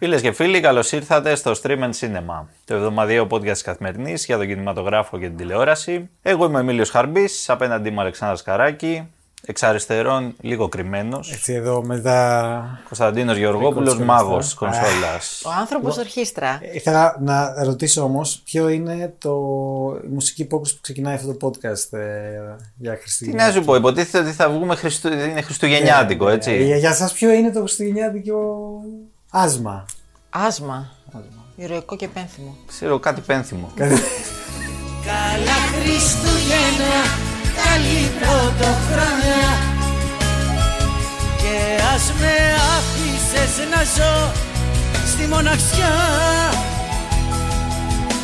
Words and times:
Φίλες 0.00 0.20
και 0.20 0.32
φίλοι, 0.32 0.60
καλώς 0.60 0.92
ήρθατε 0.92 1.34
στο 1.34 1.52
Stream 1.62 1.78
and 1.78 1.90
Cinema, 2.00 2.44
το 2.64 2.74
εβδομαδιαίο 2.74 3.26
podcast 3.30 3.56
τη 3.56 3.62
καθημερινής 3.62 4.24
για 4.24 4.36
τον 4.36 4.46
κινηματογράφο 4.46 5.18
και 5.18 5.26
την 5.26 5.36
τηλεόραση. 5.36 6.10
Εγώ 6.22 6.44
είμαι 6.44 6.56
ο 6.56 6.60
Εμίλιος 6.60 6.90
Χαρμπής, 6.90 7.48
απέναντί 7.50 7.90
μου 7.90 8.00
Αλεξάνδρας 8.00 8.42
Καράκη, 8.42 9.08
εξ 9.46 9.62
αριστερών 9.62 10.34
λίγο 10.40 10.68
κρυμμένος. 10.68 11.32
Έτσι 11.32 11.52
εδώ 11.52 11.82
μετά. 11.84 12.80
Κωνσταντίνος 12.84 13.36
Γεωργόπουλος, 13.36 13.98
μάγος 13.98 14.48
τη 14.48 14.56
κονσόλας. 14.56 15.42
Ο 15.46 15.50
άνθρωπος 15.60 15.98
ορχήστρα. 15.98 16.60
Ήθελα 16.72 17.16
να 17.20 17.64
ρωτήσω 17.64 18.02
όμως 18.02 18.40
ποιο 18.44 18.68
είναι 18.68 19.14
το 19.18 19.34
η 20.04 20.08
μουσική 20.08 20.42
υπόκριση 20.42 20.74
που 20.74 20.80
ξεκινάει 20.82 21.14
αυτό 21.14 21.34
το 21.34 21.48
podcast 21.48 21.98
ε, 21.98 22.02
για 22.76 22.92
Τι 22.92 23.00
Χριστούγεννα; 23.00 23.46
να 23.46 23.52
σου 23.52 23.64
πω, 23.64 23.74
υποτίθεται 23.74 24.24
ότι 24.24 24.32
θα 24.32 24.50
βγούμε 24.50 24.74
Χριστου... 24.74 25.08
είναι 25.12 25.42
Χριστουγεννιάτικο, 25.42 26.28
Ε, 26.28 26.34
έτσι. 26.34 26.64
Για, 26.64 26.76
για 26.76 26.94
σας 26.94 27.12
ποιο 27.12 27.32
είναι 27.32 27.50
το 27.50 27.60
χριστουγεννιάτικο 27.60 28.36
άσμα. 29.30 29.84
Άσμα. 30.30 30.90
Ηρωικό 31.56 31.96
και 31.96 32.08
πένθυμο. 32.08 32.56
Ξέρω 32.66 32.98
κάτι 32.98 33.20
πένθυμο. 33.20 33.70
Καλά 33.76 35.58
Χριστούγεννα, 35.72 36.96
καλή 37.64 38.10
πρωτοχρονιά 38.18 39.48
Και 41.42 41.82
ας 41.94 42.12
με 42.20 42.34
άφησες 42.76 43.68
να 43.70 43.82
ζω 43.96 44.32
στη 45.12 45.26
μοναξιά 45.26 45.94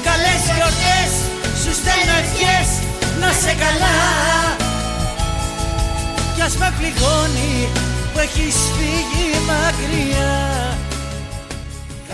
Καλές 0.05 0.43
γιορτές, 0.57 1.11
σου 1.63 1.73
στέλνω 1.81 2.15
ευχές, 2.23 2.69
να 3.21 3.33
σε 3.33 3.55
καλά 3.65 3.97
Κι 6.35 6.43
ας 6.43 6.57
με 6.57 6.75
πληγώνει 6.79 7.69
που 8.13 8.19
έχεις 8.19 8.55
φύγει 8.77 9.31
μακριά 9.47 10.77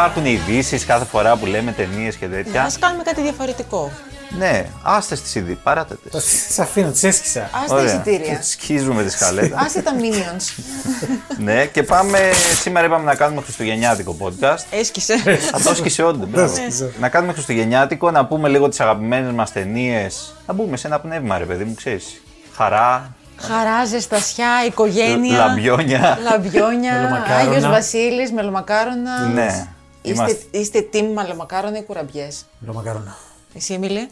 Υπάρχουν 0.00 0.26
ειδήσει 0.26 0.78
κάθε 0.78 1.04
φορά 1.04 1.36
που 1.36 1.46
λέμε 1.46 1.72
ταινίες 1.72 2.16
και 2.16 2.26
τέτοια. 2.26 2.62
Α 2.62 2.70
κάνουμε 2.80 3.02
κάτι 3.02 3.22
διαφορετικό. 3.22 3.90
Ναι, 4.38 4.66
άστε 4.82 5.14
τι 5.14 5.38
ειδήσει, 5.38 5.58
παράτε 5.62 5.94
τις. 6.10 6.46
Σα 6.48 6.62
αφήνω, 6.62 6.90
τις 6.90 7.02
έσκησα. 7.02 7.40
Α 7.40 7.48
τα 7.68 7.82
εισιτήρια. 7.82 8.42
Σκίζουμε 8.42 9.02
τη 9.02 9.10
σκαλέτα. 9.10 9.58
Άσε 9.58 9.82
τα 9.82 9.92
minions. 10.00 10.62
ναι, 11.44 11.66
και 11.66 11.82
πάμε. 11.82 12.18
Σήμερα 12.60 12.86
είπαμε 12.86 13.04
να 13.04 13.14
κάνουμε 13.14 13.40
Χριστουγεννιάτικο 13.40 14.16
podcast. 14.20 14.64
Έσκησε. 14.70 15.14
Αυτό 15.54 15.74
σκίσε 15.74 16.02
όντω. 16.02 16.26
μπράβο. 16.26 16.52
έσκησε. 16.52 16.92
να 17.00 17.08
κάνουμε 17.08 17.32
Χριστουγεννιάτικο, 17.32 18.10
να 18.10 18.26
πούμε 18.26 18.48
λίγο 18.48 18.68
τις 18.68 18.80
αγαπημένες 18.80 19.32
μας 19.32 19.52
ταινίες. 19.52 20.34
Να 20.46 20.54
μπούμε 20.54 20.76
σε 20.76 20.86
ένα 20.86 21.00
πνεύμα, 21.00 21.38
ρε 21.38 21.44
παιδί 21.44 21.64
μου, 21.64 21.74
ξέρεις. 21.74 22.22
Χαρά, 22.54 23.14
Χαρά, 23.36 23.84
ζεστασιά, 23.84 24.64
οικογένεια. 24.66 25.36
λαμπιόνια. 25.38 26.18
Λαμπιόνια. 26.22 26.92
Μελομακάρονα. 27.00 27.50
Άγιος 27.50 27.66
Βασίλης, 27.66 28.32
μελομακάρονα. 28.32 29.26
Ναι. 29.34 29.66
Είστε, 30.02 30.22
Είμαστε 30.22 30.46
είστε 30.50 30.88
team 30.92 31.04
μελομακάρονα 31.14 31.78
ή 31.78 31.82
κουραμπιές; 31.82 32.44
Ρωμακάρονα. 32.66 33.16
Εσύ, 33.54 33.74
Εμίλη. 33.74 34.08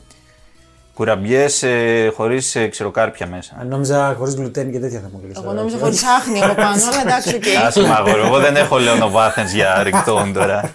κουραμπιές 0.94 1.62
ε, 1.62 2.12
χωρίς 2.16 2.56
ξηροκάρπια 2.70 3.26
μέσα. 3.26 3.56
Αν 3.60 3.68
νόμιζα 3.68 4.14
χωρίς 4.18 4.34
γλουτένι 4.34 4.72
και 4.72 4.78
τέτοια 4.78 5.00
θα 5.00 5.08
μου 5.12 5.18
μιλήσει. 5.22 5.40
Εγώ 5.44 5.52
νόμιζα 5.52 5.78
χωρίς 5.78 6.02
άχνη 6.04 6.42
από 6.42 6.54
πάνω, 6.54 6.82
αλλά 6.92 7.00
εντάξει, 7.00 7.34
οκ. 7.34 7.42
Άσχημα, 7.66 7.94
αγόρι. 7.94 8.20
Εγώ 8.20 8.38
δεν 8.38 8.56
έχω 8.56 8.78
Λέωνο 8.78 9.10
Βάθεν 9.10 9.46
για 9.46 9.82
ρηκτόν 9.82 10.32
τώρα. 10.32 10.74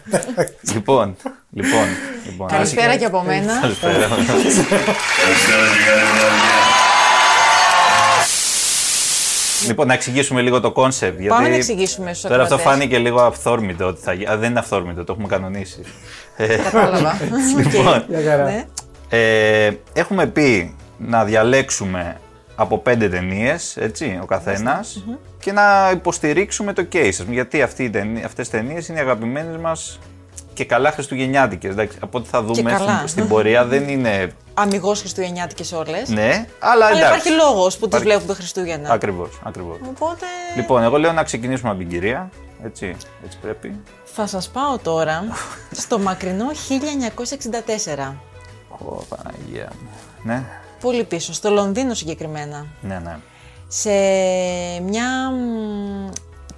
λοιπόν, 0.74 1.16
λοιπόν. 1.52 1.86
λοιπόν. 2.26 2.48
Καλησπέρα 2.48 2.96
και 2.96 3.06
από 3.06 3.22
μένα. 3.22 3.60
Καλησπέρα. 3.62 4.08
Λοιπόν, 9.68 9.88
να 9.88 9.94
εξηγήσουμε 9.94 10.42
λίγο 10.42 10.60
το 10.60 10.72
concept. 10.72 11.20
Γιατί 11.20 11.36
Πάμε 11.36 11.50
να 11.50 11.56
εξηγήσουμε 11.56 12.14
στους 12.14 12.30
Τώρα 12.30 12.42
αυτό 12.44 12.56
ακροατές. 12.56 12.80
φάνηκε 12.80 12.98
λίγο 12.98 13.22
αυθόρμητο. 13.22 13.86
Ότι 13.88 14.02
θα... 14.02 14.14
γι- 14.14 14.26
Α, 14.28 14.38
δεν 14.38 14.50
είναι 14.50 14.60
αυθόρμητο, 14.60 15.04
το 15.04 15.12
έχουμε 15.12 15.28
κανονίσει. 15.28 15.82
Ε, 16.38 16.56
Κατάλαβα. 16.58 17.18
λοιπόν, 17.64 18.06
Για 18.08 18.22
χαρά. 18.30 18.44
Ναι. 18.44 18.66
ε, 19.10 19.72
έχουμε 19.94 20.26
πει 20.28 20.76
να 20.98 21.24
διαλέξουμε 21.26 22.18
από 22.56 22.78
πέντε 22.78 23.10
ταινίες, 23.10 23.78
έτσι, 23.78 24.20
ο 24.22 24.26
καθένας 24.26 24.84
και 25.40 25.52
να 25.52 25.92
υποστηρίξουμε 25.94 26.74
το 26.74 26.88
case 26.94 27.10
σας. 27.12 27.26
Γιατί 27.30 27.62
αυτή 27.62 27.84
η 27.84 27.90
ταινία- 27.90 28.26
αυτές 28.26 28.48
οι 28.48 28.52
ταινίες 28.52 28.88
είναι 28.88 28.98
οι 28.98 29.02
αγαπημένες 29.02 29.58
μας 29.58 30.00
και 30.54 30.66
καλά 30.66 30.92
χριστουγεννιάτικες. 30.92 31.72
εντάξει. 31.72 31.98
Από 32.02 32.18
ό,τι 32.18 32.30
θα 32.30 32.42
δούμε 32.44 32.72
καλά. 32.72 32.96
στην, 32.98 33.08
στην 33.08 33.28
πορεία 33.28 33.66
δεν 33.66 33.88
είναι. 33.88 34.32
Αμιγώς 34.54 35.00
χριστουγεννιάτικες 35.00 35.72
όλες. 35.72 36.10
Ναι, 36.10 36.46
αλλά, 36.60 36.86
Αλλά 36.86 36.88
εντάξει. 36.98 37.06
υπάρχει 37.08 37.30
λόγος 37.30 37.78
που 37.78 37.88
τις 37.88 37.98
Υπάρχει- 38.00 38.06
βλέπουμε 38.06 38.34
Χριστούγεννα. 38.34 38.92
Ακριβώς, 38.94 39.40
ακριβώς. 39.44 39.78
Οπότε 39.90 40.26
Λοιπόν, 40.56 40.84
εγώ 40.84 40.98
λέω 40.98 41.12
να 41.12 41.24
ξεκινήσουμε 41.24 41.70
από 41.70 41.80
την 41.80 41.90
κυρία. 41.90 42.30
Έτσι, 42.66 42.96
έτσι 43.26 43.38
πρέπει. 43.42 43.80
θα 44.04 44.28
σας 44.28 44.50
πάω 44.50 44.78
τώρα 44.78 45.24
στο 45.72 46.00
μακρινό 46.00 46.46
1964. 46.54 48.16
Ω, 48.70 49.04
Παναγία 49.10 49.70
μου. 49.82 49.90
Ναι, 50.24 50.44
Πολύ 50.82 51.04
πίσω, 51.04 51.34
στο 51.34 51.50
Λονδίνο 51.50 51.94
συγκεκριμένα. 51.94 52.66
ναι, 52.82 53.00
ναι. 53.04 53.18
Σε 53.68 53.90
μια 54.82 55.30
μ, 55.32 56.10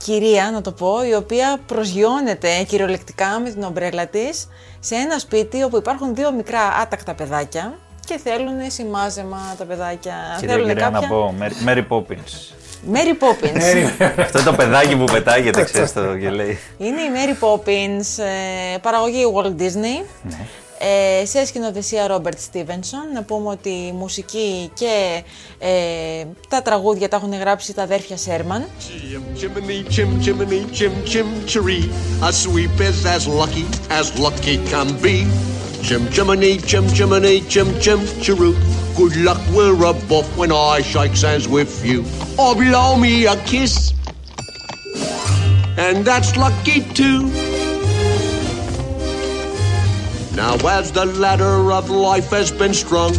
κυρία, 0.06 0.52
να 0.52 0.62
το 0.62 0.72
πω, 0.72 1.04
η 1.10 1.14
οποία 1.14 1.58
προσγειώνεται 1.66 2.64
κυριολεκτικά 2.68 3.40
με 3.44 3.50
την 3.50 3.64
ομπρέλα 3.64 4.08
της 4.08 4.48
σε 4.80 4.96
ένα 4.96 5.20
σπίτι 5.20 5.64
όπου 5.64 5.78
υπάρχουν 5.78 6.16
δύο 6.16 6.32
μικρά 6.32 6.60
άτακτα 6.82 7.14
παιδάκια 7.14 7.74
και 8.06 8.20
θέλουν 8.24 8.54
σημάζεμα 8.68 9.56
τα 9.58 9.66
παιδάκια. 9.66 10.14
Κυρία, 10.40 10.54
θέλουν 10.54 10.68
κυρία, 10.70 10.84
κάποια... 10.90 11.00
να 11.00 11.08
πω, 11.08 11.34
Mary- 11.40 11.68
Mary 11.70 11.84
Poppins. 11.90 12.54
Mary 12.94 13.14
Poppins. 13.24 14.10
Αυτό 14.20 14.44
το 14.44 14.54
παιδάκι 14.54 14.96
που 14.96 15.04
πετάγεται, 15.04 15.64
ξέρεις 15.64 15.94
το 15.94 16.02
και 16.22 16.30
λέει. 16.30 16.60
Είναι 16.78 17.02
η 17.02 17.10
Mary 17.16 17.44
Poppins, 17.48 18.24
ε, 18.24 18.78
παραγωγή 18.78 19.24
Walt 19.36 19.62
Disney. 19.62 20.06
Ναι. 20.22 20.38
Ε, 20.88 21.26
σε 21.26 21.46
σκηνοθεσία 21.46 22.08
Robert 22.10 22.40
Stevenson. 22.52 23.14
Να 23.14 23.24
πούμε 23.24 23.50
ότι 23.50 23.70
η 23.70 23.92
μουσική 23.92 24.72
και 24.74 25.24
ε, 25.60 26.26
τα 26.50 26.62
τραγούδια 26.62 27.10
τα 27.10 27.16
έχουν 27.16 27.34
γράψει 27.34 27.74
τα 27.74 27.84
αδέρφια 27.84 28.18
Σέρμαν. 28.18 28.66
Chim 29.16 29.40
chimney, 29.40 29.84
chim 29.94 30.10
chimney, 30.24 30.62
chim 30.78 30.94
chim 31.12 31.28
chiree. 31.50 31.86
A 32.28 32.32
sweep 32.42 32.80
is 32.90 33.06
as 33.16 33.24
lucky 33.42 33.66
as 34.00 34.08
lucky 34.26 34.56
can 34.72 34.88
be. 35.04 35.16
Chim 35.88 36.04
chimney, 36.14 36.54
chim 36.70 36.86
chimney, 36.96 37.38
chim 37.52 37.68
chim 37.84 38.00
chiroo. 38.24 38.54
Good 39.00 39.16
luck 39.28 39.42
we're 39.56 39.84
above 39.94 40.28
when 40.40 40.52
I 40.74 40.82
shake 40.92 41.18
hands 41.26 41.48
with 41.56 41.74
you. 41.90 42.00
Or 42.44 42.52
blow 42.64 42.90
me 43.06 43.14
a 43.34 43.36
kiss. 43.52 43.76
And 45.86 45.98
that's 46.10 46.32
lucky 46.46 46.78
too. 47.00 47.55
Now 50.36 50.56
as 50.68 50.92
the 50.92 51.06
ladder 51.06 51.72
of 51.72 51.90
life 51.90 52.30
has 52.32 52.52
been 52.52 52.74
strung, 52.74 53.14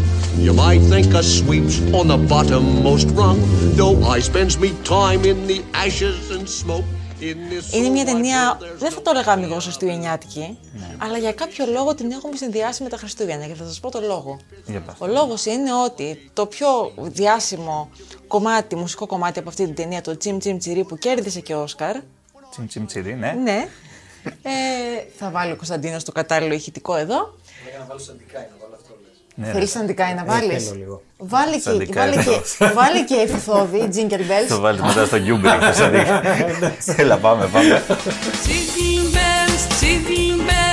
you 0.46 0.52
might 0.52 0.82
think 0.92 1.14
a 1.14 1.22
sweep's 1.22 1.76
on 1.98 2.08
the 2.08 2.18
bottommost 2.32 3.08
rung. 3.20 3.38
No, 3.74 3.88
I 4.14 4.20
spends 4.20 4.58
me 4.58 4.70
time 4.84 5.24
in 5.24 5.38
the 5.46 5.58
ashes 5.72 6.30
and 6.30 6.46
smoke. 6.46 6.84
In 7.20 7.38
this 7.50 7.74
Είναι 7.74 7.88
μια 7.88 8.04
soul 8.04 8.08
I 8.08 8.12
ταινία, 8.12 8.58
feel 8.58 8.62
there's 8.62 8.78
δεν 8.78 8.90
θα 8.90 9.02
το 9.02 9.10
έλεγα 9.10 9.32
αμυγός 9.32 9.64
χριστουγεννιάτικη, 9.64 10.58
αλλά 10.98 11.18
για 11.18 11.32
κάποιο 11.32 11.66
λόγο 11.66 11.94
την 11.94 12.10
έχουμε 12.10 12.36
συνδυάσει 12.36 12.82
με 12.82 12.88
τα 12.88 12.96
Χριστούγεννα 12.96 13.46
και 13.46 13.54
θα 13.54 13.64
σας 13.64 13.80
πω 13.80 13.90
το 13.90 14.00
λόγο. 14.00 14.38
Για 14.66 14.80
πας. 14.80 14.96
Ο 14.98 15.06
λόγος 15.06 15.44
είναι 15.44 15.70
ότι 15.84 16.30
το 16.32 16.46
πιο 16.46 16.92
διάσημο 16.96 17.90
κομμάτι, 18.26 18.76
μουσικό 18.76 19.06
κομμάτι 19.06 19.38
από 19.38 19.48
αυτή 19.48 19.64
την 19.64 19.74
ταινία, 19.74 20.00
το 20.00 20.16
Τσιμ 20.16 20.38
Τσιμ 20.38 20.56
Τσιρί 20.58 20.84
που 20.84 20.96
κέρδισε 20.98 21.40
και 21.40 21.54
Όσκαρ, 21.54 21.96
Τσιμ 22.50 22.66
τσιμ 22.66 22.84
τσιρί, 22.86 23.14
ναι. 23.14 23.32
ναι, 23.42 23.68
ε, 24.42 24.50
θα 25.18 25.30
βάλει 25.30 25.52
ο 25.52 25.56
Κωνσταντίνος 25.56 26.04
το 26.04 26.12
κατάλληλο 26.12 26.54
ηχητικό 26.54 26.96
εδώ. 26.96 27.34
Ναι, 29.38 29.46
Θέλεις 29.52 29.76
αντικάι 29.76 30.14
να 30.14 30.24
βάλεις; 30.24 30.64
θέλω 30.64 30.76
λίγο. 30.78 31.02
Βάλει 31.16 31.54
και, 31.54 31.60
Σαντικάι 31.60 32.08
βάλει 32.08 32.18
εδώ. 32.20 32.42
και, 32.58 32.66
βάλει 32.74 33.04
και 33.04 33.14
εφηθόδη, 33.14 33.88
Jingle 33.94 34.20
Το 34.48 34.56
Bells. 34.56 34.60
βάλεις 34.60 34.80
μετά 34.80 35.06
στο 35.06 35.16
Γιούμπρι. 35.16 35.48
θα 35.48 35.72
σε 35.72 35.88
δείχνω. 35.88 36.20
Έλα, 36.96 37.16
πάμε, 37.16 37.46
πάμε. 37.46 37.82
Jingle 37.88 39.14
bells, 39.14 39.82
jingle 39.82 40.40
bells, 40.48 40.65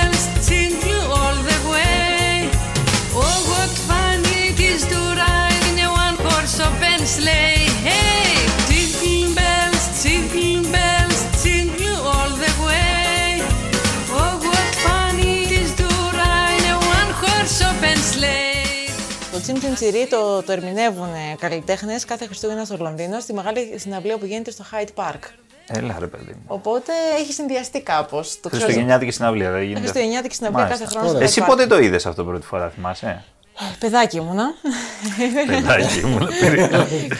Τσιμ 19.44 19.58
Τσιμ 19.58 19.74
Τσιρί 19.74 20.06
το, 20.06 20.42
το 20.42 20.52
ερμηνεύουν 20.52 21.08
καλλιτέχνες 21.38 22.04
κάθε 22.04 22.26
Χριστούγεννα 22.26 22.64
στο 22.64 22.76
Λονδίνο 22.80 23.20
στη 23.20 23.32
μεγάλη 23.34 23.74
συναυλία 23.78 24.18
που 24.18 24.24
γίνεται 24.24 24.50
στο 24.50 24.64
Hyde 24.72 25.02
Park. 25.04 25.18
Έλα, 25.68 25.96
ρε 25.98 26.06
παιδί 26.06 26.32
μου. 26.32 26.42
Οπότε 26.46 26.92
έχει 27.20 27.32
συνδυαστεί 27.32 27.80
κάπως. 27.82 28.40
Το 28.40 28.48
ξέρω. 28.48 28.62
Χριστουγεννιάτικη 28.62 29.10
συναυλία, 29.10 29.50
δεν 29.50 29.62
γίνεται. 29.62 29.80
Χριστουγεννιάτικη 29.80 30.34
συναυλία 30.34 30.62
Μάλιστα. 30.64 30.84
κάθε 30.84 30.96
χρόνο. 30.96 31.14
στο 31.14 31.24
Εσύ 31.24 31.40
Hyde 31.40 31.44
Park. 31.44 31.48
πότε 31.48 31.66
το 31.66 31.78
είδες 31.78 32.06
αυτό 32.06 32.24
πρώτη 32.24 32.46
φορά, 32.46 32.68
θυμάσαι; 32.68 33.24
Παιδάκι 33.78 34.16
ήμουνα. 34.16 34.44
Παιδάκι 35.46 36.06
μου. 36.06 36.18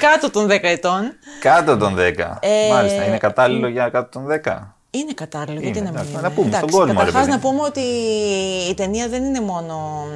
Κάτω 0.00 0.30
των 0.30 0.46
10 0.50 0.58
ετών. 0.62 1.12
Κάτω 1.40 1.76
των 1.76 1.94
10. 1.98 2.38
Ε, 2.40 2.68
Μάλιστα, 2.70 3.04
είναι 3.04 3.18
κατάλληλο 3.18 3.68
για 3.68 3.88
κάτω 3.88 4.08
των 4.18 4.26
10. 4.44 4.74
Είναι 4.90 5.12
κατάλληλο, 5.14 5.52
Είναι, 5.60 5.64
γιατί 5.64 5.80
να 5.80 5.84
μην 5.90 5.94
εντάξει, 5.94 6.12
είναι. 6.12 6.20
να 6.20 6.30
πούμε 6.30 6.46
στον 6.48 6.58
Εντάξει, 6.58 6.76
κόσμο, 6.76 6.92
ρε 6.92 6.98
καταρχάς 6.98 7.20
παιδί. 7.20 7.30
να 7.30 7.38
πούμε 7.38 7.60
ότι 7.62 7.80
η 8.70 8.74
ταινία 8.74 9.08
δεν 9.08 9.24
είναι 9.24 9.40
μόνο, 9.40 10.06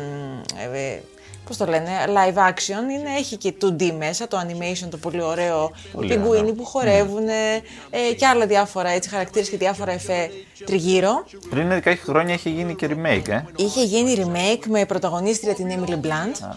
μ, 1.48 1.52
ε, 1.52 1.54
ε, 1.54 1.56
πώς 1.56 1.56
το 1.56 1.66
λένε, 1.66 1.90
live 2.06 2.38
action, 2.48 2.82
είναι, 2.92 3.10
έχει 3.18 3.36
και 3.36 3.54
2D 3.62 3.92
μέσα, 3.92 4.28
το 4.28 4.38
animation, 4.38 4.88
το 4.90 4.96
πολύ 4.96 5.22
ωραίο, 5.22 5.72
Πολύ 5.92 6.06
οι 6.06 6.08
πιγκουίνοι 6.08 6.38
ωραίο. 6.38 6.52
που 6.52 6.64
χορεύουν 6.64 7.28
ε, 7.28 8.12
και 8.16 8.26
άλλα 8.26 8.46
διάφορα 8.46 8.88
έτσι, 8.88 9.08
χαρακτήρες 9.08 9.48
και 9.48 9.56
διάφορα 9.56 9.92
εφέ 9.92 10.30
τριγύρω. 10.64 11.24
Πριν 11.50 11.66
μερικά 11.66 11.96
χρόνια 11.96 12.34
είχε 12.34 12.50
γίνει 12.50 12.74
και 12.74 12.88
remake, 12.90 13.28
ε. 13.28 13.44
Είχε 13.56 13.84
γίνει 13.84 14.14
remake 14.18 14.66
με 14.66 14.86
πρωταγωνίστρια 14.86 15.54
την 15.54 15.66
Emily 15.70 16.06
Blunt. 16.06 16.48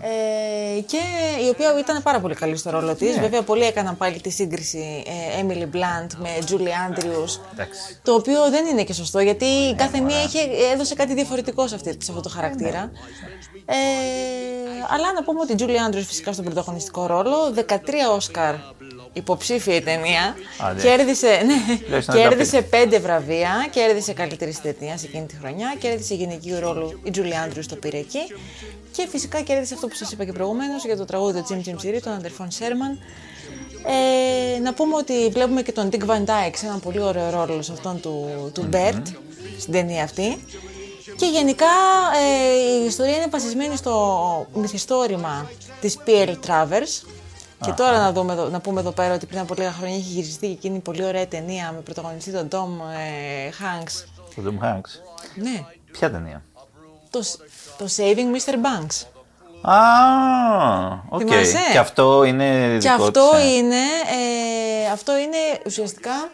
Ε, 0.00 0.80
και 0.80 1.00
η 1.46 1.48
οποία 1.48 1.78
ήταν 1.78 2.02
πάρα 2.02 2.20
πολύ 2.20 2.34
καλή 2.34 2.56
στο 2.56 2.70
ρόλο 2.70 2.86
Ναι. 2.86 2.94
της. 2.94 3.18
Βέβαια, 3.18 3.42
πολλοί 3.42 3.64
έκαναν 3.64 3.96
πάλι 3.96 4.20
τη 4.20 4.30
σύγκριση 4.30 5.02
ε, 5.06 5.42
Emily 5.42 5.62
Blunt 5.76 6.10
με 6.18 6.28
Julie 6.48 6.90
Andrews. 6.90 7.40
Εντάξει. 7.52 7.98
Το 8.02 8.14
οποίο 8.14 8.50
δεν 8.50 8.66
είναι 8.66 8.82
και 8.84 8.92
σωστό 8.92 9.20
γιατί 9.20 9.44
η 9.44 9.74
κάθε 9.74 10.00
μία 10.00 10.22
είχε, 10.22 10.38
έδωσε 10.72 10.94
κάτι 10.94 11.14
διαφορετικό 11.14 11.68
σε, 11.68 11.74
αυτή, 11.74 11.90
σε 12.00 12.10
αυτό 12.10 12.22
το 12.22 12.28
χαρακτήρα. 12.28 12.90
Ε, 13.64 13.74
αλλά 14.88 15.12
να 15.14 15.22
πούμε 15.24 15.40
ότι 15.40 15.52
η 15.52 15.56
Julie 15.58 15.90
Andrews 15.90 16.04
φυσικά 16.06 16.32
στον 16.32 16.44
πρωταγωνιστικό 16.44 17.06
ρόλο, 17.06 17.36
13 17.68 17.72
Όσκαρ 18.14 18.54
υποψήφια 19.16 19.74
η 19.74 19.80
ταινία. 19.80 20.36
Άντε. 20.58 20.82
κέρδισε, 20.82 21.42
ναι, 21.46 21.78
Λες 21.88 22.06
να 22.06 22.14
κέρδισε 22.14 22.68
5 22.70 22.98
βραβεία, 23.00 23.66
κέρδισε 23.70 24.12
καλύτερη 24.12 24.54
ταινία 24.62 24.96
σε 24.96 25.06
εκείνη 25.06 25.26
τη 25.26 25.36
χρονιά, 25.36 25.74
κέρδισε 25.78 26.14
γυναικείου 26.14 26.60
ρόλου 26.60 27.00
η 27.02 27.10
Julie 27.14 27.48
Andrews 27.48 27.64
το 27.68 27.76
πήρε 27.76 27.98
εκεί. 27.98 28.20
Και 28.92 29.06
φυσικά 29.08 29.40
κέρδισε 29.40 29.74
αυτό 29.74 29.86
που 29.86 29.94
σας 29.94 30.12
είπα 30.12 30.24
και 30.24 30.32
προηγουμένως 30.32 30.84
για 30.84 30.96
το 30.96 31.04
τραγούδι 31.04 31.42
του 31.42 31.62
Jim 31.64 31.68
Jim 31.68 31.86
Siri 31.86 32.00
των 32.02 32.12
αδερφών 32.12 32.50
Σέρμαν. 32.50 32.98
Ε, 33.86 34.58
να 34.58 34.74
πούμε 34.74 34.96
ότι 34.96 35.28
βλέπουμε 35.32 35.62
και 35.62 35.72
τον 35.72 35.88
Dick 35.92 36.06
Van 36.06 36.24
Dyke 36.24 36.54
σε 36.54 36.66
έναν 36.66 36.80
πολύ 36.80 37.00
ωραίο 37.00 37.30
ρόλο 37.30 37.62
σε 37.62 37.72
αυτόν 37.72 38.00
του, 38.00 38.50
του 38.54 38.68
Bert 38.72 39.02
στην 39.58 39.72
ταινία 39.72 40.02
αυτή. 40.02 40.38
Και 41.16 41.26
γενικά 41.26 41.66
ε, 42.22 42.82
η 42.82 42.86
ιστορία 42.86 43.16
είναι 43.16 43.26
βασισμένη 43.30 43.76
στο 43.76 44.46
μυθιστόρημα 44.54 45.50
της 45.80 45.98
P.L. 46.06 46.34
Travers. 46.46 47.06
Και 47.64 47.70
τώρα 47.72 47.98
να, 47.98 48.12
δούμε, 48.12 48.32
εδώ- 48.32 48.48
να 48.48 48.60
πούμε 48.60 48.80
εδώ 48.80 48.90
πέρα 48.90 49.14
ότι 49.14 49.26
πριν 49.26 49.38
από 49.38 49.54
λίγα 49.56 49.72
χρόνια 49.72 49.96
έχει 49.96 50.08
γυριστεί 50.08 50.46
και 50.46 50.52
εκείνη 50.52 50.76
η 50.76 50.80
πολύ 50.80 51.04
ωραία 51.04 51.26
ταινία 51.26 51.72
με 51.72 51.80
πρωταγωνιστή 51.80 52.30
τον 52.32 52.48
Tom 52.50 52.84
ε, 52.94 53.48
Hanks. 53.48 54.04
Το 54.34 54.42
Tom 54.44 54.64
Hanks. 54.64 55.00
Ναι, 55.34 55.64
Ποια 55.92 56.10
ταινία; 56.10 56.42
το, 57.10 57.20
το 57.78 57.86
Saving 57.96 58.36
Mr. 58.36 58.54
Banks. 58.54 59.06
Α, 59.70 59.78
οκ. 61.08 61.20
Θυμάσαι; 61.20 61.58
Και 61.72 61.78
αυτό 61.78 62.24
είναι 62.24 62.78
Και 62.80 62.88
δικό 62.90 63.04
αυτό 63.04 63.30
της, 63.30 63.40
ε. 63.42 63.46
είναι, 63.54 63.76
ε, 63.76 64.90
αυτό 64.92 65.18
είναι 65.18 65.36
ουσιαστικά 65.66 66.30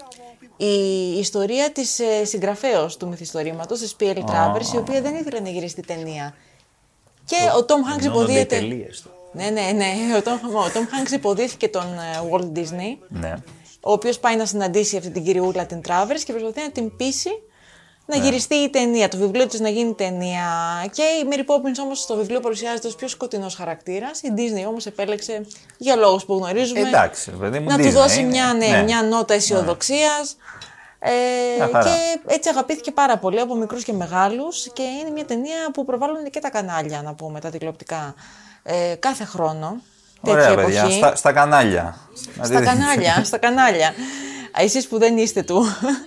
η 0.57 1.19
ιστορία 1.19 1.73
της 1.73 1.99
ε, 1.99 2.25
συγγραφέως 2.25 2.97
του 2.97 3.09
μυθιστορήματος, 3.09 3.79
της 3.81 3.97
P.L. 4.01 4.19
Travers, 4.19 4.75
η 4.75 4.77
οποία 4.77 5.01
δεν 5.01 5.15
ήθελε 5.15 5.41
να 5.41 5.49
γυρίσει 5.49 5.81
ταινία. 5.81 6.35
Και 7.25 7.37
ο 7.61 7.65
Tom 7.69 7.73
Hanks 7.73 7.75
Ενώνονται 7.75 8.05
οι 8.05 8.07
υποδίεται... 8.07 8.57
τελείες 8.57 9.01
του. 9.01 9.11
Ναι, 9.33 9.45
ναι, 9.51 9.71
ναι. 9.75 9.87
Ο 10.17 10.23
Tom, 10.25 10.49
ο 10.55 10.71
Tom 10.75 11.09
Hanks 11.09 11.13
υποδίθηκε 11.13 11.69
τον 11.69 11.83
ε, 11.83 12.29
Walt 12.33 12.59
Disney, 12.59 12.97
Ναι. 13.09 13.35
ο 13.81 13.93
οποίος 13.93 14.19
πάει 14.19 14.37
να 14.37 14.47
συναντήσει 14.47 14.97
αυτή 14.97 15.11
την 15.11 15.25
κυριούλα 15.25 15.67
την 15.67 15.81
Travers 15.89 16.21
και 16.25 16.33
προσπαθεί 16.33 16.61
να 16.61 16.71
την 16.71 16.97
πείσει 16.97 17.31
να 18.07 18.17
γυριστεί 18.17 18.55
η 18.55 18.71
ταινία, 18.71 19.09
το 19.09 19.17
βιβλίο 19.17 19.47
της 19.47 19.61
να 19.61 19.69
γίνει 19.69 19.95
ταινία. 19.95 20.45
Και 20.93 21.03
η 21.03 21.29
Mary 21.31 21.39
Poppins 21.51 21.83
όμως 21.83 21.99
στο 21.99 22.17
βιβλίο 22.17 22.41
παρουσιάζεται 22.41 22.87
ως 22.87 22.95
πιο 22.95 23.09
σκοτεινός 23.09 23.55
χαρακτήρας. 23.55 24.21
Η 24.23 24.33
Disney 24.37 24.69
όμως 24.69 24.87
επέλεξε 24.87 25.47
για 25.79 25.97
λόγους 25.97 26.25
που 26.25 26.35
γνωρίζουμε 26.35 26.81
Εντάξει, 26.81 27.31
παιδί 27.31 27.59
μου, 27.59 27.69
να 27.69 27.79
του 27.79 27.85
Disney 27.85 27.91
δώσει 27.91 28.21
είναι. 28.21 28.29
μια, 28.29 28.53
ναι, 28.59 28.67
Ναι. 28.67 28.83
μια 28.83 29.03
νότα 29.03 29.35
αισιοδοξίας. 29.35 30.37
Ε, 30.99 31.11
Μια 31.57 31.69
χαρά. 31.73 31.85
και 31.85 32.21
έτσι 32.35 32.49
αγαπήθηκε 32.49 32.91
πάρα 32.91 33.19
πολύ 33.19 33.41
από 33.41 33.55
μικρούς 33.55 33.85
και 33.85 33.93
μεγάλους 33.93 34.69
και 34.73 34.83
είναι 34.83 35.11
μια 35.11 35.25
ταινία 35.25 35.71
που 35.73 35.85
προβάλλουν 35.85 36.31
και 36.31 36.41
τα 36.41 36.51
κανάλια, 36.51 37.03
να 37.03 37.15
πούμε, 37.15 37.41
τα 37.41 37.51
τηλεοπτικά, 37.51 38.15
ε, 38.63 38.95
κάθε 38.99 39.25
χρόνο. 39.25 39.77
Ωραία, 40.21 40.47
τέτοια 40.49 40.63
παιδιά. 40.65 40.81
εποχή. 40.81 40.97
Στα, 40.97 41.17
στα 41.17 41.33
κανάλια. 41.33 41.97
Να 42.37 42.45
Στα 42.45 42.59
δείτε. 42.59 42.65
κανάλια, 42.71 43.25
στα 43.25 43.39
κανάλια. 43.39 43.89
Α, 44.59 44.63
Εσείς 44.63 44.87
που 44.89 44.99
δεν 44.99 45.17
είστε 45.19 45.43
του, 45.43 45.65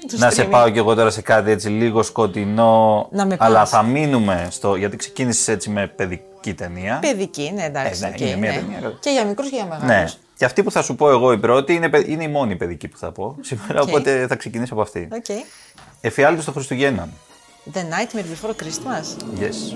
του 0.08 0.18
Να 0.18 0.30
σε 0.32 0.44
streaming. 0.44 0.50
πάω 0.50 0.70
κι 0.70 0.78
εγώ 0.78 0.96
τώρα 0.96 1.10
σε 1.10 1.22
κάτι 1.22 1.52
έτσι 1.52 1.70
λίγο 1.70 2.04
σκοτεινό. 2.04 3.08
Να 3.12 3.26
με 3.26 3.36
αλλά 3.40 3.60
πας. 3.60 3.70
θα 3.70 3.84
μείνουμε 3.84 4.48
στο. 4.52 4.76
Γιατί 4.76 4.98
ξεκίνησες 4.98 5.48
έτσι 5.48 5.70
με 5.70 5.88
παιδική 5.88 6.54
ταινία. 6.54 6.98
Παιδική, 7.02 7.52
ναι, 7.56 7.64
εντάξει. 7.64 8.02
Ε, 8.04 8.08
ναι, 8.08 8.14
οκ, 8.14 8.20
είναι 8.20 8.36
μια 8.36 8.52
ναι. 8.52 8.58
ταινία. 8.58 8.98
Και 9.00 9.10
για 9.10 9.26
μικρούς 9.26 9.50
και 9.50 9.56
για 9.56 9.66
μεγάλους. 9.66 9.88
Ναι. 9.88 10.06
Και 10.38 10.46
αυτή 10.46 10.64
που 10.64 10.72
θα 10.72 10.82
σου 10.82 10.96
πω 10.96 11.10
εγώ 11.10 11.32
η 11.32 11.38
πρώτη 11.38 11.74
είναι, 11.74 11.90
παι- 11.90 12.08
είναι 12.08 12.24
η 12.24 12.28
μόνη 12.28 12.56
παιδική 12.56 12.88
που 12.88 12.98
θα 12.98 13.12
πω 13.12 13.36
σήμερα. 13.42 13.82
Οκ. 13.82 13.88
Οπότε 13.88 14.26
θα 14.28 14.36
ξεκινήσω 14.36 14.74
από 14.74 14.82
αυτή. 14.82 15.08
Okay. 15.12 15.46
Εφιάλτης 16.02 16.46
των 16.46 16.54
Χριστουγέννων. 16.54 17.10
The 17.74 17.78
Nightmare 17.78 18.20
Before 18.46 18.50
Christmas. 18.64 19.40
Yes. 19.42 19.76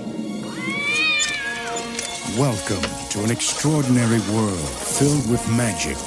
Welcome 2.37 2.85
to 3.09 3.23
an 3.23 3.31
extraordinary 3.31 4.19
world 4.33 4.69
filled 4.97 5.29
with 5.29 5.43
magic 5.49 5.97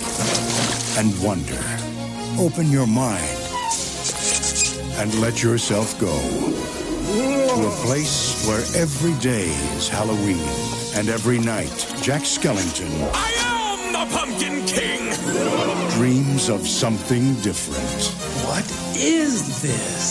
and 0.98 1.08
wonder. 1.22 1.62
Open 2.38 2.70
your 2.70 2.86
mind 2.86 3.38
and 5.00 5.14
let 5.20 5.42
yourself 5.42 5.98
go 6.00 6.16
to 7.54 7.66
a 7.66 7.74
place 7.86 8.46
where 8.46 8.64
every 8.82 9.14
day 9.20 9.48
is 9.76 9.88
Halloween 9.88 10.48
and 10.96 11.08
every 11.08 11.38
night 11.38 11.76
Jack 12.02 12.22
Skellington 12.22 12.92
I 13.14 13.30
am 13.56 13.80
the 13.92 14.04
Pumpkin 14.16 14.66
King! 14.66 14.98
dreams 15.98 16.48
of 16.48 16.60
something 16.66 17.34
different. 17.42 18.00
What 18.46 18.66
is 18.96 19.62
this? 19.62 20.02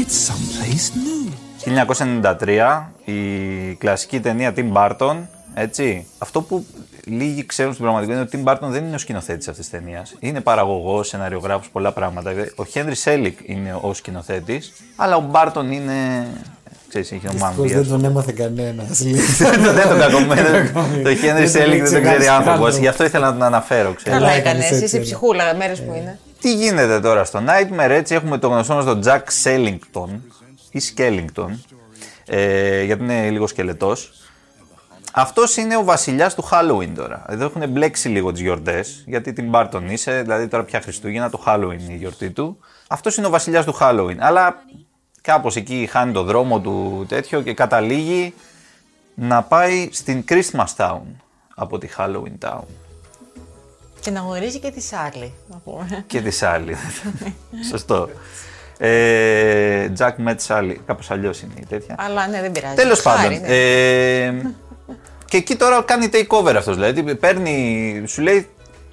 It's 0.00 0.14
someplace 0.14 0.86
new. 0.96 1.30
1993, 1.66 2.92
η 3.04 3.74
κλασική 3.74 4.20
ταινία 4.20 4.52
Tim 4.56 4.72
Burton, 4.72 5.16
έτσι. 5.61 6.05
Αυτό 6.17 6.41
που 6.41 6.65
λίγοι 7.05 7.45
ξέρουν 7.45 7.73
στην 7.73 7.83
πραγματικότητα 7.85 8.27
είναι 8.37 8.43
ότι 8.43 8.49
ο 8.49 8.61
Tim 8.61 8.67
Burton 8.67 8.71
δεν 8.71 8.85
είναι 8.85 8.95
ο 8.95 8.97
σκηνοθέτης 8.97 9.47
αυτής 9.47 9.69
της 9.69 9.79
ταινίας. 9.79 10.15
Είναι 10.19 10.41
παραγωγός, 10.41 11.07
σεναριογράφος, 11.07 11.69
πολλά 11.69 11.91
πράγματα. 11.91 12.31
Ο 12.55 12.63
Henry 12.73 12.93
Selick 13.03 13.33
είναι 13.45 13.77
ο 13.81 13.93
σκηνοθέτης, 13.93 14.73
αλλά 14.95 15.15
ο 15.15 15.23
Burton 15.33 15.63
είναι. 15.71 16.27
Ξέρεις, 16.87 17.11
έχει 17.11 17.21
Δυστυχώς 17.27 17.55
ομάδια. 17.57 17.77
δεν 17.79 17.87
τον 17.89 18.05
έμαθε 18.05 18.31
κανένας. 18.31 19.01
δεν 19.73 19.87
τον 19.89 19.99
κακομένο. 19.99 20.49
Το 21.03 21.09
Henry 21.09 21.33
Δεν 21.33 21.51
τον 21.53 21.61
Selick 21.61 21.71
έχει 21.71 21.79
δεν 21.79 21.79
τον 21.79 21.85
ξέρει 21.85 22.01
ξεχάσει 22.03 22.27
άνθρωπος. 22.27 22.71
καν. 22.71 22.81
Γι' 22.81 22.87
αυτό 22.87 23.03
ήθελα 23.03 23.25
να 23.25 23.31
τον 23.31 23.43
αναφέρω, 23.43 23.93
ξέρεις. 23.93 24.19
Καλά 24.19 24.31
έκανες 24.31 24.63
έκανε. 24.63 24.73
έτσι, 24.73 24.85
Είσαι 24.85 24.97
ναι. 24.97 25.03
ψυχούλα, 25.03 25.55
μέρες 25.55 25.81
που 25.81 25.93
είναι. 25.97 26.19
Τι 26.41 26.53
γίνεται 26.53 26.99
τώρα 26.99 27.23
στο 27.23 27.39
Nightmare, 27.47 27.89
έτσι 27.89 28.15
έχουμε 28.15 28.37
το 28.37 28.47
γνωστό 28.47 28.73
μας 28.73 28.85
τον 28.85 29.01
Jack 29.05 29.21
Skellington 29.43 30.09
ή 30.71 30.81
Skellington, 30.95 31.49
ε, 32.25 32.83
γιατί 32.83 33.03
είναι 33.03 33.29
λίγο 33.29 33.47
σκελετός. 33.47 34.13
Αυτός 35.13 35.57
είναι 35.57 35.77
ο 35.77 35.83
βασιλιάς 35.83 36.35
του 36.35 36.49
Halloween 36.51 36.91
τώρα. 36.95 37.25
Εδώ 37.29 37.45
έχουν 37.45 37.69
μπλέξει 37.69 38.09
λίγο 38.09 38.31
τις 38.31 38.41
γιορτές, 38.41 39.03
γιατί 39.07 39.33
την 39.33 39.51
Barton 39.53 39.81
είσαι, 39.89 40.21
δηλαδή 40.21 40.47
τώρα 40.47 40.63
πια 40.63 40.81
Χριστούγεννα, 40.81 41.29
το 41.29 41.43
Halloween 41.45 41.79
είναι 41.79 41.93
η 41.93 41.97
γιορτή 41.97 42.29
του. 42.29 42.59
Αυτός 42.87 43.17
είναι 43.17 43.27
ο 43.27 43.29
βασιλιάς 43.29 43.65
του 43.65 43.77
Halloween, 43.79 44.17
αλλά 44.19 44.63
κάπως 45.21 45.55
εκεί 45.55 45.87
χάνει 45.91 46.11
το 46.11 46.23
δρόμο 46.23 46.59
του 46.59 47.05
τέτοιο 47.07 47.41
και 47.41 47.53
καταλήγει 47.53 48.33
να 49.15 49.43
πάει 49.43 49.89
στην 49.91 50.23
Christmas 50.29 50.75
Town 50.77 51.01
από 51.55 51.77
τη 51.77 51.89
Halloween 51.97 52.49
Town. 52.49 52.63
Και 53.99 54.11
να 54.11 54.19
γνωρίζει 54.19 54.59
και 54.59 54.71
τη 54.71 54.81
Σάρλι, 54.81 55.33
να 55.47 55.57
πούμε. 55.57 56.03
και 56.07 56.21
τη 56.21 56.31
Σάλι. 56.31 56.75
Σωστό. 57.69 58.09
Ε, 58.77 59.91
Jack 59.97 60.11
met 60.27 60.35
Sally. 60.47 60.75
Κάπως 60.85 61.11
αλλιώς 61.11 61.41
είναι 61.41 61.53
η 61.59 61.65
τέτοια. 61.69 61.95
Αλλά 61.97 62.27
ναι, 62.27 62.41
δεν 62.41 62.51
πειράζει. 62.51 62.75
Τέλος 62.75 63.01
Χάρη, 63.01 63.35
πάντων. 63.35 64.55
Ναι. 65.31 65.37
Ε, 65.37 65.37
και 65.37 65.37
εκεί 65.37 65.55
τώρα 65.55 65.81
κάνει 65.81 66.09
takeover 66.11 66.53
αυτός. 66.57 66.75
Δηλαδή 66.75 67.15
παίρνει, 67.15 68.03
σου 68.07 68.21
λέει 68.21 68.47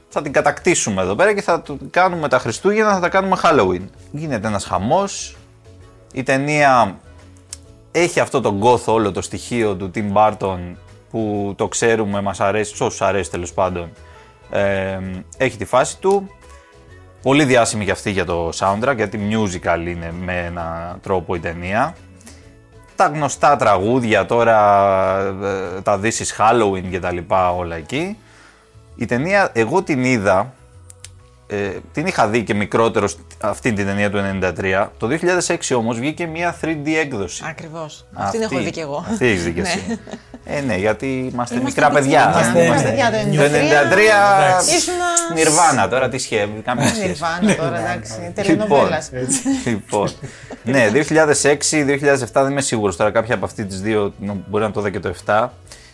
θα 0.09 0.23
την 0.23 0.33
κατακτήσουμε 0.33 1.03
εδώ 1.03 1.15
πέρα 1.15 1.35
και 1.35 1.43
θα 1.43 1.63
το 1.63 1.79
κάνουμε 1.91 2.29
τα 2.29 2.39
Χριστούγεννα, 2.39 2.93
θα 2.93 3.01
τα 3.01 3.09
κάνουμε 3.09 3.37
Halloween. 3.43 3.89
Γίνεται 4.13 4.47
ένας 4.47 4.65
χαμός. 4.65 5.37
Η 6.13 6.23
ταινία 6.23 6.99
έχει 7.93 8.21
αυτό 8.21 8.41
το 8.41 8.59
goth 8.63 8.93
όλο 8.93 9.13
το 9.13 9.23
στοιχείο 9.23 9.75
του 9.75 9.91
Tim 9.95 10.13
Burton 10.13 10.59
που 11.11 11.55
το 11.57 11.69
ξέρουμε, 11.69 12.21
μας 12.21 12.41
αρέσει, 12.41 12.77
σε 12.77 12.85
όσους 12.85 13.03
αρέσει 13.03 13.31
τέλος 13.31 13.53
πάντων. 13.53 13.93
Ε, 14.51 14.99
έχει 15.37 15.57
τη 15.57 15.65
φάση 15.65 15.99
του. 15.99 16.31
Πολύ 17.23 17.45
διάσημη 17.45 17.85
και 17.85 17.91
αυτή 17.91 18.11
για 18.11 18.25
το 18.25 18.49
soundtrack, 18.55 18.97
γιατί 18.97 19.21
musical 19.31 19.87
είναι 19.87 20.13
με 20.25 20.45
έναν 20.45 20.99
τρόπο 21.03 21.35
η 21.35 21.41
ταινία. 21.41 21.95
Τα 22.97 23.07
γνωστά 23.07 23.57
τραγούδια 23.57 24.27
τώρα, 24.27 24.59
ε, 25.77 25.81
τα 25.81 26.01
This 26.03 26.05
is 26.05 26.37
Halloween 26.39 26.85
και 26.91 27.01
τα 27.01 27.13
λοιπά 27.13 27.51
όλα 27.51 27.77
εκεί. 27.77 28.19
Η 28.97 29.07
ταινία, 29.07 29.51
εγώ 29.53 29.83
την 29.83 30.05
είδα 30.05 30.53
ε, 31.49 31.69
την 31.93 32.07
είχα 32.07 32.29
δει 32.29 32.43
και 32.43 32.55
μικρότερο 32.55 33.09
αυτή 33.41 33.73
την 33.73 33.87
ταινία 33.87 34.11
του 34.11 34.19
93. 34.41 34.87
Το 34.99 35.09
2006 35.47 35.77
όμως 35.77 35.99
βγήκε 35.99 36.27
μια 36.27 36.57
3D 36.63 36.87
έκδοση. 37.01 37.43
Ακριβώς. 37.49 38.07
Αυτήν 38.13 38.43
έχω 38.43 38.59
δει 38.59 38.71
κι 38.71 38.81
εγώ. 38.81 39.05
Αυτή 39.11 39.27
έχεις 39.27 39.45
δει 39.45 39.53
κι 39.53 39.61
εσύ. 39.61 39.83
Ναι. 39.89 39.95
Ε, 40.57 40.61
ναι, 40.61 40.77
γιατί 40.77 41.07
είμαστε, 41.07 41.55
Είμαστε 41.55 41.61
μικρά 41.83 41.91
παιδιά. 41.91 42.33
παιδιά, 42.53 42.65
Είμαστε 42.67 42.89
παιδιά, 42.89 43.11
το 43.11 43.37
Το 43.37 43.43
93 43.43 44.77
Ήσουνα- 44.77 45.05
Νιρβάνα 45.35 45.89
τώρα, 45.89 46.09
τι 46.09 46.19
σχέση, 46.19 46.49
καμία 46.65 46.87
σχέση. 46.89 47.07
Νιρβάνα 47.07 47.55
τώρα, 47.57 47.79
εντάξει. 47.79 48.13
Λοιπόν, 48.21 48.33
Τελενοβέλα. 48.35 49.03
λοιπόν. 49.65 50.11
ναι, 50.63 50.89
2006-2007 50.91 52.43
δεν 52.43 52.51
είμαι 52.51 52.61
σίγουρος 52.61 52.97
τώρα. 52.97 53.11
Κάποια 53.11 53.35
από 53.35 53.45
αυτή 53.45 53.65
τις 53.65 53.81
δύο 53.81 54.13
νο- 54.21 54.45
μπορεί 54.49 54.65
να 54.65 54.71
το 54.71 54.81
δω 54.81 54.89
και 54.89 55.01
το 55.01 55.09
7. 55.27 55.49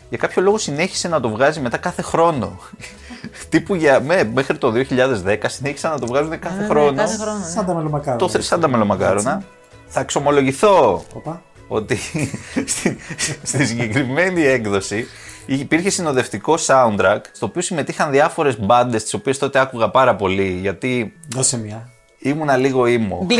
Για 0.09 0.19
κάποιο 0.19 0.43
λόγο 0.43 0.59
συνέχισε 0.59 1.09
να 1.09 1.21
το 1.21 1.29
βγάζει 1.29 1.61
μετά 1.61 1.77
κάθε 1.77 2.03
χρόνο. 2.03 2.59
Τύπου 3.53 3.75
για, 3.75 4.01
με, 4.01 4.31
μέχρι 4.35 4.59
το 4.59 4.73
2010 5.27 5.37
συνέχισαν 5.47 5.91
να 5.91 5.99
το 5.99 6.07
βγάζουν 6.07 6.39
κάθε 6.39 6.67
χρόνο. 6.69 6.91
Ναι, 6.91 6.97
Κάθε 7.03 7.17
χρόνο. 7.17 7.39
ναι. 7.39 7.45
Σαν 7.45 7.67
τα 7.67 7.75
μελομακάρονα. 7.75 8.17
Το 8.19 8.29
θε- 8.29 8.43
σαν 8.43 8.61
τα 8.61 8.69
μελομακάρονα. 8.69 9.43
Θα 9.87 10.01
εξομολογηθώ 10.01 11.05
Οπα. 11.15 11.43
ότι 11.69 11.99
στη, 12.75 12.97
στη 13.43 13.65
συγκεκριμένη 13.67 14.43
έκδοση 14.45 15.07
υπήρχε 15.47 15.91
συνοδευτικό 15.91 16.55
soundtrack 16.67 17.19
στο 17.33 17.47
οποίο 17.47 17.63
συμμετείχαν 17.63 18.11
διάφορες 18.11 18.61
μπάντες 18.61 19.03
τις 19.03 19.15
οποίες 19.15 19.39
τότε 19.39 19.59
άκουγα 19.59 19.89
πάρα 19.91 20.15
πολύ 20.17 20.59
γιατί 20.61 21.13
Δώσε 21.35 21.59
μια. 21.59 21.89
ήμουνα 22.19 22.57
λίγο 22.57 22.87
ήμο. 22.87 23.27
Blink. 23.31 23.35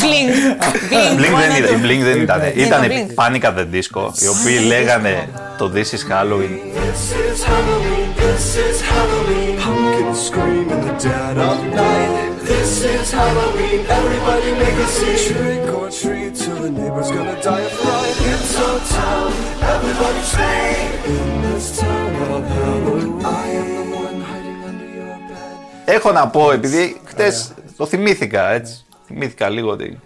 Blink. 0.00 0.30
Blink 1.18 1.34
δεν 1.36 1.50
one, 1.52 1.58
ήταν, 1.58 1.80
two. 1.80 1.84
η 1.84 1.86
Blink 1.86 2.02
δεν 2.04 2.20
ήταν. 2.22 2.38
Ναι, 2.38 2.46
Ήταν 2.46 2.82
το 2.82 2.88
Blink. 2.88 3.24
Panic 3.24 3.42
at 3.42 3.54
the 3.58 3.66
Disco, 3.74 4.10
οι 4.22 4.26
οποίοι 4.28 4.58
λέγανε 4.66 5.28
το 5.58 5.72
This 5.74 5.78
is 5.78 6.12
Halloween. 6.12 6.54
This 6.76 7.02
is 7.32 7.40
Halloween, 7.48 7.99
this 8.20 8.56
is 8.56 8.76
Halloween. 8.92 9.58
Pumpkins 9.64 10.20
scream 10.28 10.66
in 10.74 10.80
the 10.88 10.94
dead 11.08 11.36
of 11.48 11.58
night. 11.82 12.38
This 12.50 12.72
is 12.94 13.06
Halloween, 13.20 13.80
everybody 13.98 14.50
make 14.62 14.78
a 14.86 14.88
scene. 14.96 15.20
Trick 15.26 15.64
or 15.78 15.88
treat 16.00 16.32
till 16.42 16.60
the 16.66 16.72
neighbor's 16.80 17.10
gonna 17.16 17.38
die 17.48 17.64
of 17.68 17.74
fright. 17.80 18.16
It's 18.32 18.52
our 18.66 18.78
town, 18.98 19.30
everybody 19.74 20.22
stay 20.34 20.68
in 21.16 21.28
this 21.44 21.66
town 21.80 22.10
of 22.34 22.42
Halloween. 22.56 23.24
I 23.42 23.46
am 23.60 23.68
the 23.78 23.84
one 24.04 24.18
hiding 24.30 24.60
under 24.70 24.88
your 24.98 25.16
bed. 25.28 25.94
Έχω 25.94 26.12
να 26.12 26.28
πω, 26.28 26.52
επειδή 26.52 27.00
χτες 27.06 27.52
το 27.76 27.86
θυμήθηκα 27.86 28.50
έτσι. 28.50 28.84
Θυμήθηκα 29.06 29.48
λίγο 29.48 29.70
ότι 29.70 30.00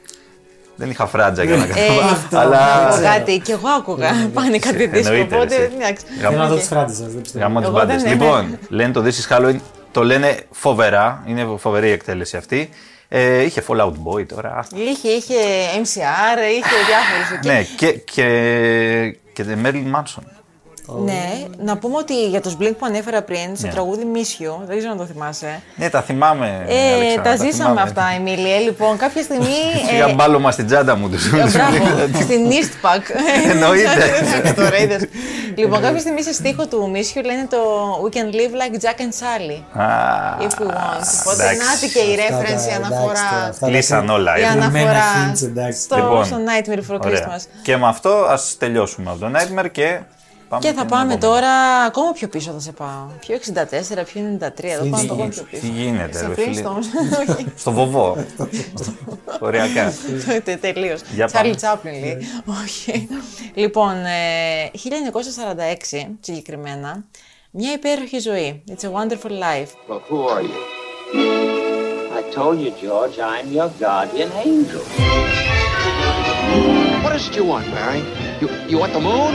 δεν 0.76 0.90
είχα 0.90 1.06
φράτζα 1.06 1.44
για 1.44 1.56
να 1.56 1.64
Ε, 1.64 1.66
κάνω. 1.66 2.40
Αλλά. 2.42 2.84
να 2.84 2.96
πω 2.96 3.02
κάτι, 3.02 3.38
και 3.38 3.52
εγώ 3.52 3.68
άκουγα 3.78 4.10
πάνε 4.34 4.58
κάτι 4.58 4.86
δίσκο. 4.86 5.12
Εννοείται, 5.12 5.34
Οπότε 5.36 5.54
εσύ. 5.54 5.70
εντάξει. 5.78 6.04
Θέλω 6.20 6.36
να 6.36 6.46
δω 6.46 6.54
Οκ. 6.54 6.60
τι 6.60 6.66
φράτζε 6.66 6.94
σας. 6.94 7.12
Δεν 7.12 7.22
πιστεύω. 7.22 7.44
Γαμώ 7.44 7.58
τις 7.58 7.68
Εγώ 7.68 7.78
μπάντες. 7.78 8.02
δεν- 8.02 8.12
Λοιπόν, 8.12 8.58
λένε 8.68 8.92
το 8.92 9.02
This 9.04 9.12
is 9.32 9.36
Halloween, 9.38 9.56
το 9.90 10.04
λένε 10.04 10.36
φοβερά, 10.50 11.22
είναι 11.26 11.46
φοβερή 11.58 11.88
η 11.88 11.92
εκτέλεση 11.92 12.36
αυτή. 12.36 12.68
Ε, 13.08 13.42
είχε 13.42 13.62
Fallout 13.68 13.92
Boy 14.06 14.26
τώρα. 14.26 14.64
Είχε, 14.74 15.08
είχε 15.08 15.34
MCR, 15.76 16.38
είχε 16.58 16.74
διάφορους 16.86 17.30
εκεί. 17.38 17.48
Ναι, 17.48 17.62
και, 17.76 17.92
και, 17.92 19.16
και 19.32 19.44
The 19.48 19.66
Marilyn 19.66 19.96
Manson. 19.96 20.22
Ναι, 20.86 21.44
να 21.58 21.76
πούμε 21.76 21.96
ότι 21.96 22.28
για 22.28 22.40
το 22.40 22.56
Blink 22.60 22.72
που 22.78 22.86
ανέφερα 22.86 23.22
πριν, 23.22 23.56
στο 23.56 23.66
Ναι. 23.66 23.72
τραγούδι 23.72 24.04
Μίσιο, 24.04 24.62
δεν 24.66 24.76
ξέρω 24.76 24.92
αν 24.92 24.98
το 24.98 25.04
θυμάσαι. 25.04 25.62
Ναι, 25.76 25.90
τα 25.90 26.02
θυμάμαι. 26.02 26.64
Ε, 26.68 26.92
Αλεξάνδρα, 26.94 27.22
τα 27.22 27.30
ζήσαμε 27.36 27.52
θυμάμαι. 27.52 27.80
αυτά, 27.80 28.02
Εμίλια. 28.16 28.58
Λοιπόν, 28.58 28.96
κάποια 28.96 29.22
στιγμή. 29.22 29.46
Είχα 29.94 30.08
ε, 30.08 30.12
μπάλωμα 30.14 30.50
στην 30.50 30.66
τσάντα 30.66 30.96
μου 30.96 31.08
τους. 31.10 31.26
ε, 31.26 31.30
Μπράβο, 31.30 32.22
στην 32.22 32.40
Eastpak. 32.50 33.02
Εννοείται. 33.50 34.52
Τώρα 34.56 34.76
είδες. 34.78 35.02
Λοιπόν, 35.56 35.80
κάποια 35.82 35.98
στιγμή 36.00 36.22
σε 36.22 36.32
στίχο 36.32 36.66
του 36.66 36.90
Μίσιου 36.90 37.22
λένε 37.24 37.46
το 37.50 37.58
We 38.04 38.16
can 38.16 38.34
live 38.34 38.54
like 38.60 38.74
Jack 38.84 38.98
and 39.00 39.14
Sally. 39.20 39.80
Α, 39.80 39.86
If 40.40 40.62
we 40.62 40.66
want. 40.66 41.04
Οπότε 41.22 41.42
εντάξει. 41.42 41.58
να 41.58 41.88
και 41.92 41.98
η 41.98 42.14
Αυτά 42.20 42.36
τα- 42.36 42.38
reference, 42.38 42.48
η 42.48 42.52
εντάξει, 42.52 42.70
αναφορά. 42.70 43.12
αυτά 43.12 43.54
τα- 43.60 43.66
Κλείσαν 43.66 44.08
όλα. 44.08 44.38
Η 44.38 44.42
έτσι. 44.42 44.56
Μεμένα 44.56 44.90
αναφορά 44.90 45.32
hints, 45.32 45.42
εντάξει. 45.42 45.80
στο, 45.80 45.96
Λοιπόν, 45.96 46.24
στο 46.24 46.36
Nightmare 46.36 46.92
for 46.94 46.98
Ωραία. 47.04 47.20
Christmas. 47.26 47.42
Και 47.62 47.76
με 47.76 47.86
αυτό 47.88 48.10
ας 48.28 48.54
τελειώσουμε 48.58 49.10
από 49.10 49.18
το 49.20 49.30
Nightmare 49.34 49.70
και 49.72 49.98
πάμε 50.48 50.62
Και 50.62 50.72
θα 50.72 50.78
στην 50.78 50.88
πάμε 50.90 51.14
επόμενη. 51.14 51.20
τώρα 51.20 51.50
ακόμα 51.86 52.12
πιο 52.12 52.28
πίσω 52.28 52.50
θα 52.52 52.60
σε 52.60 52.72
πάω. 52.72 53.06
Πιο 53.20 53.36
64, 53.36 54.04
πιο 54.04 54.20
93, 54.40 54.64
εδώ 54.64 54.84
πάμε 54.84 55.02
ακόμα 55.10 55.28
πιο 55.28 55.42
πίσω. 55.50 55.60
Τι 55.62 55.68
γίνεται, 55.68 56.18
Σε 56.18 56.26
ρε 56.26 56.34
φίλε; 56.34 56.62
Flintstones. 56.64 57.28
Όχι, 57.36 57.46
Στο 57.56 57.70
βοβό. 57.72 58.16
Οριακά. 59.40 59.92
τε- 60.44 60.60
τελείως. 60.60 61.00
Για 61.14 61.26
Τσάρλι 61.26 61.48
πάμε. 61.48 61.56
Τσάπλιν 61.56 62.00
λέει. 62.00 62.16
Όχι. 62.62 63.08
Λοιπόν, 63.54 63.94
ε, 64.04 64.70
1946 64.72 66.16
συγκεκριμένα, 66.20 67.04
μια 67.50 67.72
υπέροχη 67.72 68.18
ζωή. 68.18 68.62
It's 68.68 68.84
a 68.84 68.90
wonderful 68.90 69.30
life. 69.30 69.70
Well, 69.88 70.00
who 70.10 70.28
are 70.36 70.42
you? 70.42 70.60
I 72.18 72.22
told 72.38 72.58
you, 72.64 72.70
George, 72.84 73.16
I'm 73.18 73.46
your 73.58 73.70
guardian 73.84 74.30
angel. 74.44 74.82
What 77.04 77.12
is 77.16 77.26
it 77.28 77.34
you 77.38 77.44
want, 77.52 77.66
Barry? 77.74 78.02
You, 78.40 78.48
you 78.70 78.76
want 78.82 78.92
the 78.98 79.04
moon? 79.10 79.32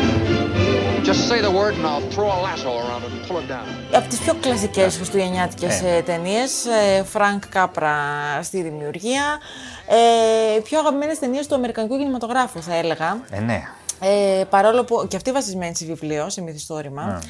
Από 3.93 4.07
τις 4.09 4.19
πιο 4.19 4.35
κλασικές 4.41 4.95
χριστουγεννιάτικες 4.95 5.81
ε. 5.81 6.01
ταινίες, 6.05 6.65
ε, 6.65 7.03
Φρανκ 7.03 7.47
Κάπρα 7.47 7.93
στη 8.41 8.61
δημιουργία, 8.61 9.39
ε, 9.87 10.59
πιο 10.59 10.79
αγαπημένες 10.79 11.19
ταινίες 11.19 11.47
του 11.47 11.55
Αμερικανικού 11.55 11.97
κινηματογράφου 11.97 12.61
θα 12.61 12.75
έλεγα. 12.75 13.21
Ε, 13.29 13.39
ναι. 13.39 13.61
Ε, 13.99 14.43
παρόλο 14.49 14.83
που 14.83 15.07
και 15.07 15.15
αυτή 15.15 15.31
βασισμένη 15.31 15.75
σε 15.75 15.85
βιβλίο, 15.85 16.29
σε 16.29 16.41
μυθιστόρημα, 16.41 17.21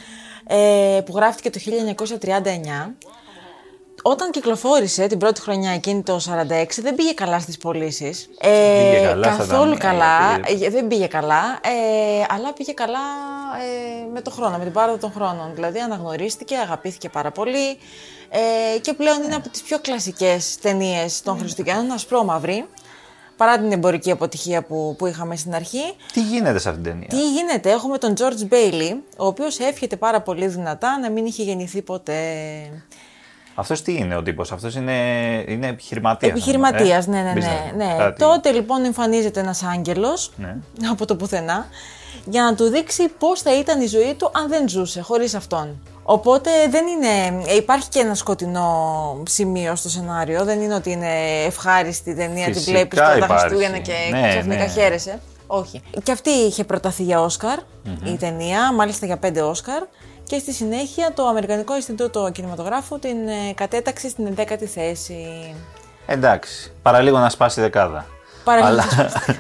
ε, 0.48 1.02
που 1.06 1.16
γράφτηκε 1.16 1.50
το 1.50 1.60
1939. 1.60 2.96
Όταν 4.02 4.32
κυκλοφόρησε 4.32 5.08
την 5.08 5.18
πρώτη 5.18 5.42
χρονιά 5.42 5.72
εκείνη 5.72 6.02
το 6.04 6.16
46 6.16 6.66
δεν 6.82 6.96
πήγε 6.96 7.12
καλά 7.12 7.40
στις 7.40 7.58
πωλήσεις. 7.58 8.30
Ε, 8.40 8.50
πήγε 8.92 9.06
καλά 9.06 9.34
στα 9.34 9.38
καθόλου 9.38 9.78
ταμεία, 9.78 9.78
καλά, 9.78 10.40
γιατί- 10.48 10.66
ε, 10.66 10.70
δεν 10.70 10.88
πήγε 10.88 11.08
καλά, 11.08 11.60
ε, 11.64 12.26
αλλά 12.30 12.54
πήγε 12.54 12.72
καλά 12.74 13.00
ε, 13.62 14.12
με 14.14 14.22
το 14.22 14.32
χρόνο, 14.32 14.58
με 14.58 14.64
την 14.64 14.74
πάροδο 14.74 14.98
των 14.98 15.12
χρόνων. 15.12 15.52
Δηλαδή 15.54 15.80
αναγνωρίστηκε, 15.80 16.58
αγαπήθηκε 16.58 17.10
πάρα 17.10 17.32
πολύ 17.32 17.78
ε, 18.30 18.80
και 18.80 18.94
πλέον 18.94 19.24
είναι 19.24 19.36
από 19.36 19.50
τις 19.50 19.62
πιο 19.62 19.80
κλασικές 19.80 20.58
ταινίες 20.62 21.22
των 21.22 21.38
Χριστουγέννων, 21.38 21.92
ασπρόμαυρη, 21.92 22.66
παρά 23.38 23.58
την 23.60 23.72
εμπορική 23.72 24.12
αποτυχία 24.12 24.64
που, 24.64 24.96
που 24.98 25.06
είχαμε 25.08 25.36
στην 25.36 25.56
αρχή. 25.56 25.94
Τι 26.14 26.22
γίνεται 26.22 26.60
σε 26.60 26.70
αυτήν 26.70 26.84
την 26.84 26.92
ταινία; 26.94 27.08
Τι 27.08 27.32
γίνεται, 27.32 27.70
έχουμε 27.72 27.98
τον 27.98 28.14
George 28.18 28.54
Bailey, 28.54 28.96
ο 29.18 29.26
οποίος 29.26 29.60
εύχεται 29.60 29.96
πάρα 29.96 30.22
πολύ 30.22 30.48
δυνατά 30.48 31.00
να 31.00 31.10
μην 31.10 31.26
είχε 31.26 31.44
γεννηθεί 31.44 31.82
ποτέ. 31.82 32.22
Αυτός 33.60 33.82
τι 33.82 33.96
είναι 33.98 34.16
ο 34.16 34.24
τύπος, 34.24 34.52
αυτός 34.52 34.76
είναι, 34.76 34.94
είναι 35.48 35.68
επιχειρηματίας. 35.68 36.32
Επιχειρηματίας, 36.32 37.08
ναι, 37.08 37.22
ναι, 37.22 37.34
ναι. 37.34 37.86
ναι. 37.86 38.12
Τότε 38.18 38.52
λοιπόν 38.52 38.86
εμφανίζεται 38.86 39.40
ένας 39.40 39.64
άγγελος 39.64 40.32
Ναι. 40.36 40.56
από 40.92 41.06
το 41.06 41.16
πουθενά 41.16 41.68
για 42.26 42.44
να 42.44 42.56
του 42.56 42.70
δείξει 42.70 43.08
πώς 43.18 43.42
θα 43.42 43.60
ήταν 43.60 43.82
η 43.82 43.86
ζωή 43.86 44.16
του 44.18 44.32
αν 44.34 44.48
δεν 44.50 44.70
ζούσε 44.70 45.02
χωρίς 45.02 45.36
αυτόν. 45.36 45.82
Οπότε 46.04 46.50
δεν 46.70 46.86
είναι, 46.88 47.44
ε, 47.48 47.56
υπάρχει 47.56 47.90
και 47.90 48.00
ένα 48.00 48.16
σκοτεινό 48.16 49.24
σημείο 49.28 49.76
στο 49.76 49.90
σενάριο, 49.90 50.44
δεν 50.44 50.62
είναι 50.62 50.76
ότι 50.76 50.92
είναι 50.92 51.44
ευχάριστη 51.46 52.16
ταινία, 52.16 52.46
τη 52.46 52.54
Φυσικά 52.54 52.72
βλέπεις 52.72 53.00
πρώτα 53.00 53.18
υπάρχει. 53.18 53.38
Χριστούγεννα 53.38 53.78
και 53.78 53.94
Ναι, 54.12 54.30
ξαφνικά 54.30 54.64
ναι. 54.64 54.68
χαίρεσαι. 54.68 55.20
Όχι. 55.48 55.82
Και 56.04 56.12
αυτή 56.12 56.30
είχε 56.30 56.64
προταθεί 56.64 57.04
για 57.04 57.22
οσκαρ 57.22 57.60
η 58.04 58.18
ταινία, 58.20 58.74
μάλιστα 58.74 59.06
για 59.06 59.18
πέντε 59.18 59.42
Όσκαρ. 59.42 59.84
Και 60.30 60.40
στη 60.40 60.54
συνέχεια 60.54 61.14
το 61.14 61.28
Αμερικανικό 61.28 61.76
Ινστιτούτο 61.76 62.30
Κινηματογράφου 62.34 63.00
την 63.00 63.28
ε, 63.28 63.54
κατέταξε 63.56 64.10
στην 64.10 64.36
11η 64.38 64.64
θέση. 64.66 65.26
Εντάξει, 66.06 66.72
παραλίγο 66.82 67.18
να 67.18 67.30
σπάσει 67.30 67.62
δεκάδα. 67.62 68.06
Παραλίγο. 68.44 68.82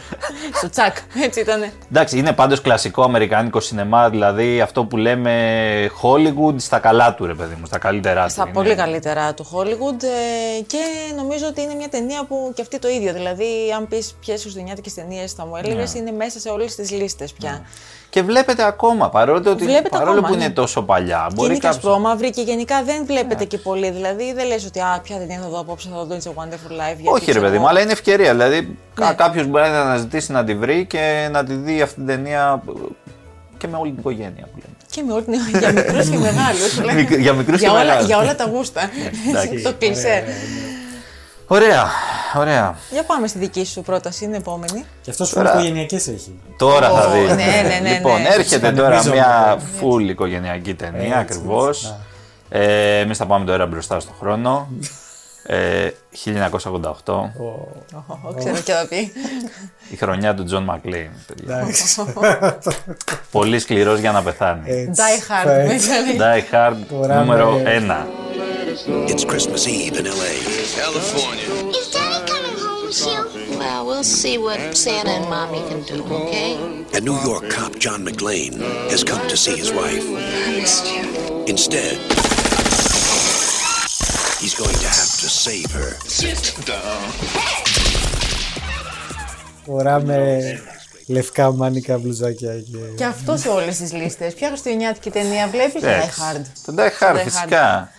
Στο 0.58 0.69
τσακ, 0.69 0.98
έτσι 1.24 1.39
ήτανε. 1.39 1.74
Εντάξει, 1.89 2.17
είναι 2.17 2.34
πάντως 2.34 2.62
κλασικό 2.62 3.03
αμερικάνικο 3.03 3.60
σινεμά, 3.60 4.10
δηλαδή 4.10 4.62
αυτό 4.62 4.86
που 4.86 4.98
λέμε 4.98 5.34
Hollywood 6.01 6.55
στα 6.58 6.79
καλά 6.79 7.15
του, 7.15 7.25
ρε 7.25 7.34
παιδί 7.34 7.55
μου, 7.60 7.65
στα 7.65 7.77
καλύτερά 7.77 8.25
του. 8.25 8.31
Στα 8.31 8.43
είναι. 8.43 8.51
πολύ 8.51 8.75
καλύτερα 8.75 9.34
του 9.34 9.46
Hollywood 9.53 10.03
ε, 10.03 10.62
και 10.67 10.77
νομίζω 11.15 11.48
ότι 11.48 11.62
είναι 11.62 11.74
μια 11.74 11.89
ταινία 11.89 12.25
που 12.25 12.51
και 12.55 12.62
αυτή 12.62 12.79
το 12.79 12.88
ίδιο. 12.88 13.13
Δηλαδή, 13.13 13.46
αν 13.77 13.88
πεις 13.88 14.15
ποιες 14.19 14.41
χριστουγεννιάτικε 14.41 14.91
ταινίες 14.96 15.31
θα 15.34 15.46
μου 15.46 15.55
έλεγες, 15.55 15.93
Ναι. 15.93 16.00
είναι 16.00 16.12
μέσα 16.12 16.39
σε 16.39 16.50
όλες 16.50 16.75
τις 16.75 16.91
λίστες 16.91 17.34
πια. 17.34 17.65
Και 18.10 18.22
βλέπετε 18.24 18.63
ακόμα, 18.66 19.10
παρόλο, 19.10 19.51
ότι, 19.51 19.63
Βλέπετε 19.63 19.89
παρόλο 19.89 20.12
ακόμα, 20.12 20.28
που 20.28 20.36
ναι. 20.36 20.44
είναι 20.44 20.54
τόσο 20.54 20.82
παλιά. 20.82 21.25
Και 21.28 21.34
Μπορεί 21.36 21.48
είναι 21.50 21.60
και 21.60 21.68
κάποιος- 21.68 21.84
ασπρόμαυρη 21.86 22.30
και 22.30 22.42
γενικά 22.42 22.84
δεν 22.84 23.06
βλέπετε 23.06 23.46
και 23.46 23.58
πολύ. 23.58 23.92
Δηλαδή, 23.92 24.34
δεν 24.34 24.48
λες 24.48 24.66
ότι 24.66 24.80
α, 24.80 25.00
ποια 25.04 25.18
ταινία 25.18 25.39
θα 25.44 25.50
δω 25.50 25.60
απόψε, 25.60 25.89
θα 25.94 26.04
δω 26.06 26.16
It's 26.16 26.28
a 26.28 26.44
Wonderful 26.44 26.72
Life. 26.72 26.96
γιατί 26.96 27.08
Όχι, 27.08 27.25
ρε 27.25 27.32
ξέρω 27.32 27.39
παιδί 27.46 27.54
μου, 27.58 27.60
εγώ. 27.62 27.68
αλλά 27.70 27.82
είναι 27.82 27.92
ευκαιρία. 27.92 28.32
Δηλαδή, 28.32 28.78
Ναι. 29.00 29.13
κάποιος 29.13 29.48
μπορεί 29.48 29.70
να 29.70 29.82
αναζητήσει 29.82 30.32
να 30.32 30.44
τη 30.44 30.56
βρει 30.56 30.86
και 30.86 31.30
να 31.32 31.44
τη 31.44 31.54
δει 31.54 31.82
αυτή 31.82 31.96
την 31.96 32.06
ταινία 32.06 32.62
και 33.58 33.68
με 33.68 33.78
όλη 33.78 33.89
την 33.89 34.00
οικογένεια 34.00 34.44
που 34.54 34.58
λέμε. 34.60 34.74
Και 34.92 35.04
με 35.08 35.13
όλη 35.13 35.24
την 35.24 35.34
για 35.60 35.72
μικρούς 35.72 36.10
και 36.10 36.18
μεγάλους. 36.30 36.94
Μικ- 36.96 37.20
για 37.20 37.34
μικρούς 37.34 37.60
και 37.62 37.68
όλα, 37.68 37.78
μεγάλους. 37.80 38.06
για 38.06 38.18
όλα 38.18 38.36
τα 38.36 38.46
γούστα. 38.54 38.82
Εντάξει. 39.30 39.62
το 39.68 39.74
κλεισέ. 39.80 40.24
Ωραία, 41.51 41.86
ωραία. 42.38 42.75
Για 42.91 43.03
πάμε 43.03 43.27
στη 43.27 43.38
δική 43.39 43.65
σου 43.65 43.82
πρόταση, 43.82 44.25
είναι 44.25 44.38
επόμενη. 44.38 44.86
Και 45.01 45.10
αυτός 45.10 45.29
Τώρα- 45.29 45.51
full 45.53 45.58
οικογενειακές 45.58 46.08
έχει. 46.08 46.39
Τώρα 46.58 46.89
θα 46.89 47.06
Ω, 47.08 47.12
δει. 47.12 47.20
ναι, 47.20 47.34
ναι, 47.34 47.79
ναι, 47.82 47.94
Λοιπόν, 47.94 48.22
ναι. 48.22 48.27
έρχεται 48.27 48.72
τώρα 48.72 48.89
Νομίζω, 48.89 49.12
μια 49.12 49.58
ναι. 49.58 49.63
full 49.82 50.10
οικογενειακή 50.10 50.74
ταινία 50.74 51.01
Έτσι, 51.01 51.13
ακριβώς. 51.18 51.68
έτσι, 51.84 51.96
ναι. 52.50 52.63
Ε, 52.63 53.00
Εμείς 53.00 53.18
θα 53.18 53.25
πάμε 53.25 53.46
τώρα 53.46 53.65
μπροστά 53.65 54.00
στον 54.00 54.13
χρόνο. 54.20 54.68
Ε, 55.44 55.89
1988, 56.25 57.13
Ω, 57.13 58.34
Ξέρω 58.38 58.56
και 58.63 58.72
θα 58.74 58.86
πει. 58.89 59.12
η 59.91 59.96
χρονιά 59.96 60.34
του 60.36 60.44
Τζον 60.44 60.63
Μακλέιν. 60.63 61.10
παιδιά. 61.27 61.56
Εντάξει. 61.58 62.06
Πολύ 63.32 63.60
σκληρός 63.60 64.00
για 64.00 64.12
να 64.12 64.24
πεθάνει. 64.24 64.62
Έτσι. 64.72 65.01
Die 65.01 65.32
hard. 65.32 65.46
Θα- 65.48 65.53
με 65.56 65.77
κάνει. 65.88 66.18
Die 66.20 66.56
Hard 66.56 66.86
Τώρα 66.89 67.20
νούμερο 67.20 67.51
με- 67.51 67.72
1. 67.74 68.08
It's 68.78 69.25
Christmas 69.25 69.66
Eve 69.66 69.95
in 70.00 70.04
LA. 70.04 70.35
California. 70.81 71.49
Is 71.81 71.90
Daddy 71.90 72.21
coming 72.33 72.57
home 72.66 72.93
soon? 72.93 73.59
Well, 73.59 73.85
we'll 73.87 74.04
see 74.04 74.37
what 74.38 74.61
Santa 74.76 75.11
and 75.19 75.26
Mommy 75.28 75.61
can 75.69 75.81
do, 75.83 75.99
okay? 76.21 76.52
A 76.95 77.00
New 77.00 77.19
York 77.28 77.45
cop, 77.50 77.73
John 77.85 78.04
McLean, 78.04 78.52
has 78.93 79.02
come 79.02 79.26
to 79.28 79.37
see 79.45 79.57
his 79.62 79.71
wife. 79.73 80.04
I 80.07 80.61
missed 80.61 80.87
you. 80.95 81.02
Instead, 81.54 81.97
he's 84.43 84.54
going 84.62 84.78
to 84.85 84.90
have 85.00 85.12
to 85.23 85.28
save 85.45 85.71
her. 85.78 85.90
Sit 86.23 86.43
down. 86.66 87.04
Φοράμε 89.66 90.40
λευκά 91.07 91.52
μάνικα 91.52 91.99
μπλουζάκια 91.99 92.54
και... 92.61 92.78
Και 92.97 93.04
αυτό 93.04 93.37
σε 93.37 93.49
όλε 93.49 93.71
τι 93.71 93.95
λίστε. 93.97 94.31
Ποια 94.37 94.49
χριστουγεννιάτικη 94.49 95.11
ταινία 95.11 95.49
βλέπει, 95.49 95.73
Die 95.83 95.85
Εντάξει. 95.87 96.21
Hard. 96.23 96.43
Το 96.66 96.75
Die 96.76 97.02
Hard, 97.04 97.14
Die 97.14 97.19
Hard. 97.19 97.23
φυσικά. 97.25 97.93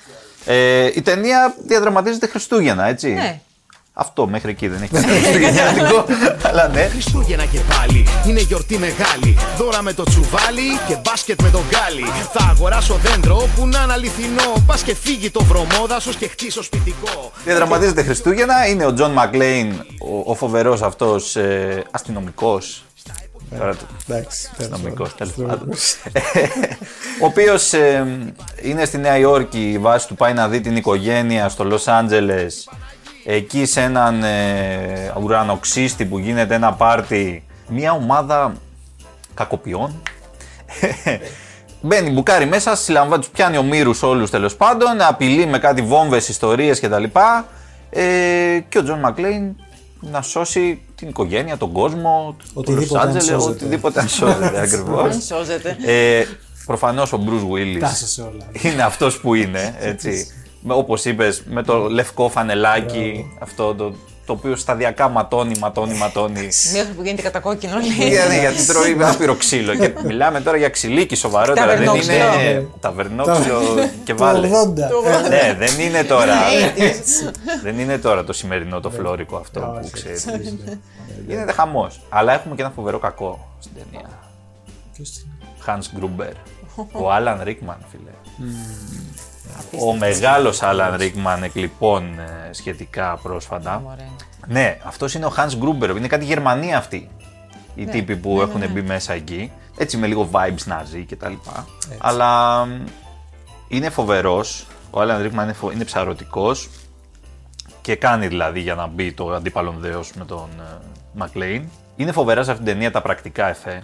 Ε, 0.44 0.90
η 0.94 1.02
ταινία 1.02 1.54
διαδραματίζεται 1.66 2.26
Χριστούγεννα, 2.26 2.86
έτσι. 2.86 3.10
Ναι. 3.10 3.40
Αυτό 3.92 4.26
μέχρι 4.26 4.50
εκεί 4.50 4.68
δεν 4.68 4.82
έχει 4.82 4.92
κάτι 4.92 5.06
χριστουγεννιάτικο. 5.06 6.04
αλλά 6.48 6.68
ναι. 6.68 6.88
Χριστούγεννα 6.88 7.44
και 7.44 7.58
πάλι, 7.68 8.06
είναι 8.26 8.40
γιορτή 8.40 8.78
μεγάλη. 8.78 9.36
Δώρα 9.58 9.82
με 9.82 9.92
το 9.92 10.02
τσουβάλι 10.02 10.78
και 10.88 10.96
μπάσκετ 11.04 11.42
με 11.42 11.50
τον 11.50 11.62
γκάλι. 11.68 12.04
Θα 12.32 12.44
αγοράσω 12.50 13.00
δέντρο 13.02 13.48
που 13.56 13.66
να 13.66 13.82
είναι 13.82 13.92
αληθινό. 13.92 14.52
Πας 14.66 14.82
και 14.82 14.94
φύγει 14.94 15.30
το 15.30 15.44
βρωμόδασο 15.44 16.10
και 16.18 16.28
χτίσω 16.28 16.62
σπιτικό. 16.62 17.32
Διαδραματίζεται 17.44 18.02
Χριστούγεννα. 18.02 18.66
Είναι 18.68 18.84
ο 18.86 18.94
Τζον 18.94 19.10
Μακλέιν, 19.10 19.72
ο, 20.00 20.30
ο 20.30 20.34
φοβερός 20.34 20.82
αυτός 20.82 21.36
ε, 21.36 21.84
αστυνομικός. 21.90 22.84
Τώρα 23.58 23.74
το- 23.76 23.84
Εντάξει. 24.08 24.50
τέλος 24.56 24.72
Αστυνομικό, 24.72 25.02
πάντων. 25.02 25.16
τέλος 25.34 25.34
πάντων. 25.48 25.68
ο 27.22 27.26
οποίος 27.26 27.72
είναι 28.62 28.84
στη 28.84 28.98
Νέα 28.98 29.16
Υόρκη, 29.18 29.70
η 29.70 29.78
βάση 29.78 30.06
του 30.06 30.14
πάει 30.14 30.32
να 30.32 30.48
δει 30.48 30.60
την 30.60 30.76
οικογένεια 30.76 31.48
στο 31.48 31.64
Λος 31.64 31.88
Άντζελες. 31.88 32.68
Εκεί 33.24 33.66
σε 33.66 33.80
έναν 33.80 34.22
ε, 34.22 35.12
ουρανοξύστη 35.22 36.04
που 36.04 36.18
γίνεται 36.18 36.54
ένα 36.54 36.72
πάρτι, 36.72 37.44
μια 37.68 37.92
ομάδα 37.92 38.52
κακοποιών. 39.34 40.02
Μπαίνει 41.82 42.10
μπουκάρει 42.10 42.46
μέσα, 42.46 42.76
συλλαμβάνει, 42.76 43.22
τους 43.22 43.30
πιάνει 43.30 43.56
ομήρους 43.56 44.02
όλους 44.02 44.30
τέλος 44.30 44.56
πάντων, 44.56 45.00
απειλεί 45.00 45.46
με 45.46 45.58
κάτι 45.58 45.82
βόμβες, 45.82 46.28
ιστορίες 46.28 46.80
κτλ. 46.80 47.04
Ε, 47.90 48.58
και 48.68 48.78
ο 48.78 48.82
Τζον 48.82 48.98
Μακλέιν 48.98 49.56
να 50.00 50.22
σώσει 50.22 50.80
την 51.00 51.08
οικογένεια, 51.08 51.56
τον 51.56 51.72
κόσμο, 51.72 52.36
το 52.54 52.60
Οτιδήποτε 52.60 52.98
Los 53.00 53.02
αν 53.02 53.12
Angeles, 53.16 53.22
σώζεται. 53.22 53.50
οτιδήποτε 53.50 54.00
αν 54.00 54.08
σώζεται 54.08 54.60
ακριβώς. 54.66 55.08
Δεν 55.08 55.20
σώζεται. 55.20 55.76
Ε, 55.84 56.24
Προφανώς 56.66 57.12
ο 57.12 57.20
Bruce 57.26 57.54
Willis 57.56 57.80
Τάσε 57.80 58.06
σε 58.06 58.22
όλα. 58.22 58.46
είναι 58.62 58.82
αυτός 58.82 59.20
που 59.20 59.34
είναι, 59.34 59.74
έτσι. 59.80 60.26
Όπως 60.66 61.04
είπες, 61.04 61.42
με 61.46 61.62
το 61.62 61.88
λευκό 61.88 62.28
φανελάκι, 62.28 63.30
αυτό 63.38 63.74
το, 63.74 63.94
το 64.30 64.36
οποίο 64.36 64.56
σταδιακά 64.56 65.08
ματώνει, 65.08 65.58
ματώνει, 65.58 65.94
ματώνει. 65.94 66.48
Μέχρι 66.72 66.92
που 66.96 67.02
γίνεται 67.02 67.22
κατακόκκινο, 67.22 67.76
λέει. 67.78 68.08
γιατί, 68.08 68.38
γιατί 68.38 68.66
τρώει 68.66 68.96
άπειρο 69.02 69.34
ξύλο. 69.34 69.74
Και 69.74 69.92
μιλάμε 70.04 70.40
τώρα 70.40 70.56
για 70.56 70.68
ξυλίκι 70.68 71.14
σοβαρότερα. 71.14 71.66
Δεν 71.66 71.76
Ταβερνόξυλο. 71.76 72.14
είναι 72.14 72.66
ταβερνόξυλο 72.80 73.60
και 74.04 74.14
Το 74.14 74.24
βάλε. 74.24 74.48
80. 74.48 75.28
Ναι, 75.28 75.56
δεν 75.58 75.80
είναι 75.80 76.04
τώρα. 76.04 76.34
80s. 76.76 77.32
δεν 77.62 77.78
είναι 77.78 77.98
τώρα 77.98 78.24
το 78.24 78.32
σημερινό 78.32 78.80
το 78.80 78.90
φλόρικο 78.90 79.36
αυτό 79.36 79.78
που 79.82 79.90
ξέρεις. 79.92 80.26
Γίνεται 81.26 81.52
χαμός. 81.52 82.00
Αλλά 82.08 82.32
έχουμε 82.32 82.54
και 82.54 82.62
ένα 82.62 82.70
φοβερό 82.70 82.98
κακό 82.98 83.48
στην 83.58 83.72
ταινία. 83.74 84.08
Ποιος 84.94 85.08
είναι; 85.18 85.32
Hans 85.66 86.00
Gruber. 86.00 86.32
Ο 86.92 87.12
Άλαν 87.12 87.40
Ρίκμαν, 87.42 87.78
φίλε. 87.90 88.10
Ο 89.88 89.94
μεγάλος 89.94 90.62
Άλαν 90.62 90.96
Ρίκμαν 90.96 91.42
εκλειπών 91.42 92.18
ε, 92.18 92.52
σχετικά 92.52 93.18
πρόσφατα. 93.22 93.80
Μωρέ. 93.84 94.08
Ναι, 94.46 94.78
αυτός 94.84 95.14
είναι 95.14 95.26
ο 95.26 95.32
Hans 95.36 95.50
Gruber. 95.62 95.96
Είναι 95.96 96.06
κάτι 96.06 96.24
Γερμανία 96.24 96.78
αυτή. 96.78 97.10
Οι 97.74 97.84
Ναι, 97.84 97.90
τύποι 97.90 98.16
που 98.16 98.40
έχουν 98.40 98.70
μπει 98.72 98.82
μέσα 98.82 99.12
εκεί. 99.12 99.52
Έτσι 99.76 99.96
με 99.96 100.06
λίγο 100.06 100.28
vibes 100.32 100.64
ναζί 100.64 101.04
και 101.04 101.16
τα 101.16 101.28
λοιπά. 101.28 101.66
Αλλά 101.98 102.64
μ, 102.64 102.84
είναι 103.68 103.90
φοβερός. 103.90 104.66
Ο 104.90 105.00
Άλαν 105.00 105.22
Ρίκμαν 105.22 105.44
είναι, 105.44 105.52
φο... 105.52 105.70
είναι 105.70 105.84
ψαρωτικός. 105.84 106.70
Και 107.80 107.96
κάνει 107.96 108.26
δηλαδή 108.26 108.60
για 108.60 108.74
να 108.74 108.86
μπει 108.86 109.12
το 109.12 109.32
αντίπαλον 109.32 109.76
δέος 109.78 110.12
με 110.18 110.24
τον 110.24 110.48
Μακλέιν. 111.12 111.68
Είναι 111.96 112.12
φοβερά 112.12 112.42
σε 112.42 112.50
αυτήν 112.50 112.66
την 112.66 112.74
ταινία 112.74 112.90
τα 112.90 113.02
πρακτικά 113.02 113.48
εφέ. 113.48 113.82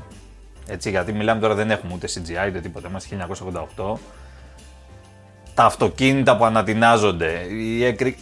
Έτσι, 0.66 0.90
γιατί 0.90 1.12
μιλάμε 1.12 1.40
τώρα 1.40 1.54
δεν 1.54 1.70
έχουμε 1.70 1.92
ούτε 1.94 2.08
CGI 2.14 2.48
ούτε 2.48 2.60
τίποτα. 2.60 2.88
Είμαστε 2.88 3.26
1988. 3.76 3.96
Τα 5.56 5.64
αυτοκίνητα 5.64 6.36
που 6.36 6.44
ανατινάζονται, 6.44 7.30
οι 7.50 7.84
έκρη... 7.84 8.16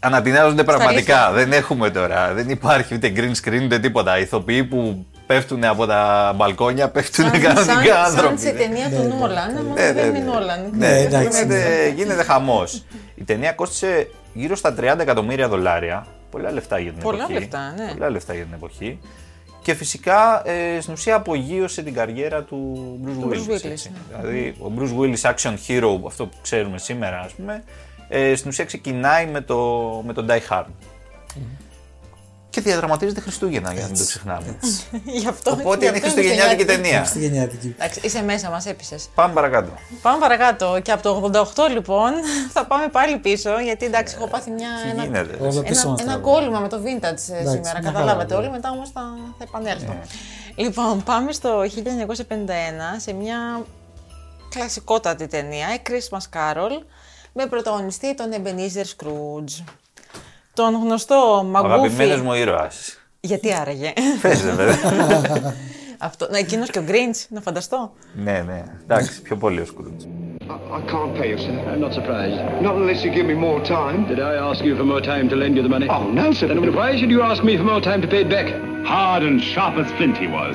ανατινάζονται 0.00 0.64
πραγματικά. 0.64 1.30
Δεν 1.32 1.52
έχουμε 1.52 1.90
τώρα. 1.90 2.32
Δεν 2.34 2.48
υπάρχει 2.48 2.94
ούτε 2.94 3.12
green 3.16 3.32
screen 3.48 3.60
ούτε 3.64 3.78
τίποτα. 3.78 4.18
Οι 4.18 4.22
ηθοποιοί 4.22 4.64
που 4.64 5.06
πέφτουν 5.26 5.64
από 5.64 5.86
τα 5.86 6.32
μπαλκόνια 6.36 6.88
πέφτουν 6.88 7.24
Σαν- 7.30 7.40
κανονικά 7.40 7.64
σαν- 7.74 7.84
Σαν 7.86 7.96
άνθρωποι. 8.04 8.40
σε 8.40 8.50
ταινία 8.50 8.88
του 8.90 9.16
Νόλαν, 9.18 9.52
μόνο 9.54 9.74
Ναι, 9.74 9.92
δεν 9.92 9.94
ναι, 9.94 10.00
είναι 10.00 10.18
ναι. 10.18 10.24
Νόλαν. 10.32 10.70
Ναι, 10.72 10.98
εντάξει, 10.98 11.38
γίνεται, 11.42 11.92
γίνεται 11.96 12.22
χαμός. 12.22 12.84
Η 13.14 13.24
ταινία 13.24 13.52
κόστησε 13.52 14.10
γύρω 14.32 14.56
στα 14.56 14.74
30 14.80 14.98
εκατομμύρια 14.98 15.48
δολάρια. 15.48 16.06
Πολλά 16.30 16.52
λεφτά 16.52 16.78
για 16.78 16.92
την 16.92 17.02
Πολλά 17.02 17.18
εποχή. 17.22 17.32
λεφτά, 17.32 17.74
ναι. 17.76 17.90
Πολλά 17.92 18.10
λεφτά 18.10 18.34
για 18.34 18.42
την 18.44 18.52
εποχή. 18.54 18.98
Και 19.66 19.74
φυσικά 19.74 20.48
ε, 20.48 20.80
στην 20.80 20.92
ουσία 20.92 21.14
απογείωσε 21.14 21.82
την 21.82 21.94
καριέρα 21.94 22.42
του 22.42 23.00
Bruce 23.04 23.20
Του 23.20 23.30
Willis. 23.30 23.34
Bruce 23.34 23.52
Willis, 23.52 23.70
έτσι. 23.70 23.90
ναι. 23.90 24.18
Δηλαδή, 24.18 24.54
ο 24.58 24.72
Bruce 24.78 24.98
Willis 25.00 25.32
action 25.34 25.54
hero, 25.66 26.00
αυτό 26.06 26.26
που 26.26 26.36
ξέρουμε 26.42 26.78
σήμερα, 26.78 27.20
ας 27.20 27.32
πούμε, 27.32 27.64
ε, 28.08 28.34
στην 28.34 28.50
ουσία 28.50 28.64
ξεκινάει 28.64 29.26
με 29.26 29.40
το, 29.40 29.56
με 30.06 30.12
το 30.12 30.26
Die 30.28 30.52
Hard. 30.52 30.64
Και 32.56 32.62
διαδραματίζεται 32.62 33.20
Χριστούγεννα, 33.20 33.72
για 33.72 33.82
να 33.82 33.86
μην 33.86 33.98
το 33.98 34.04
ξεχνάμε. 34.04 34.56
Γι' 35.20 35.28
αυτό 35.28 35.50
Οπότε 35.50 35.78
γι' 35.78 35.86
είναι 35.86 35.96
αυτό 35.96 36.00
χριστουγεννιάτικη 36.00 36.64
ταινία. 36.64 37.04
Στη 37.04 37.18
γενιάτικη. 37.18 37.74
Εντάξει, 37.78 38.00
είσαι 38.02 38.22
μέσα, 38.22 38.50
μας 38.50 38.66
έπεισες. 38.66 39.08
Πάμε 39.14 39.34
παρακάτω. 39.34 39.72
Πάμε 40.02 40.18
παρακάτω. 40.18 40.80
Και 40.82 40.92
από 40.92 41.02
το 41.02 41.30
88 41.54 41.70
λοιπόν 41.70 42.12
θα 42.54 42.66
πάμε 42.66 42.88
πάλι 42.88 43.18
πίσω. 43.18 43.58
Γιατί 43.60 43.86
εντάξει, 43.86 44.14
έχω 44.18 44.28
πάθει 44.28 44.50
μια. 44.50 44.68
Τι 44.82 44.88
ένα, 44.90 45.02
γίνεται. 45.02 45.36
Όλα 45.40 45.62
πίσω 45.62 45.80
ένα, 45.80 45.90
μας 45.90 46.00
ένα 46.00 46.12
τραβάει. 46.12 46.32
κόλλημα 46.32 46.60
με 46.60 46.68
το 46.68 46.80
vintage 46.84 47.12
ε, 47.12 47.18
σήμερα. 47.18 47.54
μια 47.60 47.80
Καταλάβατε 47.82 48.34
χαρά, 48.34 48.46
όλοι. 48.46 48.50
Μετά 48.50 48.70
όμως 48.70 48.90
θα, 48.90 49.02
θα 49.38 49.44
επανέλθω. 49.44 49.92
Ναι. 49.92 50.02
Λοιπόν, 50.64 51.02
πάμε 51.02 51.32
στο 51.32 51.62
1951 51.62 51.66
σε 52.96 53.12
μια 53.12 53.64
κλασικότατη 54.48 55.26
ταινία, 55.26 55.66
A 55.76 55.90
Christmas 55.90 56.38
Carol, 56.38 56.82
με 57.32 57.46
πρωταγωνιστή 57.46 58.14
τον 58.14 58.26
Ebenezer 58.32 58.84
Scrooge. 58.96 59.64
Τον 60.56 60.74
γνωστό 60.82 61.14
Ο 61.54 61.56
αγαπημένος 61.58 61.96
Μαγκούφι. 61.96 62.22
μου 62.22 62.32
ήρωα. 62.34 62.70
Γιατί 63.20 63.52
άραγε. 63.54 63.92
Πες 64.22 64.44
ρε 64.44 64.50
παιδί. 64.50 64.72
Αυτό. 65.98 66.28
Να, 66.30 66.38
εκείνος 66.38 66.70
και 66.70 66.78
ο 66.78 66.82
Grinch, 66.88 67.24
να 67.28 67.40
φανταστώ. 67.40 67.92
ναι, 68.14 68.44
ναι. 68.46 68.64
Εντάξει, 68.82 69.22
πιο 69.22 69.36
πολύ 69.36 69.60
ο 69.60 69.64
Σκρούτζ. 69.64 70.04
I 70.78 70.80
can't 70.92 71.12
pay 71.18 71.28
you, 71.32 71.38
sir. 71.44 71.54
I'm 71.72 71.80
not 71.86 71.92
surprised. 71.98 72.38
Not 72.66 72.74
unless 72.80 73.00
you 73.04 73.10
give 73.18 73.26
me 73.32 73.36
more 73.48 73.60
time. 73.78 73.98
Did 74.12 74.20
I 74.32 74.34
ask 74.48 74.60
you 74.68 74.74
for 74.80 74.86
more 74.94 75.02
time 75.12 75.24
to 75.32 75.36
lend 75.42 75.52
you 75.56 75.62
the 75.68 75.72
money? 75.76 75.88
Oh, 75.96 76.04
no, 76.20 76.26
sir. 76.38 76.46
Then 76.48 76.60
why 76.80 76.90
should 76.98 77.12
you 77.16 77.20
ask 77.30 77.40
me 77.50 77.54
for 77.60 77.66
more 77.72 77.82
time 77.90 78.00
to 78.04 78.08
pay 78.14 78.20
it 78.26 78.30
back? 78.36 78.48
Hard 78.94 79.22
and 79.28 79.36
sharp 79.52 79.74
as 79.82 79.88
flint 79.96 80.16
he 80.24 80.28
was. 80.38 80.54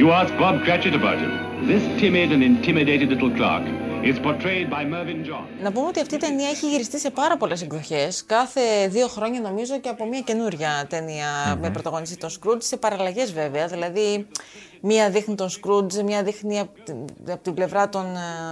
You 0.00 0.06
ask 0.20 0.30
Bob 0.42 0.54
Cratchit 0.64 0.94
about 1.02 1.18
him. 1.24 1.32
This 1.70 1.84
timid 2.00 2.28
and 2.34 2.42
intimidated 2.52 3.08
little 3.14 3.32
clerk 3.38 3.64
is 4.02 4.18
portrayed 4.26 4.68
by 4.70 4.84
Mervyn 4.92 5.28
John. 5.28 5.44
Να 5.62 5.72
πούμε 5.72 5.86
ότι 5.86 6.00
αυτή 6.00 6.14
η 6.14 6.18
ταινία 6.18 6.48
έχει 6.48 6.68
γυριστεί 6.68 6.98
σε 6.98 7.10
πάρα 7.10 7.36
πολλές 7.36 7.62
εκδοχές. 7.62 8.24
Κάθε 8.26 8.88
δύο 8.88 9.06
χρόνια 9.08 9.40
νομίζω 9.40 9.80
και 9.80 9.88
από 9.88 10.06
μια 10.06 10.20
καινούρια 10.20 10.86
ταινία 10.88 11.58
με 11.60 11.70
πρωταγωνιστή 11.70 12.16
τον 12.16 12.30
Σκρούτζ, 12.30 12.66
σε 12.66 12.76
παραλλαγές 12.76 13.32
βέβαια. 13.32 13.66
Δηλαδή, 13.66 14.26
μία 14.84 15.10
δείχνει 15.10 15.34
τον 15.34 15.48
Σκρούτζ, 15.50 15.96
μία 15.96 16.22
δείχνει 16.22 16.58
από 16.60 16.70
την, 16.84 16.96
απ' 17.32 17.42
την 17.42 17.54
πλευρά 17.54 17.88
των, 17.88 18.04